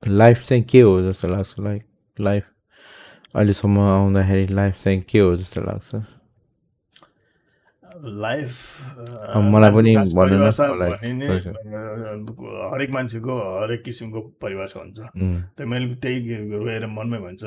लाइफ 0.08 0.44
चाहिँ 0.44 0.64
के 0.64 0.82
हो 0.82 1.02
जस्तो 1.02 1.28
लाग्छ? 1.28 1.60
लाइक 1.60 1.84
लाइफ 2.20 2.44
अहिलेसम्म 3.36 3.80
आउँदाखेरि 3.80 4.48
लाइफ 4.54 4.82
चाहिँ 4.84 5.02
के 5.02 5.20
हो 5.20 5.36
जस्तो 5.38 5.62
लाग्छ? 5.62 6.19
लाइफ 7.98 8.54
मलाई 9.52 9.72
पनि 9.72 9.96
भन्नु 9.96 10.38
न, 10.38 10.52
मलाई। 10.74 10.90
भने 10.92 11.14
नै 11.14 11.28
अ, 11.28 12.74
हरेक 12.74 12.90
मान्छेको 12.92 13.34
हरेक 13.62 13.82
किसिमको 13.84 14.20
परिभाषा 14.42 14.80
हुन्छ। 14.80 15.00
उम्, 15.00 15.42
त 15.58 15.62
मैले 15.62 15.96
त्यही 15.96 16.18
रोएर 16.58 16.86
मनमै 16.88 17.20
भन्छ 17.20 17.44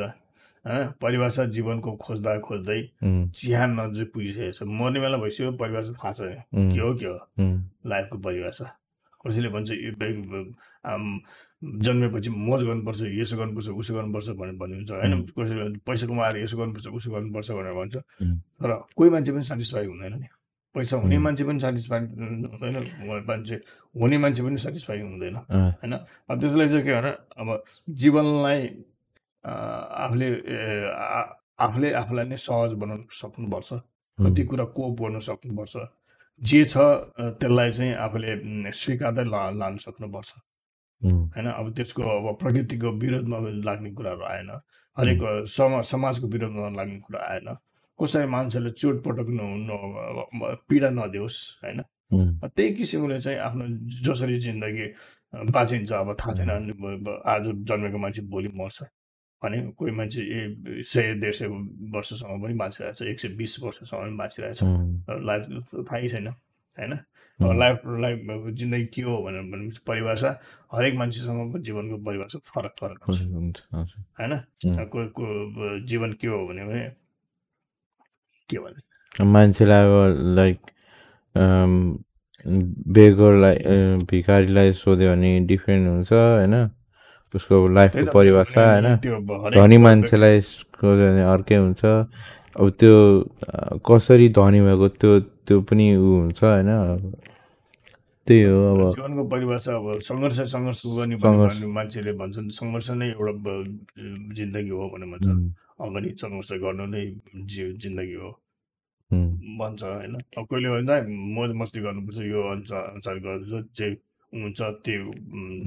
परिभाषा 1.03 1.45
जीवनको 1.55 1.91
खोज्दा 2.03 2.39
खोज्दै 2.39 2.81
चिहान 3.35 3.71
नजिक 3.81 4.13
पुगिसकेको 4.15 4.53
छ। 4.53 4.63
मर्ने 4.63 5.01
बेला 5.01 5.17
भइसक्यो 5.19 5.53
परिभाषा 5.59 5.93
थाहा 5.99 6.13
छैन। 6.13 6.73
के 6.75 6.81
हो 6.81 6.95
के 6.95 7.07
हो? 7.07 7.19
लाइफको 7.87 8.19
परिभाषा। 8.19 8.67
कसैले 9.27 9.49
भन्छ 9.55 9.71
जन्मेपछि 11.63 12.31
मोज 12.31 12.61
गर्नुपर्छ 12.65 13.01
यसो 13.23 13.37
गर्नुपर्छ 13.39 13.69
उसो 13.71 13.95
गर्नुपर्छ 13.95 14.29
भनेर 14.35 14.57
भन्नुहुन्छ 14.59 14.91
होइन. 14.91 15.13
कसैले 15.31 15.79
पैसा 15.87 16.07
कमाएर 16.11 16.37
यसो 16.43 16.57
गर्नुपर्छ 16.59 16.87
उसो 16.99 17.09
गर्नुपर्छ 17.15 17.51
भनेर 17.51 17.75
भन्छ. 17.79 17.97
तर 18.59 18.71
कोही 18.97 19.11
मान्छे 19.11 19.33
पनि 19.33 19.45
सेटिस्फाई 19.47 19.87
हुँदैन 19.87 20.15
नि। 20.19 20.29
पैसा 20.75 20.97
हुने. 20.97 21.19
मान्छे 21.19 21.45
पनि 21.45 21.61
सेटिस्फाई 21.61 22.01
हुँदैन 22.01 23.23
मान्छे 23.29 23.55
हुने 23.95 24.19
मान्छे 24.19 24.43
पनि 24.43 24.59
सेटिस्फाई 24.59 25.01
हुँदैन 25.01 25.37
होइन? 25.37 25.93
अब 26.31 26.41
त्यसलाई 26.41 26.69
चाहिँ 26.69 26.85
के 26.85 26.93
भने 26.99 27.13
अब 27.39 27.49
जीवनलाई 28.01 28.61
आफूले 29.45 30.29
आफूले 31.63 31.89
आफूलाई 31.93 32.27
नै 32.27 32.37
सहज 32.37 32.73
बनाउनु 32.75 33.07
सक्नुपर्छ। 33.13 33.71
कति 34.19 34.43
कुरा 34.51 34.65
कोप 34.75 35.01
गर्न 35.01 35.19
सक्नुपर्छ। 35.21 35.75
जे 36.41 36.65
छ 36.65 36.77
त्यसलाई 37.39 37.71
चाहिँ 37.71 37.95
आफूले 37.95 38.31
स्वीकार्दै 38.73 39.25
ला 39.31 39.51
लान 39.61 39.77
सक्नुपर्छ। 39.79 40.31
होइन 41.05 41.47
अब 41.51 41.73
त्यसको 41.77 42.03
अब 42.03 42.37
प्रकृतिको 42.41 42.91
विरोधमा 43.03 43.39
लाग्ने 43.69 43.91
कुराहरू 43.93 44.25
आएन। 44.25 44.51
हरेक 44.97 45.23
समा 45.49 45.81
समाजको 45.91 46.27
विरोधमा 46.29 46.69
लाग्ने 46.79 46.99
कुरा 47.07 47.21
आएन। 47.33 47.49
कसै 47.99 48.27
मान्छेले 48.27 48.71
चोटपटक 48.71 49.29
नहुनु 49.39 49.77
पीडा 50.69 50.91
नदियोस् 50.91 51.39
होइन? 51.65 51.83
त्यही 52.45 52.71
किसिमले 52.75 53.19
चाहिँ 53.19 53.39
आफ्नो 53.39 53.65
जसरी 54.07 54.39
जिन्दगी 54.47 54.87
बाँचिन्छ 55.51 55.93
अब 55.93 56.09
थाहा 56.21 56.33
छैन 56.35 56.51
आज 57.25 57.45
जन्मेको 57.69 57.99
मान्छे 57.99 58.23
भोलि 58.29 58.49
मर्छ। 58.55 58.83
भने 59.43 59.59
कोही 59.79 59.93
मान्छे 59.99 60.23
ए 60.23 60.83
सय 60.87 61.15
डेढ 61.19 61.35
सय 61.35 61.47
वर्षसम्म 61.95 62.43
पनि 62.43 62.55
बाँचिरहेको 62.55 62.95
छ 62.95 63.09
एक 63.11 63.21
सय 63.21 63.29
बिस 63.41 63.59
वर्षसम्म 63.63 64.01
पनि 64.03 64.17
बाँचिरहेको 64.17 64.55
छ 64.55 64.63
उम्, 64.63 65.03
लाइफ 65.27 65.43
थाहै 65.89 66.09
छैन। 66.09 66.29
होइन 66.79 66.93
अब 67.41 67.53
लाइफ 67.59 67.81
लाइफ 68.01 68.19
अब 68.31 68.51
जिन्दगी 68.55 68.85
के 68.95 69.03
हो 69.03 69.17
भनेर 69.23 69.43
भनेपछि 69.53 69.81
परिभाषा 69.87 70.31
हरेक 70.75 70.95
मान्छेसँगको 70.95 71.59
जीवनको 71.59 71.97
परिभाषा 72.05 72.39
फरक 72.47 72.75
फरक 72.81 72.99
हुन्छ। 73.07 73.59
होइन 74.21 74.33
को 74.93 75.07
को 75.19 75.25
जीवन 75.87 76.13
के 76.21 76.29
हो 76.29 76.47
भने 76.49 76.65
भने 76.65 76.85
के 78.51 78.59
भने 78.59 79.25
मान्छेलाई 79.25 79.85
अब 79.85 80.21
लाइक 80.37 80.59
बेगरलाई 82.95 83.57
भिखारीलाई 84.11 84.73
सोध्यो 84.75 85.11
भने 85.11 85.41
डिफ्रेन्ट 85.47 85.89
हुन्छ 85.89 86.13
होइन? 86.13 86.55
उसको 87.35 87.69
लाइफको 87.69 88.11
परिभाषा 88.13 88.63
होइन? 88.71 88.97
धनी 89.55 89.77
मान्छेलाई 89.79 90.41
सोध्यो 90.41 91.07
भने 91.11 91.23
अर्कै 91.33 91.57
हुन्छ। 91.57 91.85
अब 91.85 92.71
त्यो 92.81 92.97
कसरी 93.87 94.29
धनी 94.39 94.61
भएको 94.61 94.89
त्यो 95.01 95.13
त्यो 95.47 95.57
पनि 95.69 95.87
ऊ 95.97 96.09
हुन्छ 96.21 96.41
होइन 96.45 96.71
त्यही 98.27 98.43
हो 98.47 98.59
अब। 98.73 98.81
जीवनको 98.95 99.23
परिभाषा 99.35 99.73
अब 99.77 99.87
सङ्घर्ष 100.09 100.39
सङ्घर्ष। 100.55 100.81
गर्ने 101.03 101.67
मान्छेले 101.77 102.13
भन्छन् 102.21 102.49
सङ्घर्ष 102.59 102.89
नै 103.01 103.09
एउटा 103.19 103.55
जिन्दगी 104.39 104.73
हो 104.79 104.85
भनेर 104.93 105.09
भन्छन् 105.15 105.41
अगाडि 105.83 106.09
सङ्घर्ष 106.23 106.51
गर्नु 106.63 106.87
नै 106.95 107.03
जी 107.51 107.63
जिन्दगी 107.83 108.17
हो। 108.23 108.31
भन्छ 109.59 109.83
होइन। 109.83 110.15
अब 110.39 110.45
कहिले 110.51 110.69
भन्छ 110.75 110.91
मोज 111.37 111.51
मस्ती 111.61 111.81
गर्नुपर्छ 111.87 112.19
यो 112.31 112.41
अनुसार 112.53 112.83
अनुसार 112.93 113.17
गर्नुपर्छ 113.27 113.65
जे 113.79 113.87
हुन्छ 114.33 114.61
त्यो 114.87 115.03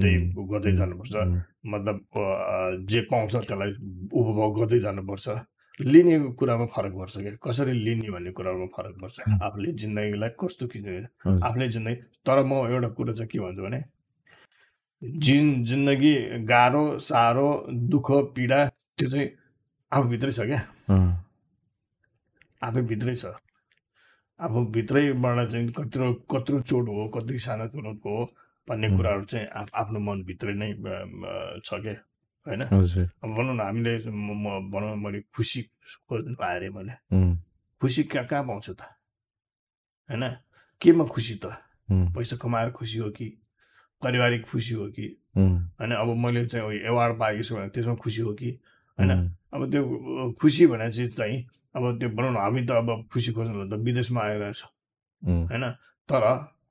त्यही 0.00 0.16
गर्दै 0.52 0.72
जानुपर्छ। 0.80 1.14
मतलब 1.72 1.98
जे 2.90 3.00
पाउँछ 3.12 3.34
त्यसलाई 3.36 3.70
उपभोग 4.20 4.50
गर्दै 4.60 4.78
जानुपर्छ। 4.86 5.26
लिने 5.80 6.18
कुरामा 6.40 6.66
फरक 6.66 6.92
पर्छ 6.92 7.16
क्या? 7.18 7.32
कसरी 7.44 7.72
लिने 7.72 8.10
भन्ने 8.10 8.30
कुरामा 8.32 8.66
फरक 8.76 8.94
पर्छ. 9.02 9.20
आफूले 9.42 9.72
जिन्दगीलाई 9.72 10.30
कस्तो 10.40 10.66
किन्ने 10.66 10.90
हजुर, 10.90 11.40
आफूले 11.44 11.68
जिन्दगी 11.68 11.96
तर 12.26 12.42
म 12.44 12.52
एउटा 12.72 12.88
कुरा 12.96 13.12
चाहिँ 13.12 13.28
के 13.28 13.38
भन्छु 13.40 13.62
भने 13.62 13.82
जिन 15.02 15.64
जिन्दगी 15.64 16.14
गाह्रो 16.48 16.98
साह्रो 16.98 17.48
दुःख 17.92 18.08
पीडा 18.36 18.58
त्यो 18.96 19.08
चाहिँ 19.08 19.28
आफूभित्रै 19.92 20.32
छ 20.32 20.40
क्या। 20.48 20.60
आफैभित्रै 22.62 23.14
छ। 23.14 23.24
आफूभित्रैबाट 24.40 25.48
चाहिँ 25.48 25.68
कत्रो 25.76 26.12
कत्रो 26.32 26.60
चोट 26.60 26.88
हो 26.88 27.06
कति 27.14 27.38
सानो 27.38 27.66
चोट 27.68 28.00
हो 28.04 28.16
भन्ने. 28.68 28.88
कुराहरू 28.96 29.24
चाहिँ 29.24 29.46
आफ 29.46 29.68
आफ्नो 29.74 30.00
मनभित्रै 30.00 30.54
नै 30.56 30.72
छ 31.60 31.70
क्या। 31.84 31.94
होइन? 32.46 32.62
भनौँ 33.24 33.54
न 33.54 33.60
हामीले 33.60 33.98
म 34.10 34.30
म- 34.42 34.70
भनौँ 34.70 34.96
मैले 34.96 35.20
खुसी 35.34 35.62
खोज्नु 36.08 36.34
पाएँ 36.36 36.56
अरे 36.56 36.68
उम्, 36.68 37.36
खुसी 37.80 38.02
कहाँ 38.04 38.26
कहाँ 38.26 38.42
पाउँछु 38.46 38.72
त? 38.74 38.82
होइन? 40.10 40.24
केमा 40.80 41.04
खुसी 41.04 41.34
त? 41.44 41.46
पैसा 42.14 42.36
कमाएर 42.36 42.70
खुसी 42.70 42.98
हो 42.98 43.10
कि? 43.10 43.26
पारिवारिक 44.02 44.44
खुसी 44.46 44.74
हो 44.74 44.86
कि? 44.90 45.06
होइन? 45.80 45.92
अब 45.92 46.08
मैले 46.16 46.46
चाहिँ 46.46 46.80
एवार्ड 46.86 47.18
पाएको 47.18 47.42
छु 47.42 47.54
भने 47.56 47.68
त्यसमा 47.68 47.94
खुसी 47.94 48.20
हो 48.22 48.32
कि? 48.34 48.50
होइन? 48.98 49.10
अब 49.54 49.70
त्यो 49.70 49.82
खुसी 50.40 50.66
भने 50.66 50.90
चाहिँ 50.92 51.10
चाहिँ 51.10 51.38
अब 51.76 51.98
त्यो 52.00 52.08
भनौँ 52.10 52.32
न 52.32 52.36
हामी 52.36 52.62
त 52.66 52.70
अब 52.70 53.08
खुसी 53.12 53.32
खोज्नु 53.32 53.68
त 53.70 53.80
विदेशमा 53.80 54.20
आएर 54.22 54.52
छ। 54.52 54.64
उम्, 55.22 55.46
होइन? 55.50 55.64
तर 56.08 56.22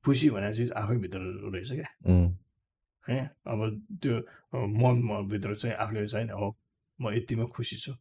खुसी 0.06 0.30
भने 0.30 0.54
चाहिँ 0.54 0.70
आफैभित्र 0.72 1.20
रहेछ 1.54 1.72
क्या। 1.72 1.90
होइन 3.08 3.28
अब 3.46 3.60
त्यो 4.02 4.16
मन 4.78 4.96
म 5.04 5.28
भित्र 5.30 5.56
चाहिँ 5.56 5.76
आफूले 5.78 6.08
चाहिँ 6.08 6.30
हो 6.32 6.48
म 7.00 7.14
यतिमा 7.14 7.46
खुसी 7.48 7.78
छु 7.78 7.94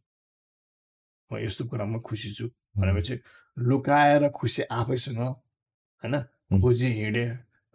म 1.31 1.37
यस्तो 1.37 1.65
कुरामा 1.65 1.99
खुसी 2.01 2.29
छु 2.33 2.45
भनेपछि 2.75 3.15
लुकाएर 3.57 4.29
खुसी 4.31 4.61
आफैसँग 4.71 5.17
होइन. 5.19 6.15
खोजी 6.55 6.87
हिँडे 6.93 7.25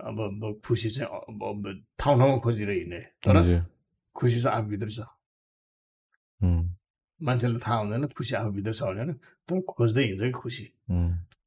अब 0.00 0.16
खुसी 0.64 0.88
चाहिँ 0.90 1.08
अब 1.08 1.64
ठाउँ 1.98 2.18
ठाउँमा 2.18 2.38
खोजेर 2.38 2.70
हिँडे 2.70 3.00
तर 3.22 3.36
खुसी 4.16 4.40
चाहिँ 4.42 4.56
आफूभित्र 4.56 4.88
छ 4.90 5.00
मान्छेलाई 7.20 7.58
थाहा 7.58 7.76
हुँदैन 7.78 8.06
खुसी 8.08 8.34
आफूभित्र 8.36 8.72
छ 8.72 8.82
भनेर 8.84 9.12
तर 9.48 9.60
खोज्दै 9.68 10.04
हिँड्छ 10.04 10.22
कि 10.22 10.30
खुसी 10.32 10.64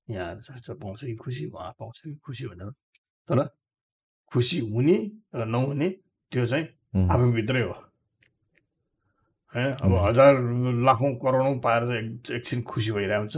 यहाँ 0.09 0.75
पाउँछ 0.75 0.99
कि 1.01 1.15
खुसी 1.15 1.45
उहाँ 1.47 1.71
पाउँछ 1.79 1.99
कि 1.99 2.15
खुसी 2.17 2.47
भनेर 2.47 2.69
तर 3.29 3.39
खुसी 4.33 4.59
हुने 4.59 5.11
र 5.35 5.45
नहुने 5.45 5.89
त्यो 6.31 6.45
चाहिँ 6.47 6.67
आफूभित्रै 7.09 7.61
हो। 7.61 7.71
होइन 9.55 9.67
अब 9.67 9.93
हजुर। 9.93 10.33
लाखौँ 10.83 11.15
करोडौँ 11.15 11.59
पाएर 11.59 11.85
चाहिँ 11.85 12.13
एक- 12.13 12.31
एकछिन 12.31 12.61
खुसी 12.61 12.91
भइरहेको 12.91 13.19
हुन्छ। 13.19 13.37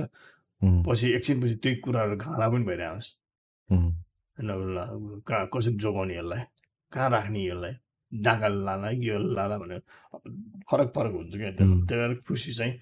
उम्, 0.64 0.86
पछि 0.86 1.12
एकछिनपछि 1.12 1.56
त्यही 1.56 1.76
कुराहरू 1.76 2.18
घाला 2.18 2.50
पनि 2.50 2.66
भइरहेको 2.66 2.94
हुन्छ। 2.94 3.16
होइन 3.72 5.22
कहाँ 5.28 5.50
कसरी 5.58 5.74
जोगाउने 5.74 6.18
यसलाई? 6.18 6.44
कहाँ 6.92 7.10
राख्ने 7.10 7.46
यसलाई? 7.46 7.74
डाँगा 8.14 8.48
लाला 8.48 8.90
यो 8.90 9.18
लाला 9.20 9.58
भनेर 9.58 9.80
फरक 10.72 10.94
फरक 10.96 11.14
हुन्छ 11.14 11.38
क्या. 11.38 11.52
त्यही 11.52 11.82
भएर 11.82 12.22
खुसी 12.28 12.54
चाहिँ 12.54 12.80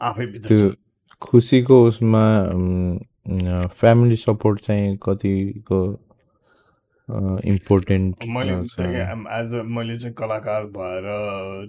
आफैभित्र 0.00 0.48
त्यो 0.48 0.74
खुसीको 1.22 1.86
उसमा 1.86 2.46
फ्यामिली 3.66 4.16
सपोर्ट 4.16 4.60
चाहिँ 4.60 4.96
कतिको 4.96 6.03
इम्पोर्टेन्ट 7.08 8.24
मैले 8.34 8.52
एज 9.38 9.54
मैले 9.76 9.96
चाहिँ 9.98 10.14
कलाकार 10.16 10.64
भएर 10.76 11.06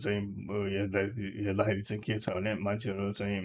चाहिँ 0.03 0.21
हेर्दा 0.75 0.99
हेर्दाखेरि 0.99 1.81
चाहिँ 1.81 2.01
के 2.03 2.19
छ 2.19 2.29
भने 2.29 2.53
मान्छेहरू 2.63 3.11
चाहिँ 3.11 3.41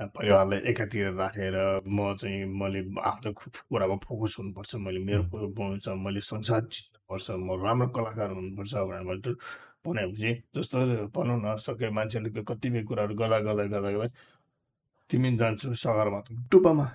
परिवारलाई 0.00 0.58
एकातिर 0.70 1.12
राखेर 1.14 1.56
म 1.86 2.14
चाहिँ 2.20 2.44
मैले 2.60 2.80
आफ्नो 3.00 3.32
कुरामा 3.32 3.96
फोकस 4.04 4.36
हुनुपर्छ। 4.38 4.74
मैले 4.76 5.00
मेरो. 5.04 5.22
कुरो 5.30 5.48
पाउँछ 5.54 5.88
मैले 5.88 6.20
संसार 6.20 6.60
जित्नुपर्छ 6.60 7.30
म 7.30 7.48
राम्रो 7.64 7.88
कलाकार 7.94 8.30
हुनुपर्छ 8.30 8.74
भनेर 8.74 9.02
मैले 9.06 9.32
भनेपछि 9.86 10.30
जस्तो 10.56 10.78
भनौँ 11.14 11.38
न 11.44 11.56
सके 11.56 11.90
मान्छेले 11.94 12.42
कतिपय 12.42 12.82
कुराहरू 12.84 13.14
गर्दा 13.14 13.38
गर्दा 13.46 13.64
गर्दा 13.64 13.90
गर्दा 13.90 14.06
तिमी 15.10 15.36
जान्छौ 15.36 15.72
सगरमाथा 15.72 16.48
टुप्पामा। 16.50 16.86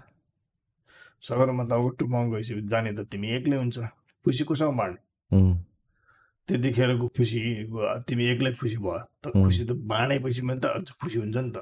सगरमाथाको 1.23 1.87
टुप्पामा 1.99 2.27
गएपछि 2.31 2.53
जाने 2.67 2.91
त 2.93 2.99
तिमी 3.11 3.27
एक्लै 3.37 3.57
हुन्छ 3.57 3.77
खुसी 4.25 4.43
कोसँग 4.43 4.75
बाँड्ने 4.77 4.99
त्यतिखेरको 6.49 7.07
खुसी 7.13 7.39
तिमी 8.07 8.23
एक्लै 8.27 8.51
खुसी 8.53 8.77
भयो 8.77 8.99
त. 9.21 9.25
खुसी 9.35 9.63
त 9.65 9.71
बाँडेपछि 9.85 10.41
पनि 10.41 10.59
त 10.59 10.65
अझ 10.77 10.87
खुसी 10.97 11.17
हुन्छ 11.19 11.37
नि 11.37 11.51
त 11.51 11.57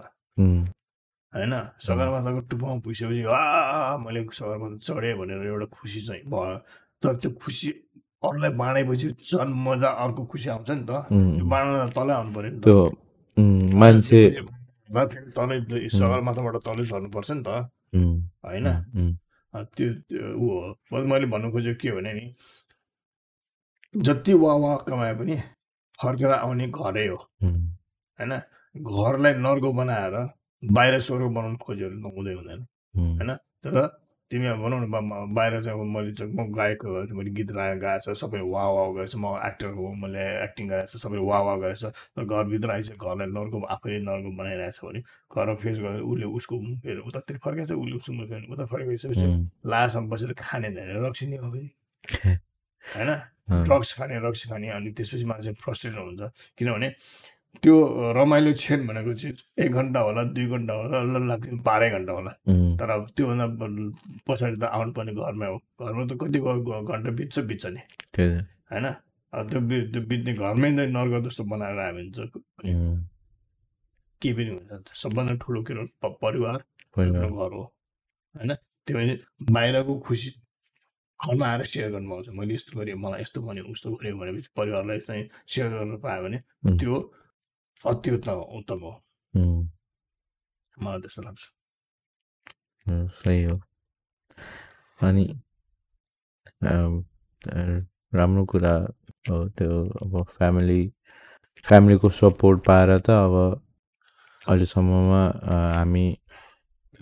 होइन 1.34 1.54
सगरमाथाको 1.80 2.40
टुप्पामा 2.50 2.76
पुगिसकेपछि 2.82 3.24
आ 3.28 3.98
मैले 3.98 4.22
सगरमाथा 4.32 4.78
चढेँ 4.80 5.14
भनेर 5.20 5.42
एउटा 5.46 5.68
खुसी 5.76 6.00
चाहिँ 6.02 6.24
भयो 6.26 6.56
तर 7.04 7.14
त्यो 7.20 7.30
खुसी 7.36 7.70
अरूलाई 8.24 8.52
बाँडेपछि 8.56 9.08
झन् 9.28 9.54
मजा 9.66 9.90
अर्को 10.04 10.22
खुसी 10.26 10.48
आउँछ 10.50 10.70
नि 10.72 10.84
त 10.84 10.92
त्यो 11.36 11.46
बाँड्न 11.46 11.90
तलै 11.92 12.14
आउनु 12.14 12.32
पऱ्यो 12.34 12.52
नि 12.52 12.60
त 12.60 12.68
मान्छे 13.76 14.20
तलै 15.36 15.58
सगरमाथाबाट 15.92 16.56
तलै 16.64 16.84
झर्नुपर्छ 16.86 17.30
नि 17.32 17.44
त 17.44 17.50
होइन 18.44 18.68
त्यो 19.54 20.34
ऊ 20.36 20.50
हो 20.92 21.04
मैले 21.06 21.26
भन्नु 21.28 21.52
खोजेको 21.52 21.80
के 21.82 21.92
भने 21.92 22.14
नि 22.14 22.26
जति 23.94 24.34
वा 24.34 24.54
वा 24.64 24.76
कमाए 24.88 25.14
पनि 25.16 25.36
फर्केर 26.00 26.32
आउने 26.32 26.68
घरै 26.70 27.08
हो 27.08 27.18
होइन 27.44 28.34
घरलाई 28.76 29.34
नर्को 29.46 29.72
बनाएर 29.74 30.16
बाहिर 30.64 31.00
स्वर्ग 31.02 31.32
बनाउनु 31.34 31.58
खोज्यो 31.58 31.90
भने 31.90 32.02
त 32.02 32.14
हुँदै 32.16 32.34
हुँदैन 32.34 32.62
होइन 32.96 33.34
तर 33.64 33.76
तिमी 34.32 34.48
अब 34.48 34.58
भनौँ 34.60 34.80
न 34.84 35.34
बाहिर 35.34 35.62
चाहिँ 35.64 35.80
अब 35.80 35.86
मैले 35.88 36.26
म 36.28 36.52
गायक 36.52 36.82
हो 36.84 37.16
मैले 37.16 37.32
गीत 37.32 37.52
गा 37.52 37.64
गाएको 37.76 38.14
छ 38.14 38.18
सबै 38.18 38.40
वा 38.44 38.64
वा 38.70 38.84
गरेछ 38.94 39.16
म 39.16 39.26
एक्टर 39.48 39.68
हो 39.78 39.92
मैले 40.04 40.24
एक्टिङ 40.44 40.68
गरेको 40.68 40.88
छ 40.92 41.02
सबै 41.02 41.20
वा 41.24 41.40
वा 41.42 41.56
गरेछ 41.58 41.84
तर 41.86 42.24
घरभित्र 42.26 42.72
आइसक्यो 42.72 42.98
घरलाई 43.08 43.28
नर्को 43.32 43.58
आफैले 43.76 44.00
नर्को 44.04 44.30
बनाइरहेछ 44.38 44.80
भने 44.84 45.00
घरमा 45.32 45.56
फेस 45.64 45.78
गरेर 45.80 46.02
उसले 46.04 46.26
उसको 46.38 46.56
फेरि 46.84 47.00
उतातिर 47.08 47.38
फर्काएछ 47.46 47.72
उसले 47.72 47.96
उसको 47.96 48.54
उता 48.54 48.66
फर्काइसकेपछि 48.66 49.26
उम्, 49.26 49.48
लासमा 49.66 50.08
बसेर 50.12 50.34
खाने 50.38 50.70
धेरै 50.76 51.00
रक्सी 51.08 51.26
नै 51.28 51.38
हो 51.38 51.52
फेरि। 51.52 51.70
होइन? 52.88 53.10
ड्रग्स 53.64 53.94
खाने 53.98 54.16
रक्सी 54.28 54.50
खाने 54.50 54.70
अनि 54.70 54.92
त्यसपछि 54.92 55.26
मान्छे 55.26 55.52
फ्रस्ट्रेट 55.64 55.96
हुन्छ 55.96 56.22
किनभने 56.58 56.88
त्यो 57.64 57.76
रमाइलो 58.18 58.52
क्षण 58.54 58.80
भनेको 58.88 59.14
चाहिँ 59.20 59.36
एक 59.66 59.72
घन्टा 59.80 60.00
होला 60.00 60.24
दुई 60.36 60.46
घन्टा 60.56 60.74
होला 60.74 60.98
ल 61.04 61.28
लाग्छ 61.30 61.50
बाह्रै 61.68 61.90
घन्टा 61.90 62.14
होला। 62.14 62.32
तर 62.80 62.90
अब 62.96 63.02
त्योभन्दा 63.18 63.46
पछाडि 64.28 64.58
त 64.62 64.64
आउनुपर्ने 64.78 65.14
घरमै 65.14 65.48
हो। 65.52 65.58
घरमा 65.82 66.04
त 66.10 66.12
कति 66.22 66.40
घन्टा 66.40 67.12
बित्छ 67.20 67.40
बित्छ 67.50 67.66
नि। 67.66 67.82
होइन? 68.72 68.86
अब 69.34 69.50
त्यो 69.50 69.60
त्यो 69.92 70.02
बित्ने 70.10 70.34
घरमै 70.34 70.70
नै 70.78 70.86
नर्क 70.96 71.14
जस्तो 71.26 71.44
बनाएर 71.52 71.78
आयो 71.80 71.94
भने 71.98 72.10
चाहिँ 72.16 72.32
उम्, 72.76 73.02
केही 74.22 74.34
पनि 74.38 74.50
हुन्छ 74.58 74.88
सबभन्दा 75.02 75.34
ठुलो 75.42 75.60
कुरो 75.68 75.84
प- 76.02 76.18
परिवार 76.24 76.58
घर 77.12 77.52
हो। 77.58 77.64
होइन? 78.38 78.52
त्यो 78.86 78.94
भने 78.98 79.14
बाहिरको 79.52 79.94
खुसी 80.06 80.30
घरमा 81.20 81.46
आएर 81.52 81.64
सेयर 81.72 81.90
गर्नु 81.92 82.10
पाउँछ। 82.10 82.28
मैले 82.38 82.54
यस्तो 82.54 82.72
गरेँ 82.80 82.96
मलाई 82.96 83.22
यस्तो 83.22 83.42
भन्यो 83.42 83.64
उस्तो 83.74 83.88
गरेँ 83.98 84.14
भनेपछि 84.20 84.50
परिवारलाई 84.58 85.00
चाहिँ 85.08 85.24
सेयर 85.50 85.68
गर्न 85.74 85.98
पायो 86.06 86.24
भने. 86.24 86.38
त्यो 86.78 86.94
अति 87.86 88.12
उत्तम 88.12 88.80
हो 88.80 88.92
मलाई 90.78 91.00
त्यस्तो 91.02 91.22
लाग्छ 91.22 91.44
सही 93.20 93.44
हो 93.44 93.60
अनि 95.00 95.26
राम्रो 98.16 98.44
कुरा 98.52 98.74
हो 99.30 99.38
त्यो 99.58 99.72
अब 100.04 100.24
फ्यामिली 100.38 100.82
फ्यामिलीको 101.66 102.10
सपोर्ट 102.20 102.60
पाएर 102.68 102.98
त 103.00 103.10
अब 103.10 103.36
अहिलेसम्ममा 104.48 105.22
हामी 105.78 106.06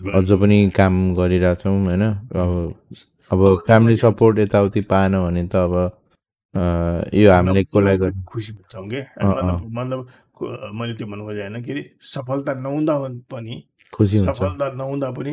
अझ 0.00 0.28
पनि 0.40 0.58
काम 0.76 0.94
गरिरहेछौँ 1.16 1.74
होइन 1.84 2.02
अब 2.34 2.50
अब 3.30 3.40
फ्यामिली 3.66 3.96
सपोर्ट 3.96 4.38
यताउति 4.38 4.80
पाएन 4.90 5.12
भने 5.24 5.46
त 5.48 5.56
अब 5.56 5.74
यो 7.14 7.30
हामीले 7.32 7.62
कसलाई 7.64 7.96
गर्नु 7.98 8.22
खुसी 8.28 8.52
हुन्छौँ 8.52 8.88
कि 8.90 9.00
अँ, 9.00 9.60
मतलब 9.70 10.08
मैले 10.42 10.94
त्यो 10.96 11.06
भन्नु 11.06 11.24
खोजेँ 11.26 11.42
होइन 11.42 11.56
के 11.64 11.72
अरे 11.72 11.82
सफलता 12.00 12.52
नहुँदा 12.60 12.94
पनि 13.32 13.54
खुसी 13.92 14.18
सफलता 14.18 14.66
नहुँदा 14.76 15.08
पनि 15.16 15.32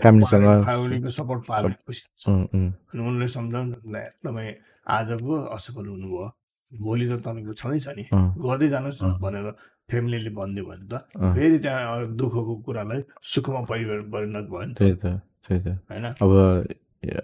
फ्यामिलीसँग 0.00 0.46
फ्यामिलीको 0.64 1.10
सपोर्ट 1.10 1.40
पाएर 1.46 1.64
खुसी 1.86 2.02
अनि 2.26 3.00
उनले 3.00 3.26
सम्झाउनु 3.28 3.76
न, 3.86 3.94
तपाईँ 4.24 4.52
आज 4.88 5.08
पो 5.20 5.34
असफल 5.54 5.86
हुनुभयो। 5.86 6.26
भोलि 6.72 7.04
त 7.10 7.12
तपाईँको 7.20 7.52
छँदैछ 7.60 7.86
नि। 7.98 8.04
गर्दै 8.14 8.68
जानुहोस्। 8.68 9.02
भनेर 9.20 9.46
फ्यामिलीले 9.90 10.30
भनिदियो 10.30 10.64
भने 10.66 10.86
त 10.86 10.94
फेरि 11.34 11.58
त्यहाँ 11.58 12.14
दुःखको 12.14 12.54
कुरालाई 12.64 13.00
सुखमा 13.22 13.60
परिवर 13.70 13.98
परिणत 14.06 14.46
भयो 14.50 14.64
नि 14.66 14.74
त। 14.74 14.78
त्यही 14.78 14.94
त 14.94 15.04
त्यही 15.46 15.60
त। 15.60 15.68
होइन? 15.90 16.06
अब 16.22 16.32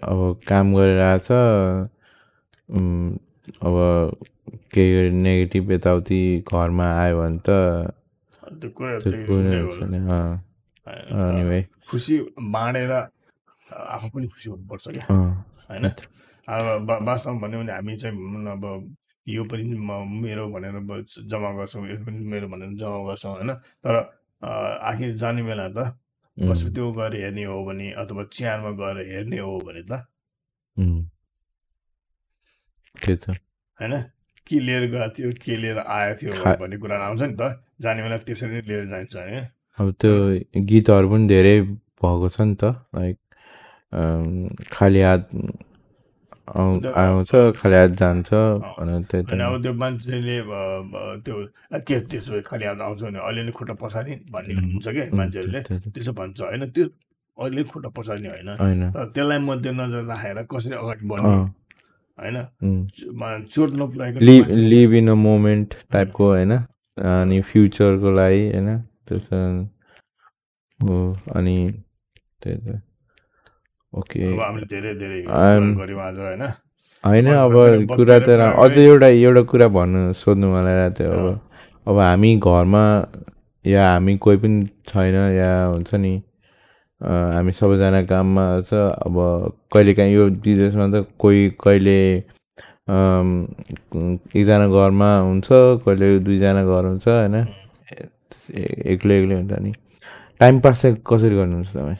अब 0.03 0.19
काम 0.47 0.67
गरेर 0.75 0.99
आएछ 0.99 1.29
अब 3.63 3.75
केही 4.73 5.09
नेगेटिभ 5.11 5.71
यताउति 5.71 6.19
घरमा 6.47 6.87
आयो 7.03 7.15
भने 7.21 7.39
त 7.45 7.49
खुसी 11.89 12.15
बाँडेर 12.39 12.91
आफू 12.91 14.07
पनि 14.13 14.27
खुसी 14.27 14.49
हुनुपर्छ 14.49 14.87
क्या। 14.87 15.05
होइन? 15.69 15.85
अब 16.47 16.91
वास्तवमा 17.07 17.39
भन्यो 17.43 17.59
भने 17.59 17.71
हामी 17.73 17.95
चाहिँ 17.97 18.15
अब 18.55 18.63
यो 19.27 19.43
पनि 19.43 19.63
म 19.67 19.91
मेरो 20.23 20.47
भनेर 20.55 20.75
जम्मा 21.27 21.51
गर्छौँ 21.59 21.87
यो 21.87 21.97
पनि 22.07 22.19
मेरो 22.31 22.47
भनेर 22.47 22.69
जम्मा 22.79 22.99
गर्छौँ 23.07 23.31
होइन? 23.35 23.51
तर 23.83 23.95
आखिर 24.89 25.15
जाने 25.19 25.43
बेला 25.43 25.67
त 25.75 25.91
बस 26.37 26.63
त्यो 26.71 26.91
गएर 26.95 27.13
हेर्ने 27.19 27.43
हो 27.51 27.63
भने 27.65 27.91
अथवा 27.99 28.23
चियारमा 28.31 28.71
गएर 28.79 28.97
हेर्ने 29.11 29.39
हो 29.39 29.57
भने 29.67 29.83
त 29.83 29.91
उम्, 30.77 31.01
त्यही 32.95 33.17
त। 33.17 33.35
होइन? 33.79 33.93
के 34.47 34.59
लिएर 34.67 34.83
गएको 34.91 35.09
थियो 35.17 35.29
के 35.43 35.55
लिएर 35.61 35.77
आएको 35.79 36.15
थियो 36.21 36.31
भन्ने 36.59 36.77
कुरा 36.81 36.95
आउँछ 37.07 37.21
नि 37.21 37.35
त। 37.39 37.43
जाने 37.81 37.99
बेला 38.03 38.17
त्यसरी 38.27 38.53
नै 38.55 38.61
लिएर 38.67 38.85
जान्छ 38.91 39.15
होइन 39.15 39.45
अब 39.77 39.87
त्यो 40.01 40.13
गीतहरू 40.71 41.07
पनि 41.11 41.25
धेरै 41.27 41.55
भएको 42.01 42.27
छ 42.35 42.41
नि 42.47 42.55
त। 42.61 42.63
लाइक 42.95 43.17
खाली 44.73 45.01
हात 45.07 45.23
आउँछ 46.47 47.31
खाली 47.59 47.75
हात 47.75 47.91
जान्छ 48.01 48.29
अब 48.33 49.61
त्यो 49.63 49.73
मान्छेले 49.83 50.37
त्यो 51.25 51.35
"आ, 51.73 51.77
के 51.87 51.95
त्यसो 52.07 52.31
भए 52.33 52.41
खालि 52.47 52.65
हात 52.65 52.79
आउँछ 52.87 52.99
भने 53.03 53.19
अलिअलि 53.19 53.51
खुट्टा 53.51 53.73
पछाडि 53.83 54.13
भन्ने 54.31 54.53
हुन्छ 54.55 54.87
क्या 54.87 55.05
मान्छेहरूले? 55.19 55.61
त्यसो 55.93 56.11
भन्छ 56.19 56.39
होइन 56.41 56.63
त्यो 56.75 56.85
अलिअलि 57.37 57.63
खुट्टा 57.71 57.89
पछाडि 57.97 58.27
होइन। 58.33 58.49
त्यसलाई 59.13 59.39
मध्यनजर 59.49 60.03
राखेर 60.11 60.37
कसरी 60.51 60.75
अगाडि 60.81 61.03
बढ्ने? 61.11 61.35
होइन? 62.17 62.37
लिभ 64.69 64.93
इन 64.93 65.07
अ 65.09 65.13
मोमेन्ट 65.13 65.73
टाइपको 65.91 66.23
होइन? 66.27 66.51
अनि 66.97 67.41
फ्युचरको 67.41 68.11
लागि 68.11 68.43
होइन? 68.51 68.69
त्यस्तो 69.07 69.37
हो 70.79 70.97
अनि 71.35 71.57
त्यही 72.43 72.57
त। 72.57 72.81
ओके। 73.93 74.19
होइन? 77.03 77.27
अब 77.33 77.53
कुरा 77.95 78.19
त 78.19 78.29
अझ 78.29 78.77
एउटा 78.77 79.07
एउटा 79.07 79.41
कुरा 79.41 79.67
भन्नु 79.67 80.13
सोध्नु 80.13 80.47
मलाई 80.53 80.89
थियो 80.89 81.11
अब। 81.11 81.27
अब 81.87 81.97
हामी 81.99 82.35
घरमा 82.37 82.83
या 83.65 83.83
हामी 83.91 84.17
कोही 84.17 84.37
पनि 84.37 84.65
छैन 84.87 85.15
या 85.35 85.51
हुन्छ 85.65 85.95
नि। 85.95 86.13
हामी 87.01 87.51
सबैजना 87.53 88.01
काममा 88.09 88.45
छ। 88.65 88.73
अब 89.05 89.15
कहिलेकाहीँ 89.73 90.13
यो 90.13 90.25
विदेशमा 90.45 90.85
त 90.93 91.05
कोही 91.19 91.49
कहिले 91.63 91.99
एकजना 94.39 94.67
घरमा 94.67 95.09
हुन्छ 95.19 95.47
कहिले 95.85 96.07
दुईजना 96.25 96.63
घर 96.65 96.83
हुन्छ 96.85 97.07
होइन? 97.07 97.35
एक्लै 98.93 99.15
एक्लै 99.21 99.35
हुन्छ 99.35 99.53
नि। 99.61 99.71
टाइम 100.39 100.59
पास 100.63 100.81
चाहिँ 100.81 100.95
कसरी 101.05 101.35
गर्नुहुन्छ 101.35 101.69
तपाईँ? 101.69 101.99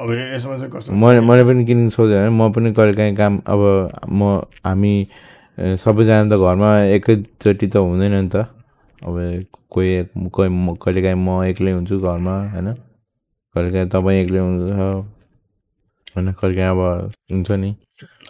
अब 0.00 0.08
यसमा 0.32 0.56
चाहिँ 0.58 0.70
कस्तो? 0.72 0.92
मैले 0.92 1.20
मैले 1.20 1.44
पनि 1.44 1.64
किन 1.66 1.88
सोधेँ 1.90 2.16
भने 2.16 2.30
म 2.30 2.52
पनि 2.52 2.72
कहिलेकाहीँ 2.72 3.14
काम 3.16 3.40
अब 3.46 3.60
म 4.08 4.40
हामी 4.64 4.94
सबैजना 5.84 6.24
त 6.30 6.40
घरमा 6.40 6.70
एकैचोटि 6.96 7.66
त 7.68 7.76
हुँदैन 7.76 8.14
नि 8.14 8.28
त। 8.32 8.48
अब 9.04 9.14
कोही 9.70 9.90
कोही 10.32 10.48
म 10.48 10.74
कहिलेकाहीँ 10.80 11.18
म 11.20 11.42
एक्लै 11.52 11.72
हुन्छु 11.72 11.98
घरमा 12.00 12.34
होइन? 12.54 12.68
कहिलेकाहीँ 13.56 13.88
तपाईँ 13.88 14.20
एक्लै 14.22 14.38
हुनुहुन्छ 14.38 15.16
होइन 16.14 16.32
कहिलेकाहीँ 16.32 16.70
अब 16.70 16.80
हुन्छ 17.32 17.50
नि। 17.64 17.70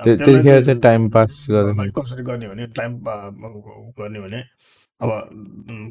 त्यतिखेर 0.04 0.64
चाहिँ 0.64 0.80
टाइम 0.80 1.08
पास 1.10 1.46
गर्दा 1.50 1.84
कसरी 1.98 2.22
गर्ने 2.22 2.46
भने 2.48 2.66
टाइम 2.78 2.92
गर्ने 3.98 4.20
भने 4.22 4.40
अब 5.02 5.10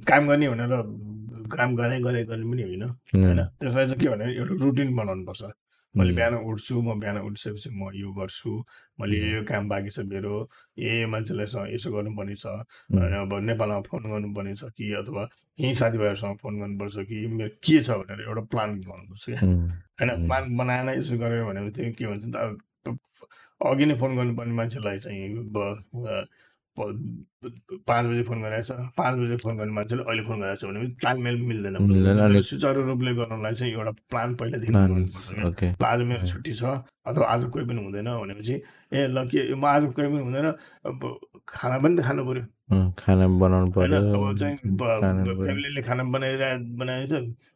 काम 0.08 0.28
गर्ने 0.28 0.50
भनेर 0.50 0.72
काम 1.52 1.76
गरे 1.76 2.00
गरे 2.02 2.24
गर्ने 2.26 2.46
पनि 2.52 2.64
होइन। 2.64 2.84
होइन? 2.84 3.40
त्यसलाई 3.60 3.86
चाहिँ 3.88 4.00
के 4.00 4.10
भने 4.10 4.26
एउटा 4.34 4.56
रुटिन 4.64 4.96
बनाउनुपर्छ। 4.96 5.44
मैले 5.96 6.12
बिहान 6.16 6.34
उठ्छु 6.36 6.82
म 6.82 7.00
बिहान 7.00 7.18
उठिसकेपछि 7.28 7.70
म 7.70 7.92
यो 7.96 8.10
गर्छु। 8.20 8.52
मैले 9.02 9.18
यो 9.32 9.44
काम 9.44 9.70
बाँकी 9.70 9.90
छ 9.90 10.00
मेरो 10.08 10.34
ए 10.80 11.06
मान्छेलाई 11.10 11.46
सँग 11.46 11.74
यसो 11.74 11.92
गर्नुपर्ने 11.92 12.36
छ। 12.36 12.46
अब 12.46 13.34
नेपालमा 13.44 13.82
फोन 13.90 14.04
गर्नुपर्ने 14.12 14.54
छ 14.56 14.72
कि 14.78 14.92
अथवा 15.02 15.28
यहीँ 15.60 15.74
साथीभाइहरूसँग 15.74 16.38
फोन 16.42 16.60
गर्नुपर्छ 16.60 16.96
कि 17.10 17.26
मेरो 17.28 17.50
के 17.64 17.82
छ 17.84 17.90
भनेर 18.00 18.22
एउटा 18.28 18.42
प्लान 18.52 18.80
बनाउनुपर्छ 18.82 19.26
क्या। 19.26 19.40
होइन. 19.40 20.28
प्लान 20.28 20.58
बनाएन 20.58 20.90
यसो 21.00 21.18
गरेर 21.18 21.44
भने 21.44 21.70
चाहिँ 21.72 21.94
के 21.94 22.06
भन्छ 22.06 22.26
नि 22.26 22.32
त 22.32 22.36
अब 22.36 22.98
अघि 23.62 23.86
नै 23.86 23.96
फोन 23.96 24.16
गर्नुपर्ने 24.16 24.54
मान्छेलाई 24.54 25.00
चाहिँ 25.00 25.30
पाँच 26.78 28.06
बजी 28.06 28.24
फोन 28.24 28.42
गरिरहेछ 28.42 28.72
पाँच 28.98 29.16
बजी 29.20 29.36
फोन 29.44 29.58
गर्ने 29.58 29.74
मान्छेले 29.74 30.04
अहिले 30.04 30.24
फोन 30.28 30.38
गरिरहेछ 30.40 30.64
भने 30.66 30.80
पनि 30.80 30.90
तालमेल 31.04 31.36
मिल्दैन 31.50 32.42
सुचारू 32.42 32.82
रूपले 32.86 33.12
गर्नलाई 33.16 33.54
चाहिँ 33.54 33.74
एउटा 33.74 33.92
प्लान 34.12 34.36
पहिलादेखि 34.36 34.74
आज 35.86 36.00
मेरो 36.10 36.28
छुट्टी 36.28 36.54
छ 36.54 36.64
अथवा 37.06 37.26
आज 37.34 37.42
कोही 37.54 37.66
पनि 37.66 37.80
हुँदैन 37.84 38.10
भनेपछि 38.18 38.56
ए 38.94 39.08
ल 39.08 39.28
के 39.32 39.40
म 39.56 39.66
आज 39.66 39.84
कोही 39.94 40.08
पनि 40.08 40.22
हुँदैन 40.28 40.48
खाना 41.48 41.78
पनि 41.80 41.96
त 41.96 42.00
खानु 42.08 42.22
पऱ्यो 42.26 42.44
खाना 43.00 43.26
बनाउनु 43.40 43.72
पर्यो 43.72 43.98
अब 44.02 44.38
चाहिँ 44.38 44.56
पऱ्यो। 44.82 45.44
फ्यामिलीले 45.44 45.82
खाना 45.88 46.04
बनाइरह 46.16 46.50
बनाएछ 46.82 47.14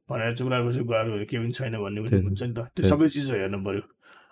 भनेर 0.10 0.36
चुप 0.38 0.48
लागेपछि 0.50 0.82
गएर 0.90 1.26
के 1.30 1.38
पनि 1.38 1.52
छैन 1.58 1.76
भन्ने 1.82 2.00
पनि 2.02 2.22
हुन्छ 2.26 2.42
नि 2.44 2.54
त। 2.54 2.60
त्यो। 2.78 2.90
सबै 2.90 3.08
चिज 3.10 3.30
हेर्नु 3.32 3.60
पऱ्यो 3.66 3.82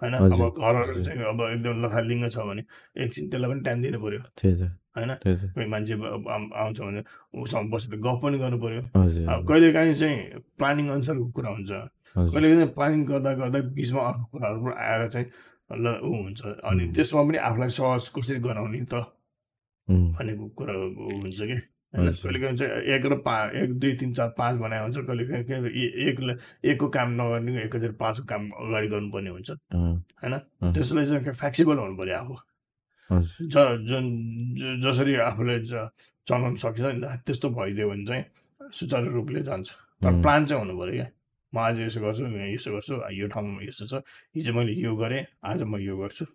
होइन? 0.01 0.13
अब। 0.13 1.03
चाहिँ 1.05 1.19
अब 1.31 1.41
एकदम 1.41 1.75
लथालिङ्ग 1.85 2.29
छ 2.29 2.37
भने 2.47 2.63
एकछिन 3.03 3.29
त्यसलाई 3.29 3.49
पनि 3.51 3.61
टाइम 3.65 3.81
दिनु 3.81 3.99
पऱ्यो 4.01 4.19
होइन? 4.97 5.11
कोही 5.25 5.67
मान्छे 5.73 5.93
आउँछ 5.93 6.79
भने 6.81 7.01
उसँग 7.41 7.71
बसेर 7.71 7.99
गफ 7.99 8.17
पनि 8.23 8.37
गर्नु 8.37 8.57
पऱ्यो 8.61 8.81
हजुर। 8.97 9.29
अब 9.29 9.47
कहिलेकाहीँ 9.47 9.93
चाहिँ 9.93 10.17
प्लानिङ 10.57 10.85
अनुसारको 10.89 11.25
कुरा 11.37 11.49
हुन्छ। 11.49 11.71
कहिले 12.17 12.47
चाहिँ 12.55 12.67
प्लानिङ 12.77 13.05
गर्दा 13.05 13.33
गर्दा 13.41 13.59
बिचमा 13.77 14.01
अर्को 14.09 14.25
कुराहरू 14.31 14.59
पनि 14.65 14.75
आएर 14.77 15.07
चाहिँ 15.09 15.27
ल 15.81 15.85
ऊ 16.01 16.11
हुन्छ। 16.23 16.41
अनि। 16.65 16.83
त्यसमा 16.95 17.21
पनि 17.27 17.37
आफूलाई 17.37 17.69
सहज 17.77 18.03
कसरी 18.15 18.39
गराउने 18.39 18.81
त 18.91 18.93
भनेको 20.17 20.45
कुरा 20.57 20.73
हुन्छ 20.73 21.39
कि? 21.41 21.57
होइन 21.97 22.07
हजुर। 22.07 22.31
कहिले 22.31 22.39
काहीँ 22.39 22.57
चाहिँ 22.57 22.71
एक 22.71 23.05
र 23.05 23.15
पा 23.17 23.35
एक 23.63 23.73
दुई 23.79 23.93
तिन 23.93 24.13
चार 24.13 24.29
पाँच 24.37 24.55
बनाए 24.61 24.81
हुन्छ 24.83 24.97
कहिले 24.97 25.23
काहीँ 25.25 25.43
के 25.43 25.53
ए- 25.53 26.09
एकलाई 26.09 26.35
एकको 26.71 26.87
काम 26.87 27.09
नगर्ने 27.21 27.63
एक 27.63 27.75
हजार 27.75 27.91
पाँचको 27.91 28.25
काम 28.25 28.49
अगाडि 28.49 28.87
गर्नुपर्ने 28.87 29.29
हुन्छ। 29.29 29.49
होइन? 30.21 30.37
त्यसलाई 30.73 31.05
चाहिँ 31.05 31.33
फ्लेक्सिबल 31.33 31.77
हुनु 31.77 31.97
पऱ्यो 31.97 32.15
आफू। 32.17 32.35
ज 33.41 33.55
जुन 33.89 34.05
जसरी 34.83 35.15
आफूले 35.15 35.59
ज- 35.59 35.89
चलाउन 36.27 36.55
सकिन्छ 36.55 36.95
नि 36.95 37.01
त 37.01 37.21
त्यस्तो 37.25 37.49
भइदियो 37.49 37.89
भने 37.89 38.05
चाहिँ 38.05 38.23
सुचारू 38.73 39.11
रूपले 39.11 39.41
जान्छ। 39.41 39.71
तर 40.03 40.11
प्लान 40.21 40.45
चाहिँ 40.45 40.63
हुनु 40.63 40.79
पऱ्यो 40.79 40.93
क्या। 40.93 41.07
म 41.55 41.57
आज 41.57 41.79
यसो 41.79 42.01
गर्छु 42.01 42.23
यसो 42.27 42.69
गर्छु 42.73 42.93
यो 43.11 43.27
ठाउँमा 43.27 43.63
यसो 43.63 43.85
छ 43.87 44.03
हिजो 44.35 44.53
मैले 44.53 44.73
यो 44.73 44.95
गरेँ 44.95 45.25
आज 45.43 45.63
म 45.63 45.77
यो 45.79 45.97
गर्छु। 45.97 46.25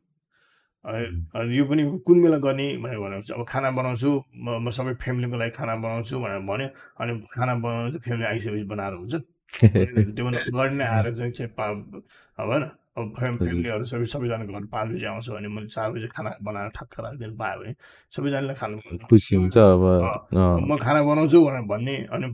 यो 0.85 1.65
पनि 1.65 1.83
कुन 2.03 2.23
बेला 2.23 2.39
गर्ने 2.39 2.67
भनेर 2.77 2.99
भनेपछि 2.99 3.33
अब 3.33 3.45
खाना 3.49 3.71
बनाउँछु 3.71 4.11
म 4.35 4.59
म 4.59 4.71
सबै 4.71 4.95
फ्यामिलीको 4.99 5.37
लागि 5.37 5.51
खाना 5.51 5.77
बनाउँछु 5.79 6.19
भनेर 6.19 6.41
भन्यो। 6.43 6.69
अनि 6.99 7.13
खाना 7.31 7.55
बनाउँछु 7.55 7.99
फ्यामिली 7.99 8.27
आइसकेपछि 8.27 8.65
बनाएर 8.67 8.95
हुन्छ। 8.95 9.15
त्यो 10.17 10.27
अगाडि 10.27 10.75
नै 10.75 10.85
आएर 10.85 11.15
चाहिँ 11.15 11.49
पा 11.55 11.71
अब 11.71 12.49
होइन। 12.51 12.63
अब। 12.99 13.15
फ्यामिलीहरू 13.15 13.85
सबै 13.85 14.05
सबैजना 14.05 14.45
घर 14.45 14.67
पाँच 14.67 14.89
बजी 14.91 15.07
आउँछ 15.07 15.29
भने 15.31 15.49
मैले 15.49 15.69
चार 15.69 15.91
बजी 15.93 16.07
खाना 16.11 16.31
बनाएर 16.43 16.69
ठक्क 16.75 17.01
राखिदिनु 17.01 17.37
पायो 17.39 17.61
भने 17.61 17.75
सबैजनाले 18.15 18.55
खानु 18.55 19.07
खुसी 19.07 19.37
हुन्छ 19.37 19.57
अब 19.57 19.85
म 20.67 20.77
खाना 20.77 21.03
बनाउँछु 21.03 21.39
भनेर 21.47 21.63
भन्ने 21.63 21.97
अनि 22.11 22.27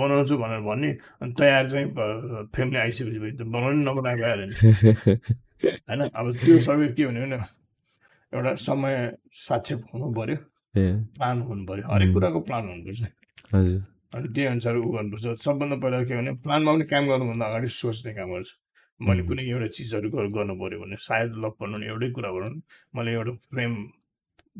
बनाउँछु 0.00 0.38
भनेर 0.38 0.60
भन्ने 0.60 0.90
अनि 1.20 1.32
तयार 1.36 1.70
चाहिँ 1.70 1.86
फ्यामिली 2.48 2.78
आइसकेपछि 2.80 3.44
बनाउनु 3.44 3.80
नबनाएको 3.84 4.24
होइन 5.84 6.00
अब 6.08 6.26
त्यो 6.36 6.60
सबै 6.60 6.88
के 6.88 7.06
भन्यो 7.06 7.22
भने 7.22 7.59
एउटा 8.34 8.54
समय 8.54 9.16
साक्षेप 9.32 9.80
हुनु 9.94 10.12
पऱ्यो 10.12 10.36
ए, 10.80 10.92
प्लान 11.16 11.42
हुनु 11.42 11.66
पऱ्यो 11.66 11.92
हरेक. 11.92 12.14
कुराको 12.14 12.40
प्लान 12.40 12.68
हुनुपर्छ। 12.68 13.02
अनि 14.14 14.28
त्यही 14.28 14.46
अनुसार 14.46 14.76
उ 14.76 14.92
गर्नुपर्छ। 14.92 15.40
सबभन्दा 15.40 15.76
पहिला 15.76 16.04
के 16.04 16.16
भने 16.16 16.32
प्लानमा 16.32 16.72
पनि 16.72 16.84
काम 16.84 17.06
गर्नुभन्दा 17.06 17.46
अगाडि 17.46 17.68
सोच्ने 17.68 18.14
काम 18.14 18.30
गर्छु। 18.30 18.56
मैले. 19.04 19.22
कुनै 19.22 19.42
एउटा 19.42 19.66
चिजहरू 19.66 20.10
गर- 20.10 20.32
गर्नु 20.34 20.54
पऱ्यो 20.54 20.80
भने 20.80 20.96
सायद 20.96 21.30
लक 21.32 21.54
भनौँ 21.60 21.78
न 21.80 21.82
एउटै 21.82 22.10
कुरा 22.10 22.30
भनौँ 22.32 22.50
न 22.50 22.62
मैले 22.96 23.12
एउटा 23.12 23.32
फ्रेम 23.32 23.72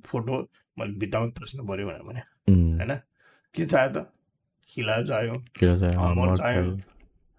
फोटो 0.07 0.51
मैले 0.79 0.93
भित्तामा 0.99 1.27
तास्नु 1.27 1.63
पऱ्यो 1.67 1.87
भनेर 1.87 2.03
भने 2.03 2.21
होइन? 2.79 2.95
के 3.55 3.67
चाह्यो 3.67 3.91
त 3.95 4.13
किला 4.75 5.03
चाहियो 5.03 5.35
चाहियो। 6.37 6.63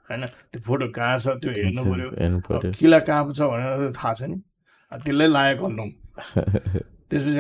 होइन? 0.08 0.26
त्यो 0.26 0.62
फोटो 0.62 0.88
कहाँ 0.88 1.18
छ 1.18 1.28
त्यो 1.28 1.52
हेर्नु 1.52 1.84
पऱ्यो 1.84 2.40
पर्यो 2.40 2.72
किला 2.80 3.00
कहाँ 3.00 3.34
छ 3.34 3.42
भनेर 3.42 3.92
त 3.92 3.96
थाहा 3.96 4.14
छैन। 4.14 4.44
अब 4.92 5.02
त्यसलाई 5.02 5.28
लायो 5.28 5.56
कन्डोम 5.58 5.90
त्यसपछि 7.10 7.40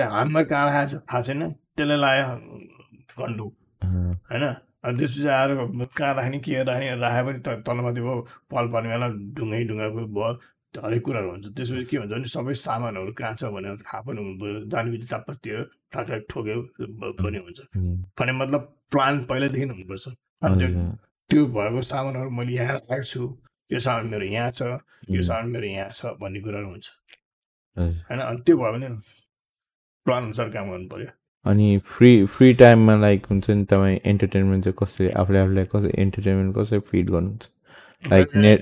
कहाँ 0.51 0.65
राखेको 0.69 0.85
छ 0.85 0.93
थाहा 1.09 1.21
छैन। 1.27 1.41
त्यसलाई 1.77 1.99
लायो 2.03 2.25
अँ, 3.81 4.13
होइन? 4.31 4.43
अनि 4.83 4.97
त्यसपछि 4.97 5.27
आएर 5.27 5.49
कहाँ 5.97 6.13
राख्ने 6.15 6.37
के 6.45 6.63
राख्ने 6.63 6.95
राखे 7.01 7.21
पनि 7.27 7.39
त 7.45 7.47
तलमाथि 7.67 8.01
भयो 8.01 8.15
पल 8.51 8.65
पर्ने 8.73 8.89
बेला 8.93 9.07
ढुङ्गै 9.37 9.61
ढुङ्गा 9.69 9.87
भयो 9.95 10.31
हरेक 10.71 11.01
कुराहरू 11.05 11.29
हुन्छ। 11.31 11.45
त्यसपछि 11.55 11.83
के 11.91 11.97
हुन्छ 11.97 12.11
भने 12.11 12.27
सबै 12.35 12.53
सामानहरू 12.65 13.11
कहाँ 13.19 13.33
छ 13.35 13.43
भनेर 13.53 13.75
थाहा 13.83 14.01
पनि 14.07 14.17
हुनु 14.23 14.33
पऱ्यो। 14.41 14.69
चाप्प 15.11 15.27
त्यो 15.43 15.59
ठ्याक 15.91 16.25
ठोक्यो 16.31 16.57
पनि 17.21 17.37
हुन्छ। 17.45 17.59
भने 18.17 18.31
मतलब 18.41 18.61
प्लान 18.91 19.13
पहिल्यैदेखि 19.29 19.65
हुनुपर्छ 19.71 20.05
त्यो 21.29 21.41
भएको 21.55 21.81
सामानहरू 21.91 22.29
मैले 22.31 22.53
यहाँ 22.55 22.73
राखेको 22.75 23.03
छु। 23.11 23.21
यो 23.71 23.79
सामान 23.79 24.05
मेरो 24.11 24.25
यहाँ 24.25 24.51
छ। 24.51 24.61
यो 25.11 25.21
सामान 25.23 25.47
मेरो 25.51 25.67
यहाँ 25.67 25.89
छ 25.91 26.15
भन्ने 26.21 26.39
कुराहरू 26.43 26.67
हुन्छ। 26.71 26.87
होइन 27.77 28.19
अनि 28.19 28.41
त्यो 28.41 28.57
भयो 28.57 28.71
भने 28.71 28.89
प्लान 30.05 30.23
अनुसार 30.23 30.49
काम 30.49 30.69
गर्नु 30.69 30.87
पऱ्यो 30.87 31.07
अनि 31.45 31.77
फ्री 31.85 32.25
फ्री 32.25 32.53
टाइममा 32.53 32.95
लाइक 32.95 33.25
हुन्छ 33.25 33.49
नि 33.49 33.65
तपाईँ 33.65 33.99
इन्टरटेनमेन्ट 34.05 34.63
चाहिँ 34.63 34.75
कसरी 34.79 35.09
आफूले 35.09 35.39
आफूलाई 35.39 35.65
कसरी 35.65 36.01
इन्टरटेनमेन्ट 36.01 36.55
कसरी 36.57 36.79
फिड 36.79 37.09
गर्नुहुन्छ? 37.09 37.49
लाइक 38.09 38.35
नेट 38.35 38.61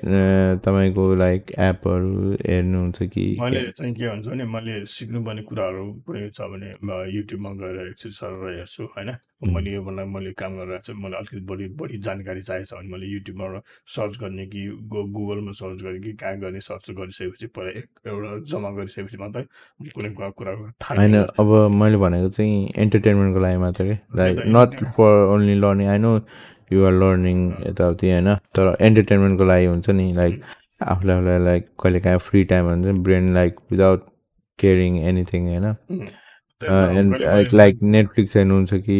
तपाईँको 0.65 1.03
लाइक 1.15 1.51
एपहरू 1.59 2.35
हेर्नुहुन्छ 2.45 3.03
कि 3.13 3.25
मैले 3.41 3.61
चाहिँ 3.71 3.93
के 3.95 4.05
हुन्छ 4.05 4.27
भने 4.27 4.43
मैले 4.43 4.85
सिक्नुपर्ने 4.85 5.41
कुराहरू 5.47 5.85
कुनै 6.07 6.29
छ 6.29 6.41
भने 6.51 6.69
युट्युबमा 7.15 7.51
गएर 7.61 7.77
एकछिन 7.87 8.11
सरर 8.11 8.57
हेर्छु 8.57 8.83
होइन? 8.83 9.11
मैले 9.39 9.71
यो 9.71 9.81
बेला 9.83 10.05
मैले 10.05 10.31
काम 10.35 10.57
गरिरहेको 10.59 10.83
छु 10.83 10.93
मलाई 10.99 11.19
अलिकति 11.19 11.39
बढी 11.47 11.67
बढी 11.79 11.97
जानकारी 12.03 12.41
चाहिएको 12.41 12.67
छ 12.67 12.73
भने 12.79 12.91
मैले 12.91 13.07
युट्युबमा 13.13 13.61
सर्च 13.95 14.19
गर्ने 14.19 14.45
कि 14.51 14.65
गु 14.91 15.03
गुगलमा 15.15 15.51
सर्च 15.61 15.81
गर्ने 15.83 15.99
कि 16.03 16.13
कहाँ 16.19 16.37
गर्ने 16.39 16.59
सर्च 16.59 16.91
गरिसकेपछि 16.99 17.47
पहिला 17.55 17.79
एक 17.79 17.87
एउटा 18.07 18.35
जम्मा 18.51 18.69
गरिसकेपछि 18.75 19.17
मात्रै 19.23 19.43
कुनै 19.95 20.09
कुरा 20.19 20.29
थाहा 20.83 20.99
होइन। 20.99 21.15
अब 21.39 21.49
मैले 21.79 21.97
भनेको 21.97 22.29
चाहिँ 22.35 22.69
इन्टरटेनमेन्टको 22.75 23.39
लागि 23.39 23.57
मात्रै 23.65 23.97
like 24.19 24.35
not 24.59 24.79
for 24.99 25.11
only 25.33 25.55
learning 25.63 25.87
I 25.87 25.97
know 26.03 26.11
you're 26.71 26.93
learning 26.93 27.37
यताउति 27.67 28.11
होइन 28.11 28.35
तर 28.55 28.75
इन्टरटेनमेन्टको 28.81 29.45
लागि 29.45 29.65
हुन्छ 29.65 29.89
नि 29.91 30.11
लाइक 30.13 30.41
आफूले 30.83 31.13
आफूलाई 31.13 31.43
लाइक 31.43 31.67
कहिले 31.81 31.99
काहीँ 31.99 32.19
फ्री 32.19 32.43
टाइम 32.45 32.65
हुन्छ 32.65 32.95
brain 33.03 33.33
like 33.33 33.55
without 33.71 34.05
caring 34.59 34.97
anything 35.03 35.47
होइन 35.47 35.73
लाइक 36.63 37.79
नेटफ्लिक्स 37.81 38.35
हेर्नुहुन्छ 38.37 38.73
कि 38.73 38.97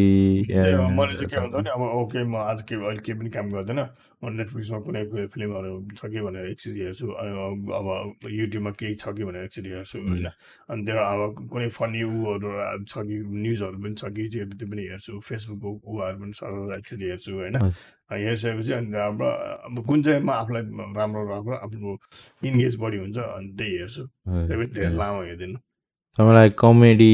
मैले 0.49 1.16
चाहिँ 1.16 1.28
के 1.28 1.39
भन्छ 1.39 1.53
भने 1.55 1.70
अब 1.70 1.82
ओके 1.82 2.24
म 2.24 2.36
आज 2.36 2.62
के 2.64 2.76
अहिले 2.76 3.01
केही 3.03 3.20
पनि 3.20 3.30
काम 3.30 3.51
गर्दैन। 3.51 3.80
म 4.24 4.32
नेटफ्लिक्समा 4.36 4.80
कुनै 4.80 5.03
फिल्महरू 5.28 5.72
छ 5.99 6.07
कि 6.07 6.20
भनेर 6.24 6.45
एकचोटि 6.51 6.80
हेर्छु 6.80 7.07
अब 7.07 7.88
युट्युबमा 8.32 8.72
केही 8.80 8.95
छ 8.95 9.12
कि 9.12 9.24
भनेर 9.24 9.43
एकचोटि 9.43 9.70
हेर्छु 9.70 9.99
होइन। 9.99 10.28
अनि 10.72 10.82
त्यो 10.88 11.03
अब 11.03 11.47
कुनै 11.51 11.68
फनी 11.76 12.03
उहरू 12.03 12.49
छ 12.88 13.03
कि 13.03 13.16
न्युजहरू 13.28 13.78
पनि 13.84 13.95
छ 13.99 14.03
कि 14.16 14.28
त्यो 14.32 14.45
त्यो 14.55 14.68
पनि 14.72 14.84
हेर्छु 14.91 15.20
फेसबुकको 15.20 15.91
उहरू 15.99 16.18
पनि 16.20 16.34
सर 16.39 16.76
एकचोटि 16.80 17.05
हेर्छु 17.12 17.32
होइन। 17.36 17.55
हेरिसकेपछि 18.10 18.74
अनि 18.74 18.97
अब 18.97 19.22
अब 19.22 19.86
कुन 19.88 20.03
चाहिँमा 20.03 20.34
आफूलाई 20.34 20.64
राम्रो 20.95 21.22
राम्रो 21.30 21.55
आफ्नो 21.55 21.97
इन्गेज 22.47 22.76
बढी 22.82 22.97
हुन्छ 22.97 23.18
अनि 23.18 23.49
त्यही 23.57 23.78
हेर्छु। 23.78 24.03
त्यही 24.47 24.57
पनि 24.57 24.74
धेरै 24.76 24.95
लामो 24.95 25.22
हेर्दिनँ। 25.28 25.60
तपाईँलाई 26.18 26.49
कमेडी 26.57 27.14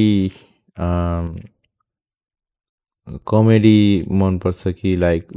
कमेडी 3.28 3.78
मनपर्छ 4.12 4.68
कि 4.68 4.96
लाइक 4.96 5.28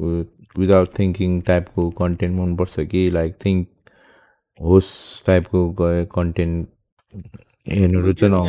विदाउट 0.59 0.99
थिङ्किङ 0.99 1.41
टाइपको 1.41 1.91
कन्टेन्ट 1.91 2.39
मनपर्छ 2.41 2.81
कि 2.81 3.11
लाइक 3.11 3.37
थिङ्क 3.45 3.67
होस् 4.61 4.93
टाइपको 5.27 5.67
कन्टेन्ट 6.15 6.69
हेर्नु 7.69 8.01
रुचाउनु 8.01 8.43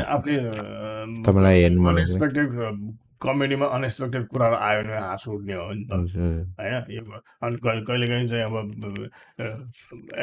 तपाईँलाई 1.26 1.62
हेर्नु 1.62 1.82
मन 1.82 1.98
कमेडीमा 3.22 3.66
अनएक्सपेक्टेड 3.76 4.28
कुराहरू 4.28 4.56
आयो 4.56 4.82
भने 4.84 4.98
हाँसो 5.00 5.32
उठ्ने 5.32 5.54
हो 5.54 5.72
नि 5.76 5.84
त। 5.86 5.92
होइन? 5.92 6.84
यो 6.90 7.04
अनि 7.44 7.56
कहिले 7.64 7.82
कहिलेकाहीँ 7.86 8.28
चाहिँ 8.28 8.44
अब 8.48 8.56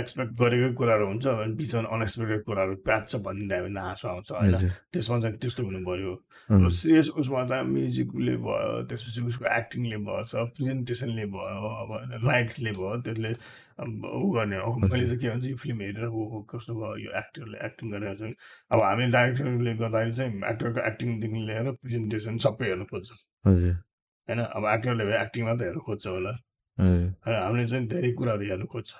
एक्सपेक्ट 0.00 0.32
गरेकै 0.40 0.72
कुराहरू 0.80 1.06
हुन्छ 1.06 1.26
अनि 1.26 1.54
बिचमा 1.60 1.82
अनएक्सपेक्टेड 1.96 2.42
कुराहरू 2.48 2.74
प्याच 2.88 3.16
भनिदिँदा 3.26 3.60
भने 3.62 3.80
हाँसो 3.80 4.08
आउँछ 4.08 4.32
होइन? 4.32 4.54
त्यसमा 4.92 5.20
चाहिँ 5.20 5.36
त्यस्तो 5.36 5.62
हुनु 5.68 5.80
पऱ्यो 5.84 6.12
सिरियस 6.70 7.08
उसमा 7.20 7.44
चाहिँ 7.46 7.64
म्युजिकले 7.68 8.34
भयो 8.40 8.82
त्यसपछि 8.88 9.20
उसको 9.28 9.44
एक्टिङले 9.44 9.96
भएछ 10.08 10.32
प्रेजेन्टेसनले 10.56 11.24
भयो 11.36 11.68
अब 11.82 11.90
लाइट्सले 12.24 12.70
भयो 12.80 12.96
त्यसले 13.04 13.32
ऊ 13.76 14.30
गर्ने 14.32 14.56
हो। 14.56 14.72
मैले 14.76 15.04
चाहिँ 15.06 15.18
के 15.20 15.28
भन्छ 15.30 15.44
यो 15.44 15.56
फिल्म 15.56 15.80
हेरेर 15.80 16.04
हो 16.08 16.40
कस्तो 16.50 16.74
भयो 16.74 16.96
यो 16.96 17.10
एक्टरले 17.18 17.58
एक्टिङ 17.66 17.90
गरेर 17.92 18.14
चाहिँ 18.16 18.34
अब 18.72 18.82
हामी 18.82 19.10
डाइरेक्टरले 19.12 19.74
गर्दाखेरि 19.82 20.12
चाहिँ 20.12 20.32
एक्टरको 20.52 20.80
एक्टिङदेखि 20.88 21.40
लिएर 21.48 21.70
प्रेजेन्टेसन 21.82 22.36
सबै 22.46 22.66
हेर्नु 22.68 22.84
खोज्छ। 22.92 23.10
होइन 23.44 24.40
अब 24.40 24.64
एक्टरले 24.74 25.04
एक्टिङ 25.20 25.44
मात्रै 25.44 25.66
हेर्नु 25.66 25.82
खोज्छ 25.88 26.06
होला। 26.06 26.32
होइन, 26.78 27.14
हामीले 27.26 27.66
चाहिँ 27.66 27.86
धेरै 27.88 28.12
कुराहरू 28.16 28.44
हेर्नु 28.50 28.66
खोज्छ। 28.72 28.90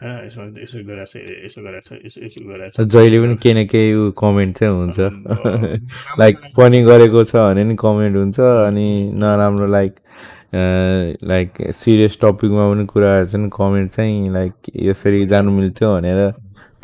होइन 0.00 0.24
यसमा 0.24 0.44
यसो 0.64 0.78
गरेर 0.88 1.04
छ 1.04 1.16
यसो 1.44 1.60
गरेर 1.60 1.80
छ 1.84 1.92
यसो 2.00 2.18
यसो 2.24 2.40
गरेर 2.48 2.70
छ 2.72 2.80
जहिले 2.80 3.18
पनि 3.20 3.36
केही 3.36 3.54
न 3.54 3.66
केही 3.68 3.92
कमेन्ट 4.16 4.56
चाहिँ 4.56 4.72
हुन्छ। 4.72 4.98
लाइक 6.20 6.36
पनि 6.56 6.82
गरेको 6.88 7.24
छ 7.28 7.36
भने 7.36 7.64
नि 7.68 7.76
कमेन्ट 7.76 8.16
हुन्छ 8.16 8.40
अनि 8.40 8.88
नराम्रो 9.20 9.66
लाइक 9.68 10.00
लाइक 10.52 11.60
सिरियस 11.74 12.16
टपिकमा 12.22 12.68
पनि 12.70 12.84
कुराहरू 12.86 13.26
चाहिँ 13.26 13.50
कमेन्ट 13.52 13.92
चाहिँ 13.92 14.30
लाइक 14.32 14.70
यसरी 14.82 15.26
जानु 15.26 15.50
मिल्थ्यो 15.50 15.94
भनेर 15.94 16.32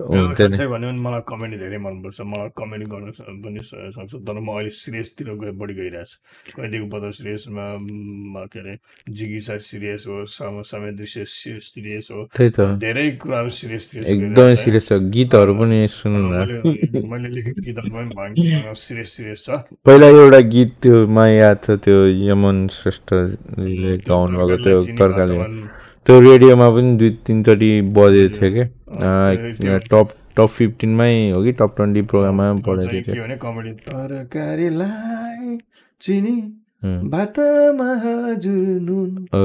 भन्यो 0.00 0.68
भने 0.70 0.90
मलाई 1.00 1.20
कमेडी 1.28 1.56
धेरै 1.56 1.78
मनपर्छ 1.86 2.20
मलाई 2.32 2.48
कमेडी 2.60 2.84
गर्न 2.92 3.06
पनि 3.44 3.60
सक्छु 3.64 4.18
तर 4.26 4.36
म 4.40 4.48
अहिले 4.56 4.70
सिरियसतिर 4.70 5.26
गए 5.40 5.52
बढी 5.60 5.74
गइरहेको 5.80 6.04
छु 6.06 6.52
कहिलेको 6.56 6.86
पद 6.92 7.04
सिरियसमा 7.18 8.44
के 8.52 8.58
अरे 8.60 8.74
जिगिसा 9.16 9.56
सिरियस 9.68 10.04
हो 10.08 10.24
सम 10.36 10.60
समय 10.70 10.92
दृश्य 11.00 11.24
सिरियस 11.26 12.08
हो 12.12 12.20
त्यही 12.36 12.50
त 12.56 12.68
धेरै 12.84 13.06
कुराहरू 13.22 13.48
सिरियस 13.60 13.84
एकदमै 13.96 14.54
सिरियस 14.64 14.88
छ 14.88 15.00
गीतहरू 15.16 15.52
पनि 15.60 15.78
सुन्नु 15.96 16.20
न 16.28 17.06
मैले 17.10 17.28
लेखेको 17.36 17.60
गीतहरू 17.66 17.90
पनि 17.96 18.74
सिरियस 18.84 19.16
सिरियस 19.16 19.44
छ 19.46 19.60
पहिला 19.86 20.06
एउटा 20.20 20.40
गीत 20.54 20.70
त्यो 20.82 21.06
मा 21.16 21.26
याद 21.28 21.58
छ 21.64 21.80
त्यो 21.84 21.98
यमन 22.28 22.66
श्रेष्ठले 22.78 23.96
गाउनु 24.08 24.46
भएको 24.46 24.56
त्यो 24.64 24.78
वातावरण, 25.00 25.60
त्यो 26.06 26.20
रेडियोमा 26.20 26.68
पनि 26.76 26.96
दुई 27.00 27.10
तिनचोटि 27.26 27.70
बजेको 27.96 28.34
थियो 28.36 28.50
कि 28.54 28.64
त्यो- 28.64 28.75
टप 28.88 30.08
टप 30.36 30.46
फिफ्टिनमै 30.46 31.30
हो 31.30 31.42
कि? 31.44 31.52
टप 31.52 31.72
ट्वेन्टी 31.76 32.02
प्रोग्राममा 32.02 32.54
पढेको 32.54 33.12
थियो 33.12 33.24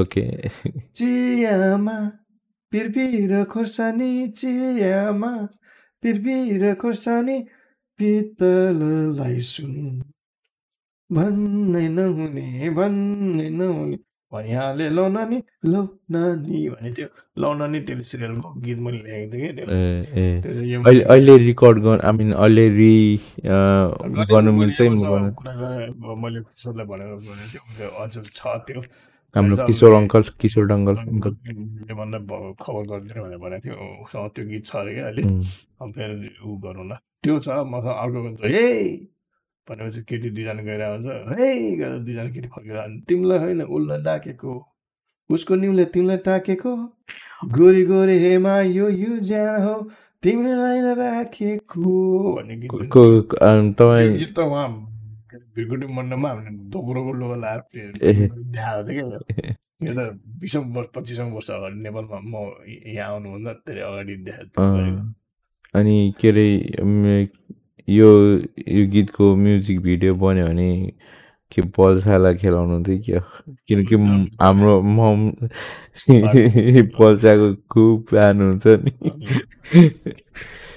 ओके। 0.00 0.48
चियामा 0.94 2.12
पिरपिर 2.70 3.44
खोर्सानी 3.44 4.28
चियामा 4.28 5.48
पिरपिर 6.02 6.74
खोर्सानी 6.74 7.40
पित्तललाई 7.98 9.38
सुन। 9.40 10.02
भन्नै 11.12 11.88
नहुने 11.88 12.70
भन्नै 12.70 13.50
नहुने। 13.50 13.98
भनिहाले 14.32 14.84
लौ 14.96 15.04
नानी 15.16 15.38
लौ 15.72 15.82
नानी 16.14 16.58
भने 16.72 16.90
त्यो 16.96 17.06
लौ 17.42 17.52
नानी 17.60 17.78
टेली 17.88 18.04
सिरियलको 18.10 18.48
गीत 18.64 18.78
मैले 18.84 18.98
लेखेको 19.04 19.32
थिएँ 19.32 19.42
कि 19.44 19.52
त्यो। 19.56 19.64
ए 19.68 19.78
ए। 20.16 21.04
अहिले 21.12 21.32
रेकर्ड 21.46 21.76
गर्नु 21.84 22.02
आई 22.08 22.12
मिन 22.18 22.32
अहिले 22.32 22.64
रि 22.80 22.94
गर्नु 24.32 24.50
मिल्छ 24.58 24.78
मैले 26.24 26.40
किशोरलाई 26.48 26.86
भनेको 26.92 27.16
भने 27.28 27.44
त्यो 27.52 27.88
हजुर 28.00 28.24
छ 28.34 28.40
त्यो। 28.66 28.80
हाम्रो 29.36 29.56
किशोर 29.66 29.92
अङ्कल 30.00 30.22
किशोर 30.40 30.64
डङ्गल 30.72 30.96
अङ्कल 31.02 31.32
योभन्दा 31.90 32.18
खबर 32.64 32.82
गरिदिनु 32.90 33.20
भनेर 33.24 33.38
भनेको 33.44 33.62
थियो 33.64 33.76
उसँग 34.04 34.26
त्यो 34.34 34.44
गीत 34.48 34.64
छ 34.66 34.72
अरे 34.80 34.92
क्या 34.94 35.06
अहिले। 35.08 35.22
फेरि 35.96 36.28
ऊ 36.44 36.56
गरौँ 36.64 36.86
ल 36.88 36.92
त्यो 37.24 37.34
छ 37.44 37.48
मसँग 37.72 37.96
अर्को 38.02 38.18
हे 38.48 38.66
भनेपछि 39.72 40.00
केटी 40.08 40.28
दुईजना 40.36 40.62
गइरहेको 40.68 40.92
हुन्छ 40.92 41.40
हे 41.40 41.48
गरेर 41.80 41.98
दुईजना 42.04 42.30
केटी 42.36 42.48
हुन्छ 42.52 43.08
तिमीलाई 43.08 43.38
होइन 43.38 43.62
उसलाई 43.64 44.00
डाकेको। 44.04 44.52
उसको 45.30 45.54
निउले 45.56 45.84
तिमीलाई 45.96 46.16
टाकेको। 46.28 46.72
गोरी 47.56 47.82
गोरी 47.90 48.16
हेमा 48.18 48.54
यो 48.60 48.88
यो 48.88 49.18
ज्यान 49.28 49.62
हो 49.64 49.74
तिमीलाई 50.22 50.80
राखेको 50.94 51.82
भन्ने 52.36 52.56
गीत 52.56 54.34
त 54.36 54.38
उहाँ 54.38 54.68
भिरकुटी 55.56 55.86
मण्डपमा 55.86 56.28
हामीले 56.28 56.50
दोक्रोको 56.72 57.12
लोगो 57.12 57.34
ए। 57.34 57.38
लगाएर 57.38 57.60
देखाएको 57.72 58.82
थियो 58.88 59.18
क्या। 59.18 59.54
यो 59.82 59.92
त 59.94 60.00
बिसौँ 60.40 60.62
वर्ष 60.74 60.88
पच्चिसौँ 60.94 61.30
वर्ष 61.32 61.50
अगाडि 61.50 61.76
नेपालमा 61.82 62.18
म 62.22 62.34
यहाँ 62.68 63.08
आउनुभन्दा 63.12 63.52
धेरै 63.66 63.82
अगाडि 63.82 64.14
देखाएको। 64.28 64.60
अनि 65.74 65.96
के 66.20 66.28
अरे 66.28 66.46
यो 67.88 68.08
यो 68.68 68.86
गीतको 68.90 69.34
म्युजिक 69.36 69.80
भिडियो 69.80 70.14
बन्यो 70.14 70.46
भने 70.46 70.68
के 71.52 71.62
पल्सालाई 71.76 72.34
खेलाउनु 72.34 72.82
थियो 72.88 72.98
क्या? 73.04 73.20
किनकि 73.68 73.96
म- 73.96 74.28
हाम्रो 74.42 74.80
मम 74.82 75.30
पल्साको 76.98 77.54
खुब 77.70 78.04
फ्यान 78.10 78.40
हुन्छ 78.42 78.66
नि। 78.66 78.92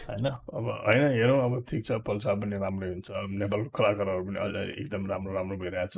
होइन 0.10 0.26
अब 0.30 0.66
होइन 0.88 1.04
हेरौँ 1.12 1.40
अब 1.46 1.64
ठिक 1.70 1.86
छ 1.86 1.92
पल्सा 2.08 2.34
पनि 2.42 2.58
राम्रै 2.58 2.90
हुन्छ। 2.90 3.10
नेपालको 3.40 3.70
कलाकारहरू 3.78 4.24
पनि 4.26 4.38
अहिले 4.40 4.62
एकदम 4.82 5.08
राम्रो 5.12 5.34
राम्रो 5.34 5.58
भइरहेछ 5.58 5.98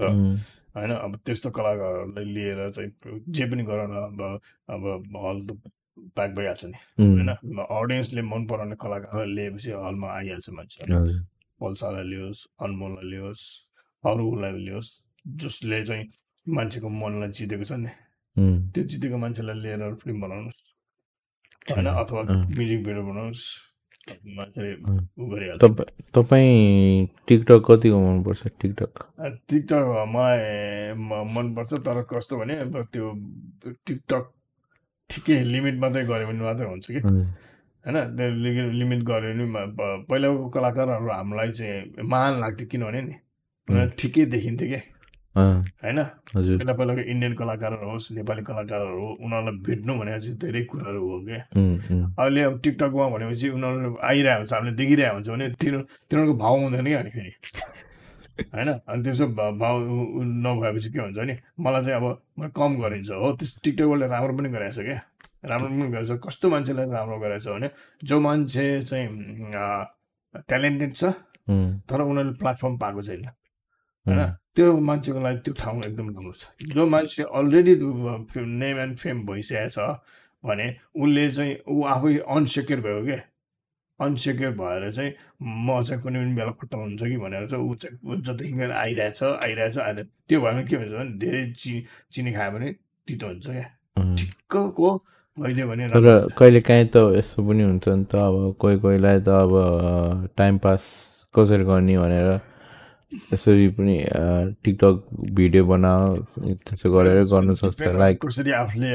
होइन 0.78 0.91
अब 0.91 1.16
त्यस्तो 1.26 1.49
कलाकारहरूलाई 1.49 2.26
लिएर 2.26 2.70
चाहिँ 2.72 3.20
जे 3.30 3.45
पनि 3.51 3.64
गर 3.64 3.88
न 3.88 3.93
अब 4.08 4.22
अब 4.70 4.84
हल 5.26 5.38
प्याक 6.15 6.31
भइहाल्छ 6.37 6.65
नि। 6.65 6.77
होइन? 6.99 7.29
अडियन्सले 7.63 8.21
मन 8.21 8.45
पराउने 8.47 8.75
कलाकारलाई 8.75 9.27
लिएपछि 9.35 9.71
हलमा 9.71 10.07
आइहाल्छ 10.07 10.49
मान्छे। 10.49 10.79
पल्सालाई 11.61 12.03
लियोस् 12.03 12.41
अनमोललाई 12.63 13.05
लियोस् 13.11 13.43
अरूलाई 14.03 14.51
लियोस् 14.51 14.89
जसले 15.25 15.83
चाहिँ 15.85 16.05
मान्छेको 16.47 16.89
मनलाई 16.89 17.29
जितेको 17.33 17.65
छ 17.65 17.71
नि। 17.81 17.91
त्यो 18.73 18.83
जितेको 18.83 19.17
मान्छेलाई 19.17 19.57
लिएर 19.63 19.93
फिल्म 20.03 20.17
बनाउनुहोस्। 20.21 20.61
होइन? 21.71 21.87
अथवा। 21.87 22.21
म्युजिक 22.23 22.79
भिडियो 22.83 23.03
बनाउनुहोस्। 23.03 23.45
तपाईँ 26.15 27.07
टिकटक 27.27 27.59
कतिको 27.67 27.97
मनपर्छ 27.99 28.41
टिकटक? 28.61 28.93
टिकटक 29.49 29.83
मलाई 30.07 30.93
मनपर्छ 31.33 31.73
तर 31.83 31.97
कस्तो 32.07 32.33
भने 32.39 32.55
त्यो 32.93 33.05
टिकटक 33.67 34.23
ठिकै 35.10 35.36
लिमिट 35.53 35.76
मात्रै 35.80 36.03
गऱ्यो 36.05 36.28
भने 36.28 36.43
मात्रै 36.43 36.68
हुन्छ 36.68 36.86
कि? 36.91 36.99
होइन? 37.86 37.97
लिमिट 38.80 39.01
गऱ्यो 39.10 39.32
भने 39.34 39.45
पहिलाको 40.10 40.49
कलाकारहरू 40.55 41.10
हामीलाई 41.12 41.51
चाहिँ 41.60 42.03
महान 42.03 42.34
लाग्थ्यो 42.43 42.68
किनभने 42.72 43.01
नि। 43.01 43.16
ठिकै 43.99 44.26
देखिन्थ्यो 44.36 44.68
कि? 44.68 44.80
अँ, 45.36 45.58
होइन? 45.84 45.99
पहिला 46.34 46.74
पहिलाको 46.74 47.01
इन्डियन 47.14 47.34
कलाकारहरू 47.39 47.89
होस् 47.89 48.12
नेपाली 48.18 48.41
कलाकारहरू 48.49 48.99
हो 48.99 49.10
उनीहरूलाई 49.22 49.55
भेट्नु 49.66 49.93
भनेपछि 49.99 50.32
धेरै 50.43 50.62
कुराहरू 50.72 51.01
हो 51.10 51.18
क्या 51.26 51.41
अहिले 52.20 52.41
अब 52.41 52.53
टिकटकमा 52.64 53.05
भनेपछि 53.16 53.47
उनीहरू 53.55 53.91
आइरहेको 54.01 54.39
हुन्छ 54.41 54.53
हामीले 54.53 54.74
देखिरहेको 54.82 55.16
हुन्छ 55.16 55.30
भने 55.30 55.45
तिनीहरू 55.62 55.84
तिनीहरूको 56.10 56.36
भाउ 56.43 56.55
हुँदैन 56.58 56.86
क्या 56.88 56.99
अनि 56.99 57.12
फेरि। 57.16 57.32
होइन? 58.53 58.69
अनि 58.88 59.03
त्यसो 59.03 59.25
भाउ 59.33 59.75
नभएपछि 60.45 60.89
के 60.91 60.99
हुन्छ 60.99 61.19
नि? 61.19 61.35
मलाई 61.59 61.83
चाहिँ 61.83 61.97
अब 62.01 62.51
कम 62.57 62.71
गरिन्छ 62.81 63.09
हो। 63.11 63.31
त्यस 63.38 63.51
टिकटकले 63.63 64.07
राम्रो 64.07 64.33
पनि 64.38 64.49
गरेको 64.49 64.73
छ 64.75 64.85
क्या। 64.85 64.99
राम्रो 65.45 65.69
पनि 65.69 65.89
गरेको 65.91 66.07
छ 66.07 66.19
कस्तो 66.25 66.49
मान्छेलाई 66.49 66.85
राम्रो 66.91 67.17
गरेको 67.19 67.41
छ 67.43 67.47
भने 67.55 67.69
जो 68.03 68.19
मान्छे 68.19 68.65
चाहिँ 68.81 69.07
ट्यालेन्टेड 70.47 70.93
छ 70.93 71.03
तर 71.89 72.01
उनीहरूले 72.01 72.38
प्लेटफर्म 72.38 72.77
पाएको 72.77 73.01
छैन। 73.01 73.25
होइन? 74.05 74.21
त्यो 74.55 74.67
मान्छेको 74.89 75.19
लागि 75.21 75.39
त्यो 75.45 75.53
ठाउँ 75.53 75.81
एकदम 75.85 76.07
राम्रो 76.13 76.33
छ। 76.33 76.43
जो 76.73 76.85
मान्छे 76.85 77.23
अलरेडी 77.23 77.73
नेम 78.61 78.77
एन्ड 78.79 78.97
फेम 78.97 79.25
भइसकेको 79.25 79.69
छ 79.69 79.79
भने 80.43 80.65
उसले 80.95 81.29
चाहिँ 81.31 81.53
ऊ 81.67 81.83
आफै 81.93 82.17
अनसेक्योर 82.27 82.81
भयो 82.81 83.01
क्या। 83.05 83.19
अनसेक्योर 83.99 84.51
भएर 84.61 84.91
चाहिँ 84.91 85.11
म 85.41 85.81
चाहिँ 85.83 86.01
कुनै 86.01 86.19
पनि 86.19 86.33
बेला 86.35 86.51
खुट्टा 86.59 86.77
हुन्छ 86.77 87.01
कि 87.01 87.17
भनेर 87.17 87.47
चाहिँ 87.49 87.63
ऊ 87.65 87.75
चाहिँ 87.75 87.97
ऊ 88.05 88.15
जतिखेर 88.21 88.71
आइरहेछ 88.71 89.23
आइरहेछ 89.23 89.77
आइरहेछ 89.77 90.07
त्यो 90.29 90.41
भएर 90.41 90.63
के 90.69 90.75
हुन्छ 90.75 90.91
भने 90.91 91.17
धेरै 91.17 91.43
चि 91.57 91.83
चिनी 92.13 92.33
खायो 92.33 92.51
भने 92.51 92.71
तितो 93.07 93.27
हुन्छ 93.27 93.47
क्या। 93.47 93.65
ठिक्कको 94.17 94.89
भइदियो 95.37 95.67
भने 95.67 95.87
तर। 95.89 96.27
कहिले 96.37 96.61
काहीँ 96.61 96.85
त 96.93 96.97
यस्तो 97.17 97.43
पनि 97.47 97.63
हुन्छ 97.63 97.87
नि 97.87 98.05
त 98.05 98.15
अब 98.15 98.55
कोही 98.61 98.77
कोहीलाई 98.85 99.19
त 99.25 99.29
अब 99.29 100.29
टाइम 100.37 100.57
पास 100.61 100.81
कसरी 101.33 101.63
गर्ने 101.65 101.97
भनेर 101.97 102.29
यसरी 103.34 103.68
पनि 103.76 103.95
टिकटक 104.64 104.95
भिडियो 105.36 105.64
बनाऊ 105.66 106.16
त्यसो 106.68 106.88
गरेर 106.91 107.24
गर्नु 107.32 107.55
सक्छ। 107.55 107.82
लाइक 107.95 108.18
कसरी 108.20 108.51
आफूले 108.51 108.89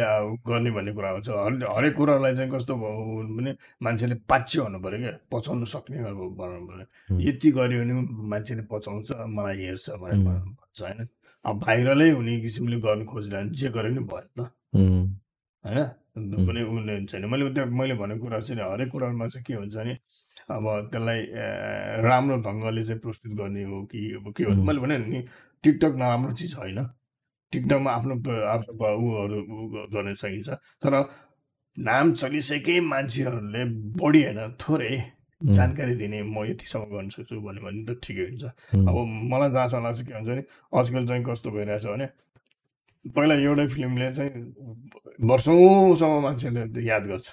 गर्ने 0.48 0.70
भन्ने 0.70 0.92
कुरा 0.92 1.10
हुन्छ 1.16 1.28
हरेक 1.28 1.94
कुरालाई 1.96 2.34
चाहिँ 2.36 2.50
कस्तो 2.52 2.74
भयो 2.76 3.24
भने 3.36 3.50
मान्छेले 3.82 4.14
पाच्य 4.28 4.60
हुनु 4.60 4.78
पऱ्यो 4.84 4.98
क्या। 5.00 5.12
पचाउनु 5.32 5.64
सक्ने 5.64 5.96
बनाउनु 6.04 6.66
पऱ्यो। 6.68 7.20
यति 7.20 7.48
गऱ्यो 7.56 7.78
भने 7.80 7.94
मान्छेले 8.28 8.62
पचाउँछ 8.68 9.08
मलाई 9.32 9.56
हेर्छ 9.64 9.90
भनेर। 9.96 10.20
भन्छ 10.20 10.80
होइन? 10.82 11.00
अब 11.44 11.54
भाइरलै 11.64 12.10
हुने 12.10 12.40
किसिमले 12.40 12.76
गर्नु 12.84 13.04
खोजिरह्यो 13.08 13.48
भने 13.48 13.56
जे 13.56 13.68
गरे 13.72 13.88
पनि 13.90 14.04
भयो 14.12 14.20
नि 14.20 14.30
त 14.36 14.40
होइन? 15.64 15.80
कुनै 16.12 16.62
उसले 16.68 16.94
छैन 17.08 17.24
मैले 17.32 17.48
त्यो 17.56 17.64
मैले 17.72 17.94
भनेको 17.96 18.20
कुरा 18.20 18.38
चाहिँ 18.44 18.60
हरेक 18.60 18.88
कुरामा 18.92 19.26
चाहिँ 19.32 19.44
के 19.44 19.54
हुन्छ 19.56 19.74
भने 19.76 19.94
अब 20.56 20.64
त्यसलाई 20.92 21.20
राम्रो 22.04 22.36
ढङ्गले 22.46 22.82
चाहिँ 22.84 23.00
प्रस्तुत 23.00 23.32
गर्ने 23.40 23.62
हो 23.64 23.82
कि 23.92 24.00
अब 24.16 24.32
के 24.36 24.44
हो। 24.44 24.52
मैले 24.62 24.80
भने 24.80 24.98
नि 24.98 25.20
टिकटक 25.64 25.92
नराम्रो 25.98 26.32
चिज 26.40 26.54
होइन। 26.58 26.78
टिकटकमा 27.52 27.90
आफ्नो 27.92 28.14
आफ्नो 28.54 28.72
उहरू 28.96 29.38
गर्न 29.92 30.14
सकिन्छ। 30.14 30.48
तर 30.82 30.92
नाम 31.76 32.12
चलिसके 32.20 32.80
मान्छेहरूले 32.80 33.64
बढी 33.96 34.22
होइन 34.24 34.40
थोरै 34.60 34.94
जानकारी 35.40 35.94
दिने 35.96 36.22
म 36.22 36.44
यतिसम्म 36.46 36.84
गर्न 36.92 37.08
सक्छु 37.10 37.40
भन्यो 37.40 37.62
भने 37.64 37.80
त 37.84 37.98
ठिकै 38.02 38.24
हुन्छ। 38.28 38.44
अब 38.88 38.96
मलाई 39.32 39.50
जहाँसम्म 39.50 39.84
लाग्छ 39.84 40.00
के 40.06 40.12
हुन्छ 40.14 40.28
भने 40.28 40.42
आजकल 40.78 41.06
चाहिँ 41.06 41.24
कस्तो 41.24 41.50
भइरहेछ 41.50 41.84
भने 41.86 42.06
पहिला 43.04 43.34
एउटै 43.34 43.66
फिल्मले 43.68 44.08
चाहिँ 44.14 44.30
वर्षौँसम्म 45.20 46.20
मान्छेले 46.22 46.62
याद 46.86 47.04
गर्छ। 47.10 47.26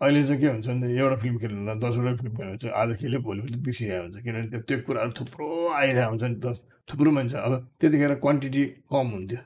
अहिले 0.00 0.22
चाहिँ 0.24 0.40
के 0.40 0.46
हुन्छ 0.46 0.66
भने 0.68 0.86
एउटा 0.92 1.16
फिल्म 1.16 1.36
खेल्नु 1.40 1.74
दसवटा 1.80 2.12
फिल्म 2.16 2.36
खेल्नु 2.36 2.56
चाहिँ 2.60 2.74
आज 2.76 2.96
खेल्यो 3.00 3.20
भोलि 3.24 3.40
पनि 3.42 3.56
बिर्सिरहेको 3.64 4.02
हुन्छ। 4.04 4.16
किनभने 4.24 4.48
त्यो 4.52 4.60
त्यो 4.68 4.78
कुराहरू 4.86 5.12
थुप्रो 5.18 5.46
आइरहेको 5.72 6.10
हुन्छ 6.10 6.22
नि 6.22 6.36
त 6.44 6.46
थुप्रो 6.88 7.10
मान्छे। 7.16 7.36
अब 7.36 7.52
त्यतिखेर 7.80 8.14
क्वान्टिटी 8.20 8.64
कम 8.92 9.06
हुन्थ्यो। 9.16 9.40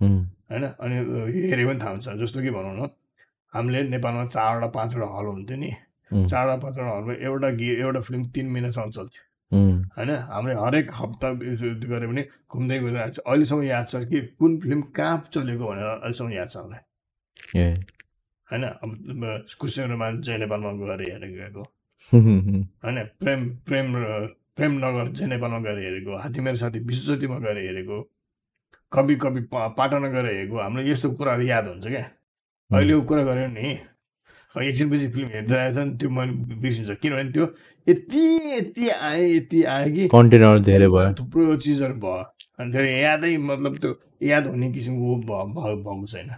होइन? 0.00 0.64
अनि 0.78 0.94
हेऱ्यो 1.50 1.66
भने 1.68 1.80
थाहा 1.82 1.90
हुन्छ। 1.90 2.06
जस्तो 2.22 2.38
कि 2.42 2.50
भनौँ 2.54 2.74
न 2.78 2.88
हामीले 3.52 3.82
नेपालमा 3.90 4.24
चारवटा 4.30 4.68
पाँचवटा 4.78 5.06
हल 5.10 5.26
हुन्थ्यो 5.26 5.56
नि। 5.58 5.70
चारवटा 6.10 6.56
पाँचवटा 6.62 6.90
हलमा 6.96 7.14
एउटा 7.26 7.48
गे 7.58 7.70
एउटा 7.82 8.00
फिल्म 8.06 8.22
तिन 8.30 8.46
महिनासम्म 8.46 8.90
चल्थ्यो 8.94 9.22
होइन? 9.98 10.10
हामीले 10.30 10.54
हरेक 10.54 10.86
हप्ता 10.94 11.28
गऱ्यो 11.34 12.08
भने 12.08 12.22
घुम्दै 12.46 12.78
गइरहेको 12.78 13.10
छ। 13.10 13.18
अहिलेसम्म 13.26 13.62
याद 13.66 13.86
छ 13.90 14.06
कि 14.06 14.18
कुन 14.38 14.50
फिल्म 14.62 14.80
कहाँ 14.94 15.18
चलेको 15.34 15.64
भनेर 15.66 15.86
अहिलेसम्म 15.98 16.30
याद 16.30 16.48
छ 16.48 16.56
हामीलाई। 16.56 16.82
होइन 18.50 18.64
अब 18.64 19.46
कुसेरोमा 19.60 20.10
जय 20.20 20.38
नेपालमा 20.38 20.72
गएर 20.80 21.00
हेरेर 21.02 21.30
गएको 21.32 21.62
होइन 22.82 22.98
प्रेम 23.20 23.48
प्रेम 23.66 23.92
प्रेम 24.56 24.72
नगर 24.78 25.10
जय 25.12 25.26
नेपालमा 25.26 25.58
गएर 25.60 25.78
हेरेको 25.78 26.16
हात्ती 26.16 26.40
मेरो 26.40 26.56
साथी 26.56 26.78
विश्वज्योतिमा 26.88 27.38
गएर 27.38 27.58
हेरेको 27.58 28.00
कवि 28.92 29.14
कवि 29.16 29.40
पा- 29.52 29.70
पाटनमा 29.76 30.08
गएर 30.08 30.26
हेरेको 30.26 30.58
हाम्रो 30.58 30.82
यस्तो 30.84 31.10
कुराहरू 31.12 31.42
याद 31.44 31.68
हुन्छ 31.68 31.86
क्या 31.86 32.04
अहिलेको 32.70 33.02
कुरा 33.02 33.22
गऱ्यो 33.24 33.46
नि 33.50 33.78
एकछिनपछि 34.54 35.08
फिल्म 35.08 35.28
हेर्दै 35.28 35.58
आएछ 35.58 35.76
नि 35.78 35.96
त्यो 35.96 36.10
मैले 36.10 36.32
बिर्सिन्छ 36.58 36.90
किनभने 37.02 37.30
त्यो 37.30 37.46
यति 37.86 38.22
यति 38.50 38.88
आयो 38.90 39.26
यति 39.26 39.62
आयो 39.74 39.92
कि 39.94 40.06
कन्टेनर 40.08 40.58
धेरै 40.68 40.88
भयो 40.88 41.12
थुप्रो 41.20 41.56
चिजहरू 41.56 41.94
भयो 41.96 42.24
अनि 42.58 42.72
त्यो 42.72 42.82
यादै 42.84 43.36
मतलब 43.44 43.78
त्यो 43.78 43.92
याद 44.26 44.46
हुने 44.46 44.72
किसिमको 44.72 45.16
भएको 45.22 46.06
छैन 46.06 46.30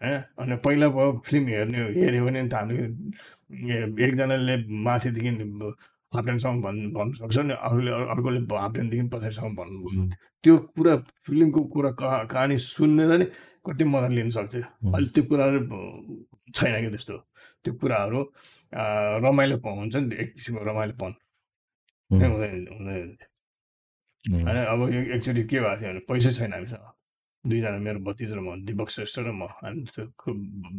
अनि 0.00 0.56
पहिला 0.64 0.88
भयो 0.88 1.10
फिल्म 1.26 1.46
हेर्ने 1.48 1.78
हेऱ्यो 1.96 2.24
भने 2.24 2.40
त 2.48 2.54
हामीले 2.54 3.76
एकजनाले 4.00 4.56
माथिदेखि 4.84 5.30
हाफ 6.12 6.24
प्यान्टसम्म 6.24 6.60
भन् 6.62 6.78
भन्नु 6.92 7.14
सक्छ 7.16 7.38
नि 7.40 7.54
अर्कोले 7.60 7.90
अर्कोले 8.12 8.40
हाफ 8.54 8.72
प्यान्टदेखि 8.74 9.08
पछाडिसम्म 9.14 9.54
भन्नु 9.56 9.78
त्यो 10.44 10.54
कुरा 10.74 10.94
फिल्मको 11.26 11.60
कुरा 11.74 11.90
कहा 12.00 12.18
कहानी 12.32 12.56
सुनेर 12.66 13.10
नै 13.18 13.26
कति 13.66 13.84
मजा 13.84 14.08
लिन 14.08 14.30
सक्थ्यो 14.30 14.62
अहिले 14.92 15.08
त्यो 15.10 15.24
कुराहरू 15.24 15.58
छैन 16.54 16.74
कि 16.82 16.90
त्यस्तो 16.90 17.16
त्यो 17.64 17.72
कुराहरू 17.74 18.20
रमाइलो 19.24 19.56
हुन्छ 19.70 19.96
नि 19.98 20.16
एक 20.16 20.28
किसिमको 20.34 20.64
रमाइलोपन 20.64 21.12
नै 22.10 22.26
हुँदैन 22.28 22.66
हुँदैन 22.70 23.08
होइन 24.24 24.56
अब 24.66 24.80
एक- 24.90 25.10
एकचोटि 25.16 25.42
के 25.44 25.60
भएको 25.60 25.76
थियो 25.80 25.90
भने 25.90 26.00
पैसै 26.08 26.32
छैन 26.32 26.52
हामीसँग 26.52 26.86
दुईजना 27.48 27.78
मेरो 27.86 28.00
भतिज 28.08 28.32
र 28.32 28.40
म 28.40 28.56
दिपक 28.66 28.88
श्रेष्ठ 28.90 29.18
र 29.18 29.32
म। 29.32 29.46
अनि 29.64 29.84
त्यो 29.94 30.34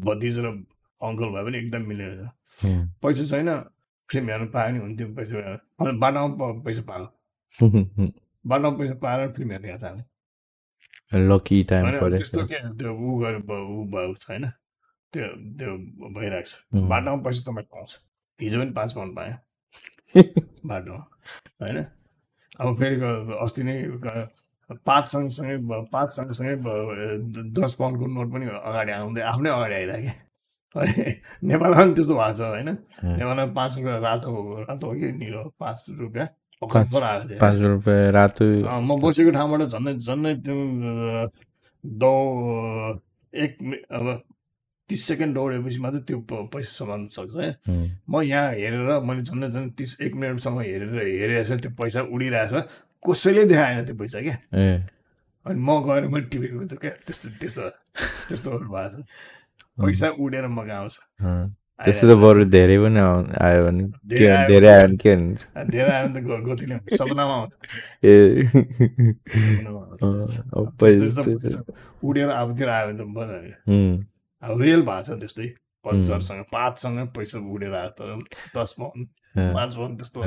भतिज 0.06 0.40
र 0.40 0.48
अङ्कल 1.00 1.30
भए 1.34 1.44
पनि 1.46 1.58
एकदम 1.58 1.84
मिलेर 1.90 2.12
छ। 2.22 2.26
पैसा 3.02 3.24
छैन 3.32 3.50
फिल्म 4.10 4.30
हेर्नु 4.30 4.48
पायो 4.54 4.70
नि 4.74 4.80
हुन्थ्यो 4.80 5.08
पैसा 5.16 5.92
बाटामा 6.04 6.52
पैसा 6.66 6.82
पायो। 6.90 7.06
बाटामा 8.46 8.78
पैसा 8.78 8.96
पाएर 9.04 9.28
फिल्म 9.38 9.52
छ 9.58 9.84
हामी 9.84 10.04
लकी 11.30 11.64
टाइम 11.70 11.86
होइन 11.86 12.18
त्यस्तो 12.18 12.46
के 12.46 12.58
त्यो 12.78 12.92
ऊ 12.94 13.20
गरेर 13.20 13.42
ऊ 13.52 13.86
भएको 13.94 14.14
छैन 14.24 14.46
त्यो 15.14 15.28
त्यो 15.58 15.72
भइरहेको 16.16 16.50
छ। 16.50 16.84
बाटोमा 16.90 17.24
पैसा 17.24 17.42
तपाईँ 17.52 17.66
पाउँछ। 17.74 17.92
हिजो 18.40 18.60
पनि 18.60 18.72
पाँच 18.72 18.92
पाउन्ड 18.94 19.16
पाएँ। 19.16 19.34
बाटोमा 20.70 21.04
होइन? 21.62 21.78
अब 22.60 22.76
फेरि 22.80 22.96
अस्ति 23.42 23.64
नै 23.64 23.76
पाँच 24.70 25.06
सँगसँगै 25.08 25.58
पाँच 25.92 26.10
सँगसँगै 26.16 26.56
दस 27.58 27.74
पाउन्डको 27.80 28.06
नोट 28.08 28.28
पनि 28.34 28.46
अगाडि 28.48 28.92
आउँदै 28.92 29.22
आफ्नै 29.34 29.50
अगाडि 29.50 29.76
आइरहेको 29.76 30.14
नेपालमा 31.50 31.78
पनि 31.82 31.94
त्यस्तो 31.98 32.16
भएको 32.16 32.34
छ 32.38 32.42
होइन। 32.42 32.70
नेपालमा 33.18 33.46
पाँच 33.58 33.72
रुपियाँ 33.78 34.00
रातो 34.02 34.30
रातो 34.70 34.88
हो 34.88 34.94
कि 34.94 35.12
निलो? 35.18 35.42
पाँच 35.60 35.78
रुपियाँ। 35.90 36.28
पाँच 36.62 37.58
रुपियाँ 37.62 38.12
रातो। 38.14 38.46
म 38.70 39.00
बसेको 39.02 39.32
ठाउँबाट 39.32 39.62
झन्डै 39.74 39.94
झन्डै 39.98 40.34
त्यो 40.46 40.58
दौ 41.84 42.14
एक 43.34 43.52
अब 43.90 44.06
तिस 44.90 45.02
सेकेन्ड 45.08 45.34
दौडेपछि 45.36 45.80
मात्रै 45.80 46.02
त्यो 46.06 46.20
पैसा 46.54 46.72
समाउनु 46.78 47.08
सक्छ 47.18 47.34
है। 47.42 47.50
म 48.10 48.22
यहाँ 48.22 48.54
हेरेर 48.54 49.00
मैले 49.02 49.22
झन्डै 49.26 49.50
झन्डै 49.50 49.74
तिस 49.78 49.98
एक 50.02 50.14
मिनटसम्म 50.16 50.60
हेरेर 50.62 50.94
हेरेको 51.02 51.44
छु 51.50 51.58
त्यो 51.66 51.72
पैसा 51.82 52.02
उडिरहेछ। 52.14 52.54
कसैले 53.06 53.44
देखाएन 53.52 53.86
त्यो 53.86 53.96
पैसा 53.96 54.20
क्या? 54.22 54.38
अनि 55.46 55.60
म 55.60 55.70
गएर 55.88 56.08
मैले 56.14 56.26
टिपेको 56.32 56.64
छु 56.70 56.76
क्या 56.84 56.92
त्यस्तो 57.08 57.28
त्यस्तो 57.40 57.64
त्यस्तोहरू 58.30 58.68
भएको 58.70 59.02
छ। 59.02 59.06
पैसा 59.80 60.08
उडेर 60.20 60.44
आउँछ 60.46 60.96
अँ, 61.24 61.56
त्यस्तो 61.80 62.06
त 62.12 62.16
बरु 62.20 62.44
धेरै 62.52 62.78
पनि 62.84 63.00
आयो 63.40 63.60
भने 63.66 63.84
धेरै 64.04 64.28
आयो 64.68 64.88
भने 64.88 64.98
के 65.04 65.14
हुन्छ 65.16 65.42
धेरै 65.72 65.92
आयो 65.96 66.08
भने 66.08 66.20
त 66.20 66.24
ग- 66.28 66.44
गतिले 66.50 66.74
हुन्छ। 66.76 66.92
सपनामा 67.00 67.38
ए। 68.04 68.14
उडेर 72.04 72.30
आफूतिर 72.30 72.70
आयो 72.70 72.88
भने 72.88 72.98
त 73.00 73.02
उम्, 73.70 73.96
अब 74.44 74.62
रियल 74.62 74.82
भएको 74.90 75.04
छ 75.08 75.20
त्यस्तै। 75.24 75.48
पञ्चरसँग 75.86 76.44
पाँचसँग 76.52 77.00
पैसा 77.16 77.40
उडेर 77.40 77.74
आयो 77.80 77.90
तर 77.96 78.08
दस 78.56 78.76
पाउन्ड 78.80 79.08
पाँच 79.56 79.72
पाउन्ड 79.76 79.98
त्यस्तो 80.00 80.20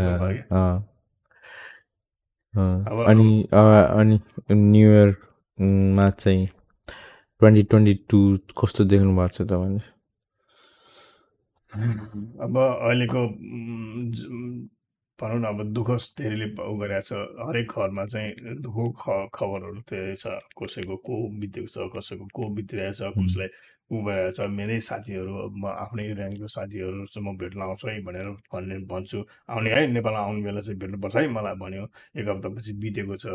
अनि 2.54 3.46
अनि 3.52 4.20
न्यु 4.52 4.88
इयरमा 4.90 6.08
चाहिँ 6.10 6.46
ट्वेन्टी 7.40 7.62
ट्वेन्टी 7.62 7.94
टू 8.10 8.18
कस्तो 8.60 8.84
देख्नु 8.84 9.14
भएको 9.16 9.28
छ 9.28 9.42
तपाईँले? 9.42 9.80
अब 12.44 12.58
अहिलेको 12.58 13.22
भनौँ 15.18 15.38
न 15.40 15.44
अब 15.44 15.62
दुःख 15.76 15.90
धेरैले 16.18 16.46
उ 16.62 16.74
गरेको 16.80 17.02
छ। 17.08 17.12
हरेक 17.46 17.72
घरमा 17.72 18.04
चाहिँ 18.12 18.30
दुःखको 18.64 18.84
ख 19.00 19.04
खबरहरू 19.34 19.80
धेरै 19.90 20.14
छ। 20.16 20.26
कसैको 20.58 20.96
को 21.06 21.14
बितेको 21.40 21.68
छ 21.74 21.88
कसैको 21.96 22.26
को 22.34 22.48
बितिरहेको 22.56 22.94
छ 22.98 23.12
कसलाई 23.18 23.48
भइरहेको 23.92 24.32
छ। 24.36 24.48
मेरै 24.58 24.78
साथीहरू 24.88 25.32
म 25.62 25.64
आफ्नै 25.84 26.04
ऱ्याङ्कको 26.12 26.48
साथीहरूसँग 26.56 27.24
म 27.26 27.36
भेट्न 27.38 27.60
आउँछु 27.62 27.88
है 27.88 28.00
भनेर 28.08 28.28
भन्ने 28.52 28.78
भन्छु। 28.92 29.18
आउने 29.52 29.70
है 29.74 29.86
नेपालमा 29.96 30.20
आउने 30.26 30.42
बेला 30.42 30.60
चाहिँ 30.66 30.78
भेट्नुपर्छ 30.80 31.16
है 31.16 31.26
मलाई 31.36 31.54
भन्यो। 31.64 31.84
एक 32.18 32.28
हप्तापछि 32.28 32.72
बितेको 32.82 33.16
छ 33.16 33.26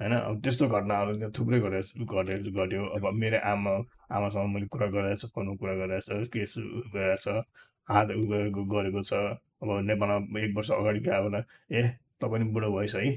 होइन? 0.00 0.12
अब 0.12 0.40
त्यस्तो 0.42 0.68
घटनाहरू 0.68 1.12
त्यहाँ 1.16 1.32
थुप्रै 1.38 1.58
गरेर 1.64 1.84
गरेर 2.12 2.42
गऱ्यो। 2.58 2.82
अब 2.96 3.04
मेरो 3.22 3.38
आमा 3.52 3.72
आमासँग 4.10 4.48
मैले 4.54 4.66
कुरा 4.74 4.86
गरेको 4.96 5.16
छु 5.22 5.28
फोनमा 5.34 5.54
कुरा 5.62 5.74
गरेको 5.80 6.02
छ 6.02 6.28
के 6.34 6.46
छ 7.24 7.28
हात 7.88 8.08
गरेको 8.32 8.64
गरेको 8.74 9.02
छ। 9.02 9.12
अब 9.62 9.68
नेपालमा 9.88 10.40
एक 10.40 10.56
वर्ष 10.56 10.70
अगाडि 10.78 11.00
गयो 11.00 11.28
भने 11.28 11.40
ए 11.78 11.82
तपाईँ 12.20 12.32
पनि 12.32 12.44
बुढो 12.52 12.68
भएछ 12.78 12.94
है? 12.96 13.10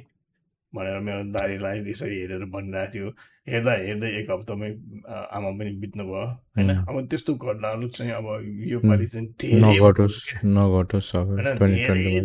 भनेर 0.73 0.99
मेरो 1.07 1.23
दारीलाई 1.31 1.77
यसरी 1.89 2.15
हेरेर 2.19 2.43
भनिरहेको 2.51 2.91
थियो। 2.93 3.09
हेर्दा 3.49 3.73
हेर्दै 3.79 4.09
एक 4.19 4.31
हप्तामै 4.31 4.69
आमा 5.07 5.49
पनि 5.57 5.71
बित्नु 5.81 6.03
भयो 6.03 6.25
होइन. 6.57 6.69
अब 6.83 6.95
त्यस्तो 7.09 7.31
घटनाहरू 7.35 7.87
चाहिँ 7.95 8.11
अब 8.11 8.27
यो 8.67 8.79
उम्. 8.79 8.89
पालि 8.89 9.07
चाहिँ 9.07 9.27
धेरै 9.39 9.71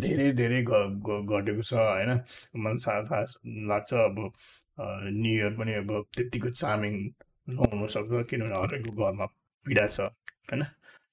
धेरै 0.02 0.32
धेरै 0.40 0.60
घटेको 0.62 1.62
छ 1.62 1.72
होइन? 1.74 2.10
मलाई 2.56 2.78
थाहा 2.86 3.00
थाहा 3.06 3.22
लाग्छ 3.70 3.90
अब 3.94 4.18
न्यु 5.20 5.32
इयर 5.32 5.52
पनि 5.60 5.72
अब 5.84 5.90
त्यत्तिको 6.16 6.50
चामिङ 6.50 6.94
नहुन 7.54 7.86
सक्छ 7.86 8.26
किनभने 8.30 8.56
हरेकको 8.58 8.90
घरमा 8.98 9.26
पीडा 9.66 9.86
छ 9.86 10.10
होइन? 10.50 10.62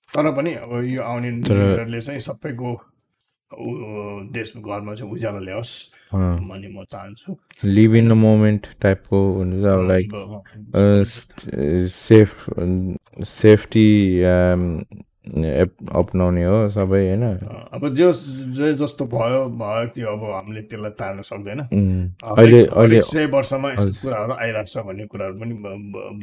तर 0.10 0.26
पनि 0.34 0.52
अब 0.66 0.72
यो 0.90 1.02
आउने 1.04 1.30
चाहिँ 1.46 2.20
सबैको 2.28 2.70
देश 3.52 4.54
घरमा 4.58 4.94
चाहिँ 4.96 5.12
उज्यालो 5.14 5.40
ल्याओस् 5.40 5.74
भन्ने 6.14 6.68
म 6.68 6.84
चाहन्छु। 6.92 7.36
लिभ 7.64 7.96
इन 7.96 8.10
द 8.10 8.12
मोमेन्ट 8.20 8.68
टाइपको 8.82 9.18
हुन्छ 9.34 9.66
अब 9.66 9.82
लाइक 9.88 10.08
सेफ 11.96 12.30
सेफ्टी 13.28 13.88
अप्नाउने 15.96 16.44
हो 16.44 16.70
सबै 16.70 17.00
होइन? 17.08 17.24
अब 17.74 17.96
जे 17.96 18.12
जे 18.54 18.74
जस्तो 18.74 19.06
भयो 19.06 19.46
भयो 19.46 19.88
त्यो 19.88 20.08
अब 20.08 20.24
हामीले 20.34 20.62
त्यसलाई 20.62 20.92
टार्न 20.92 21.22
सक्दैन। 21.22 21.60
अहिले 22.24 22.66
अहिले 22.66 23.02
सय 23.02 23.26
वर्षमा 23.26 23.72
यस्तो। 23.72 24.02
कुराहरू 24.02 24.34
आइरहेको 24.34 24.72
छ 24.72 24.78
भन्ने 24.78 25.06
कुराहरू 25.06 25.40
पनि 25.40 25.54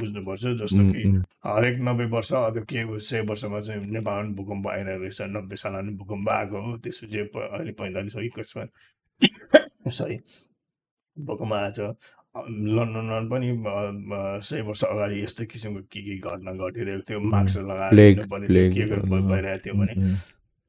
बुझ्नुपर्छ 0.00 0.44
जस्तो 0.44 0.82
कि 0.92 1.02
हरेक 1.46 1.78
नब्बे 1.82 2.05
वर्ष 2.05 2.32
अब 2.32 2.59
के 2.59 3.00
सय 3.00 3.20
वर्षमा 3.20 3.61
चाहिँ 3.61 3.86
नेपालमा 3.90 4.34
भूकम्प 4.34 4.68
आइरहेको 4.68 5.02
रहेछ 5.02 5.20
नब्बे 5.22 5.57
सालमा 5.57 5.80
पनि 5.80 5.96
भूकम्प 5.96 6.28
आएको 6.28 6.61
हो 6.61 6.76
त्यसपछि 6.76 7.18
अहिले 7.18 7.72
पैँतालिस 7.72 8.14
हो 8.14 8.20
कि 8.28 8.68
सरी 9.90 10.18
भूकम्प 11.18 11.52
आएछ 11.52 11.80
लन्डनमा 12.37 13.18
पनि 13.30 13.49
सय 14.43 14.61
वर्ष 14.66 14.82
अगाडि 14.85 15.22
यस्तै 15.22 15.45
किसिमको 15.47 15.80
के 15.87 16.01
के 16.03 16.14
घटना 16.18 16.53
घटिरहेको 16.53 17.03
थियो 17.09 17.20
मास्क 17.30 17.59
लगाएर 17.70 17.95
के 18.18 18.26
भइरहेको 18.26 19.61
थियो 19.64 19.74
भने 19.78 19.95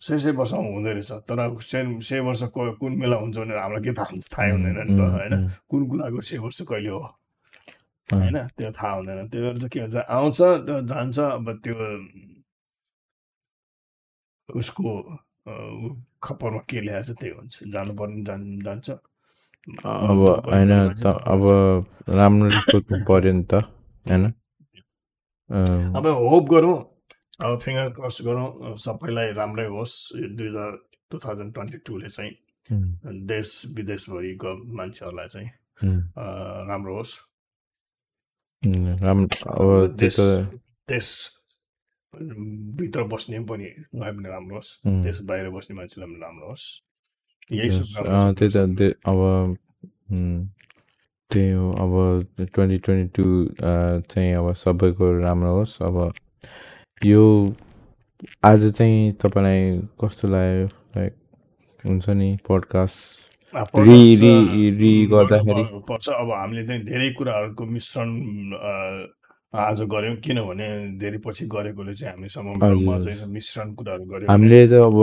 सय 0.02 0.18
सय 0.20 0.32
वर्षमा 0.38 0.60
हुँदो 0.62 0.92
रहेछ। 0.94 1.12
तर 1.26 1.40
सय 1.66 1.82
सय 2.06 2.20
वर्ष 2.22 2.42
कुन 2.54 3.00
बेला 3.02 3.18
हुन्छ 3.18 3.38
भनेर 3.38 3.58
हामीलाई 3.58 3.84
के 3.84 3.94
थाहा 3.98 4.10
हुन्छ? 4.12 4.26
थाहै 4.30 4.52
हुँदैन 4.52 4.78
नि 4.86 4.94
त 4.94 5.02
होइन? 5.02 5.34
कुन 5.70 5.82
कुराको 5.90 6.22
सय 6.22 6.38
वर्ष 6.46 6.62
कहिले 6.70 6.90
हो? 6.90 7.02
होइन? 8.14 8.38
त्यो 8.54 8.72
थाहा 8.78 8.94
हुँदैन। 8.94 9.28
त्यो 9.34 9.42
भएर 9.42 9.58
चाहिँ 9.58 9.70
के 9.74 9.80
हुन्छ? 9.82 9.96
आउँछ 10.06 10.38
जान्छ 10.86 11.20
अब 11.20 11.46
त्यो 11.66 11.76
उसको 14.54 14.90
खपरमा 16.22 16.62
के 16.70 16.82
ल्याएछ 16.86 17.10
त्यही 17.18 17.34
हुन्छ। 17.34 17.54
जानुपर्ने 17.74 18.22
जान 18.24 18.42
जान्छ। 18.62 18.88
अब 19.68 20.20
होइन 20.46 20.72
त 21.02 21.06
अब 21.34 21.42
राम्ररी 22.18 22.60
सोच्नु 22.70 22.98
पर्यो 23.08 23.32
नि 23.34 23.44
त 23.52 23.54
होइन? 24.06 24.24
अब 25.98 26.06
होप 26.08 26.46
गरौँ 26.50 26.78
अब 27.46 27.52
फिङ्गर 27.62 27.90
क्रस 27.98 28.18
गरौँ 28.26 28.76
सबैलाई 28.86 29.32
राम्रै 29.40 29.68
होस् 29.76 29.96
दुई 30.38 30.48
हजार 30.48 30.72
टु 31.10 31.16
थाउजन्ड 31.26 31.54
ट्वेन्टी 31.54 31.78
टूले 31.86 32.10
चाहिँ 32.10 32.34
देश 33.32 33.50
विदेशभरिको 33.76 34.52
मान्छेहरूलाई 34.78 35.28
चाहिँ 35.34 35.50
राम्रो 36.70 36.94
होस्। 36.96 37.14
राम्रो 39.04 39.28
अब 39.52 39.98
देश 40.90 41.12
भित्र 42.80 43.04
बस्ने 43.12 43.40
पनि 43.50 43.70
उहाँ 43.96 44.12
पनि 44.14 44.30
राम्रो 44.30 44.56
होस् 44.56 44.72
देश 45.06 45.18
बाहिर 45.30 45.50
बस्ने 45.58 45.74
मान्छेलाई 45.76 46.10
पनि 46.10 46.20
राम्रो 46.22 46.48
होस्। 46.50 46.66
त्यही 47.50 48.50
त 48.50 48.92
अब 49.06 49.20
त्यही 51.32 51.52
हो 51.52 51.72
अब 51.72 51.94
ट्वेन्टी 52.40 52.78
ट्वेन्टी 52.78 53.08
टू 53.16 53.26
चाहिँ 53.62 54.34
अब 54.34 54.52
सबैको 54.54 55.12
राम्रो 55.20 55.54
होस् 55.54 55.82
अब 55.82 55.98
यो 57.06 57.24
आज 58.44 58.72
चाहिँ 58.72 59.12
तपाईँलाई 59.14 59.78
कस्तो 60.02 60.28
लाग्यो 60.28 60.68
लाइक 60.98 61.14
हुन्छ 61.84 62.10
नि 62.10 62.38
पडकास्ट 62.50 63.26
रि 63.78 64.16
रि 64.16 64.70
रि 64.80 64.94
गर्दाखेरि 65.06 65.64
पर्छ 65.90 66.10
अब 66.10 66.32
हामीले 66.32 66.66
चाहिँ 66.68 66.84
धेरै 66.84 67.10
कुराहरूको 67.10 67.66
मिश्रण 67.66 68.10
आज 69.56 69.82
गऱ्यौँ 69.92 70.16
किनभने 70.26 70.68
धेरै 71.00 71.18
पछि 71.26 71.46
गरेकोले 71.48 71.94
चाहिँ 71.96 72.14
हामीसँग 72.14 72.64
हजुर, 72.64 72.76
म 72.76 72.90
हजुर। 72.96 73.14
चाहिँ 73.14 73.32
मिश्रण 73.34 73.68
कुराहरू 73.74 74.04
गऱ्यौँ। 74.06 74.30
हामीले 74.30 74.60
त 74.68 74.74
अब 74.84 74.98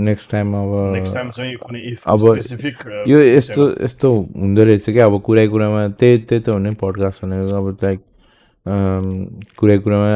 नेक्स्ट 0.00 0.26
टाइम 0.30 0.48
अब 0.56 0.72
नेक्स्ट 0.96 1.14
टाइम 1.14 1.28
चाहिँ 1.36 1.54
कुनै 1.60 1.80
अब 2.06 2.18
स्पेसिफिक 2.18 2.76
यो 3.08 3.18
यस्तो 3.36 3.62
यस्तो 3.84 4.08
हुँदो 4.36 4.62
रहेछ 4.64 4.86
क्या 4.90 5.04
अब 5.06 5.14
कुरै 5.22 5.46
कुरामा 5.48 5.80
त्यही 6.00 6.16
त्यही 6.24 6.40
त 6.42 6.48
हो 6.48 6.58
नि 6.58 6.70
पडकास्ट 6.80 7.24
भनेको 7.24 7.54
अब 7.56 7.66
लाइक 7.82 8.00
कुरै 9.58 9.78
कुरामा 9.84 10.08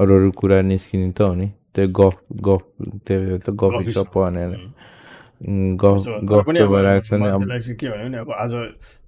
अरू 0.00 0.12
अरू 0.18 0.30
कुरा 0.36 0.60
निस्किने 0.66 1.10
त 1.12 1.20
हो 1.22 1.34
नि। 1.34 1.48
त्यो 1.74 1.86
गफ 1.92 2.14
गफ 2.40 2.62
त्यो 3.06 3.36
त 3.44 3.48
गफ 3.52 3.74
सप 3.94 4.16
भनेर। 4.16 4.50
अब 8.16 8.30
आज 8.32 8.52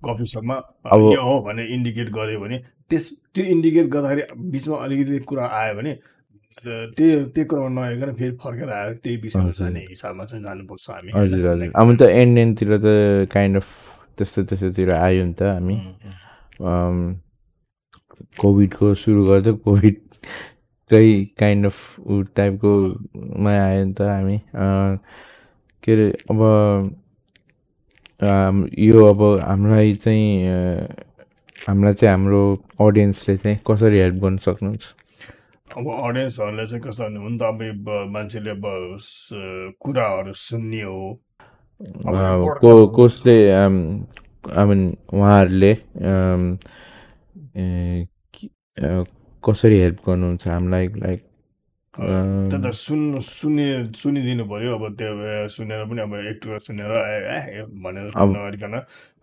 कफी 0.04 0.24
सपमा 0.28 0.54
अब- 0.92 1.16
हो 1.18 1.34
भने 1.46 1.62
इन्डिकेट 1.74 2.08
गर्यो 2.12 2.40
भने 2.40 2.58
त्यस 2.90 3.04
त्यो 3.34 3.44
इन्डिकेट 3.54 3.86
गर्दाखेरि 3.94 4.22
बिचमा 4.52 4.76
अलिकति 4.84 5.18
कुरा 5.28 5.44
आयो 5.60 5.74
भने 5.76 5.92
त्यो 6.64 7.08
त्यो 7.34 7.44
कुरामा 7.50 7.68
नहेरिकन 7.68 8.10
फेरि 8.18 8.34
फर्केर 8.42 8.68
आएर 8.72 8.92
त्यही 9.02 9.16
विषयमा। 9.22 9.50
जाने 9.58 9.80
हिसाबमा 9.90 10.24
चाहिँ 10.24 10.42
जानुपर्छ 10.44 10.90
हामी 10.90 11.10
हजुर? 11.14 11.46
हजुर 11.46 11.70
अब 11.80 11.88
त 12.00 12.02
एन्ड 12.22 12.38
एन्डतिर 12.38 12.70
त 12.82 13.28
काइन्ड 13.32 13.56
अफ 13.56 13.68
त्यस्तो 14.18 14.42
त्यस्तोतिर 14.48 14.90
आयो 14.92 15.24
नि 15.24 15.34
त 15.38 15.42
हामी। 15.54 15.76
कोभिडको 18.40 18.94
सुरु 18.94 19.24
गर्दा 19.26 19.52
कोभिडकै 19.64 21.08
काइन्ड 21.38 21.66
अफ 21.66 21.78
ऊ 22.00 22.22
टाइपकोमा 22.36 23.50
आयो 23.50 23.84
नि 23.84 23.92
त 23.94 24.00
हामी 24.08 24.38
के 25.84 25.92
अरे 25.94 26.06
अब 26.30 26.40
यो 28.78 29.04
अब 29.06 29.20
हामीलाई 29.46 29.94
चाहिँ 30.02 31.06
हामीलाई 31.66 31.94
चाहिँ 31.94 32.12
हाम्रो 32.14 32.42
अडियन्सले 32.80 33.36
चाहिँ 33.36 33.58
कसरी 33.66 33.98
हेल्प 33.98 34.16
गर्न 34.22 34.36
सक्नुहुन्छ? 34.46 34.84
अब 35.76 35.86
अडियन्सहरूले 36.08 36.64
चाहिँ 36.66 36.82
कस्तो 36.84 37.04
भने 37.04 37.18
हुन 37.24 37.34
त 37.38 37.42
अब 37.42 37.60
मान्छेले 38.14 38.50
अब 38.50 38.64
कुराहरू 39.82 40.32
सुन्ने 40.32 40.82
हो। 40.82 41.20
को 42.62 42.70
कसले 42.96 43.36
आई 43.52 44.64
मिन 44.68 44.80
उहाँहरूले 45.12 45.72
कसरी 49.44 49.78
हेल्प 49.80 49.98
गर्नुहुन्छ 50.06 50.48
हामीलाई 50.48 50.86
लाइक 50.98 51.20
त्यो 51.98 52.58
त 52.62 52.70
सुन्नु 52.70 53.18
सुने 53.26 53.66
सुनिदिनु 53.98 54.44
पर्यो 54.46 54.70
अब 54.78 54.84
त्यो 54.98 55.10
सुनेर 55.50 55.82
पनि 55.90 56.00
अब 56.06 56.12
एक 56.30 56.36
टुक्रा 56.42 56.58
सुनेर 56.62 56.90
ए 56.94 57.66
भनेर 57.82 58.06
नगरिकन 58.14 58.74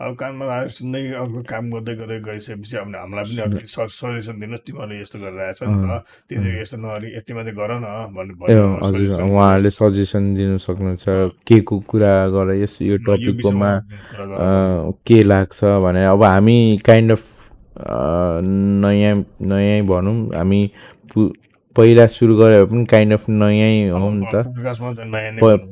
अब 0.03 0.11
कानमा 0.19 0.43
लगाएर 0.45 0.67
सुन्दै 0.75 1.01
अर्को 1.23 1.39
काम 1.47 1.63
गर्दै 1.71 1.93
गर्दै 2.03 2.19
गइसकेपछि 2.27 2.75
अब 2.83 2.87
हामीलाई 2.99 3.23
पनि 3.31 3.41
अलिकति 3.47 3.67
सजेसन 3.95 4.35
दिनुहोस् 4.43 4.65
तिमीहरूले 4.67 4.95
यस्तो 5.01 5.17
गरिरहेछ 5.23 5.59
नि 5.63 5.75
त। 5.87 6.03
तिमीले 6.27 6.51
यस्तो 6.61 6.77
नगरी 6.83 7.07
यति 7.15 7.31
मात्रै 7.31 7.53
गर 7.55 7.71
न 7.79 7.87
भन्नु 8.11 8.33
हजुर 8.83 9.07
उहाँहरूले 9.23 9.71
सजेसन 9.79 10.23
दिनु 10.35 10.57
सक्नुहुन्छ 10.67 11.05
के 11.47 11.57
को 11.63 11.75
कुरा 11.87 12.13
गर 12.35 12.47
यस 12.59 12.73
यो 12.83 12.95
टपिककोमा। 13.07 13.71
अ, 14.35 14.47
के 15.07 15.17
लाग्छ 15.31 15.59
भने 15.79 16.03
अब 16.11 16.23
हामी 16.27 16.57
काइन्ड 16.83 17.11
अफ 17.15 17.23
नयाँ 18.83 19.15
नयाँ 19.47 19.81
भनौँ 19.87 20.17
हामी 20.35 20.61
पहिला 21.75 22.05
सुरु 22.07 22.35
गरेर 22.37 22.65
पनि 22.65 22.85
काइन्ड 22.85 23.13
अफ 23.13 23.23
नयाँ 23.29 23.99
हौँ 23.99 24.11
नि 24.15 24.25
त। 24.33 24.35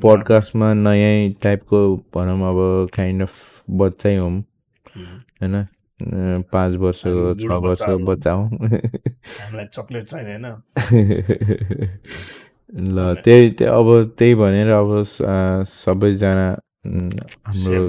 पोडकास्टमा 0.02 0.68
नयाँ 0.74 1.32
टाइपको 1.42 1.78
भनौँ 2.14 2.38
अब 2.48 2.58
काइन्ड 2.94 3.22
अफ 3.22 3.34
बच्चै 3.80 4.16
हौँ। 4.16 4.34
होइन? 5.40 5.56
पाँच 6.52 6.72
वर्षको 6.82 7.34
छ 7.40 7.44
वर्षको। 7.64 7.98
बच्चा 8.04 8.32
हौँ। 8.32 8.48
चक्लेट 9.72 10.04
चाहिँदैन। 10.04 10.44
ल 12.74 13.14
त्यही 13.24 13.50
त्यही 13.50 13.70
अब 13.70 13.88
त्यही 14.18 14.34
भनेर 14.34 14.68
अब 14.74 14.90
सबैजना 15.64 16.48
हाम्रो 16.84 17.82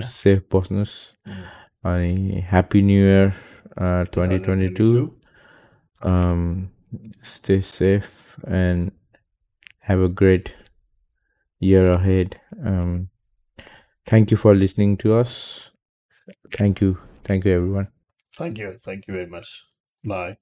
सेफ 0.00 0.40
बस्नुहोस्. 0.54 0.94
अनि 1.84 2.12
happy 2.50 2.80
new 2.82 3.02
year 3.04 3.26
twenty 4.12 4.38
twenty 4.44 4.68
two 4.78 4.86
2022. 6.02 6.79
Stay 7.22 7.60
safe 7.60 8.38
and 8.46 8.92
have 9.80 10.00
a 10.00 10.08
great 10.08 10.54
year 11.58 11.88
ahead. 11.90 12.40
Um, 12.64 13.10
thank 14.06 14.30
you 14.30 14.36
for 14.36 14.54
listening 14.54 14.96
to 14.98 15.14
us. 15.14 15.70
Thank 16.52 16.80
you. 16.80 16.98
Thank 17.24 17.44
you, 17.44 17.52
everyone. 17.52 17.88
Thank 18.36 18.58
you. 18.58 18.72
Thank 18.72 19.06
you 19.06 19.14
very 19.14 19.26
much. 19.26 19.64
Bye. 20.04 20.38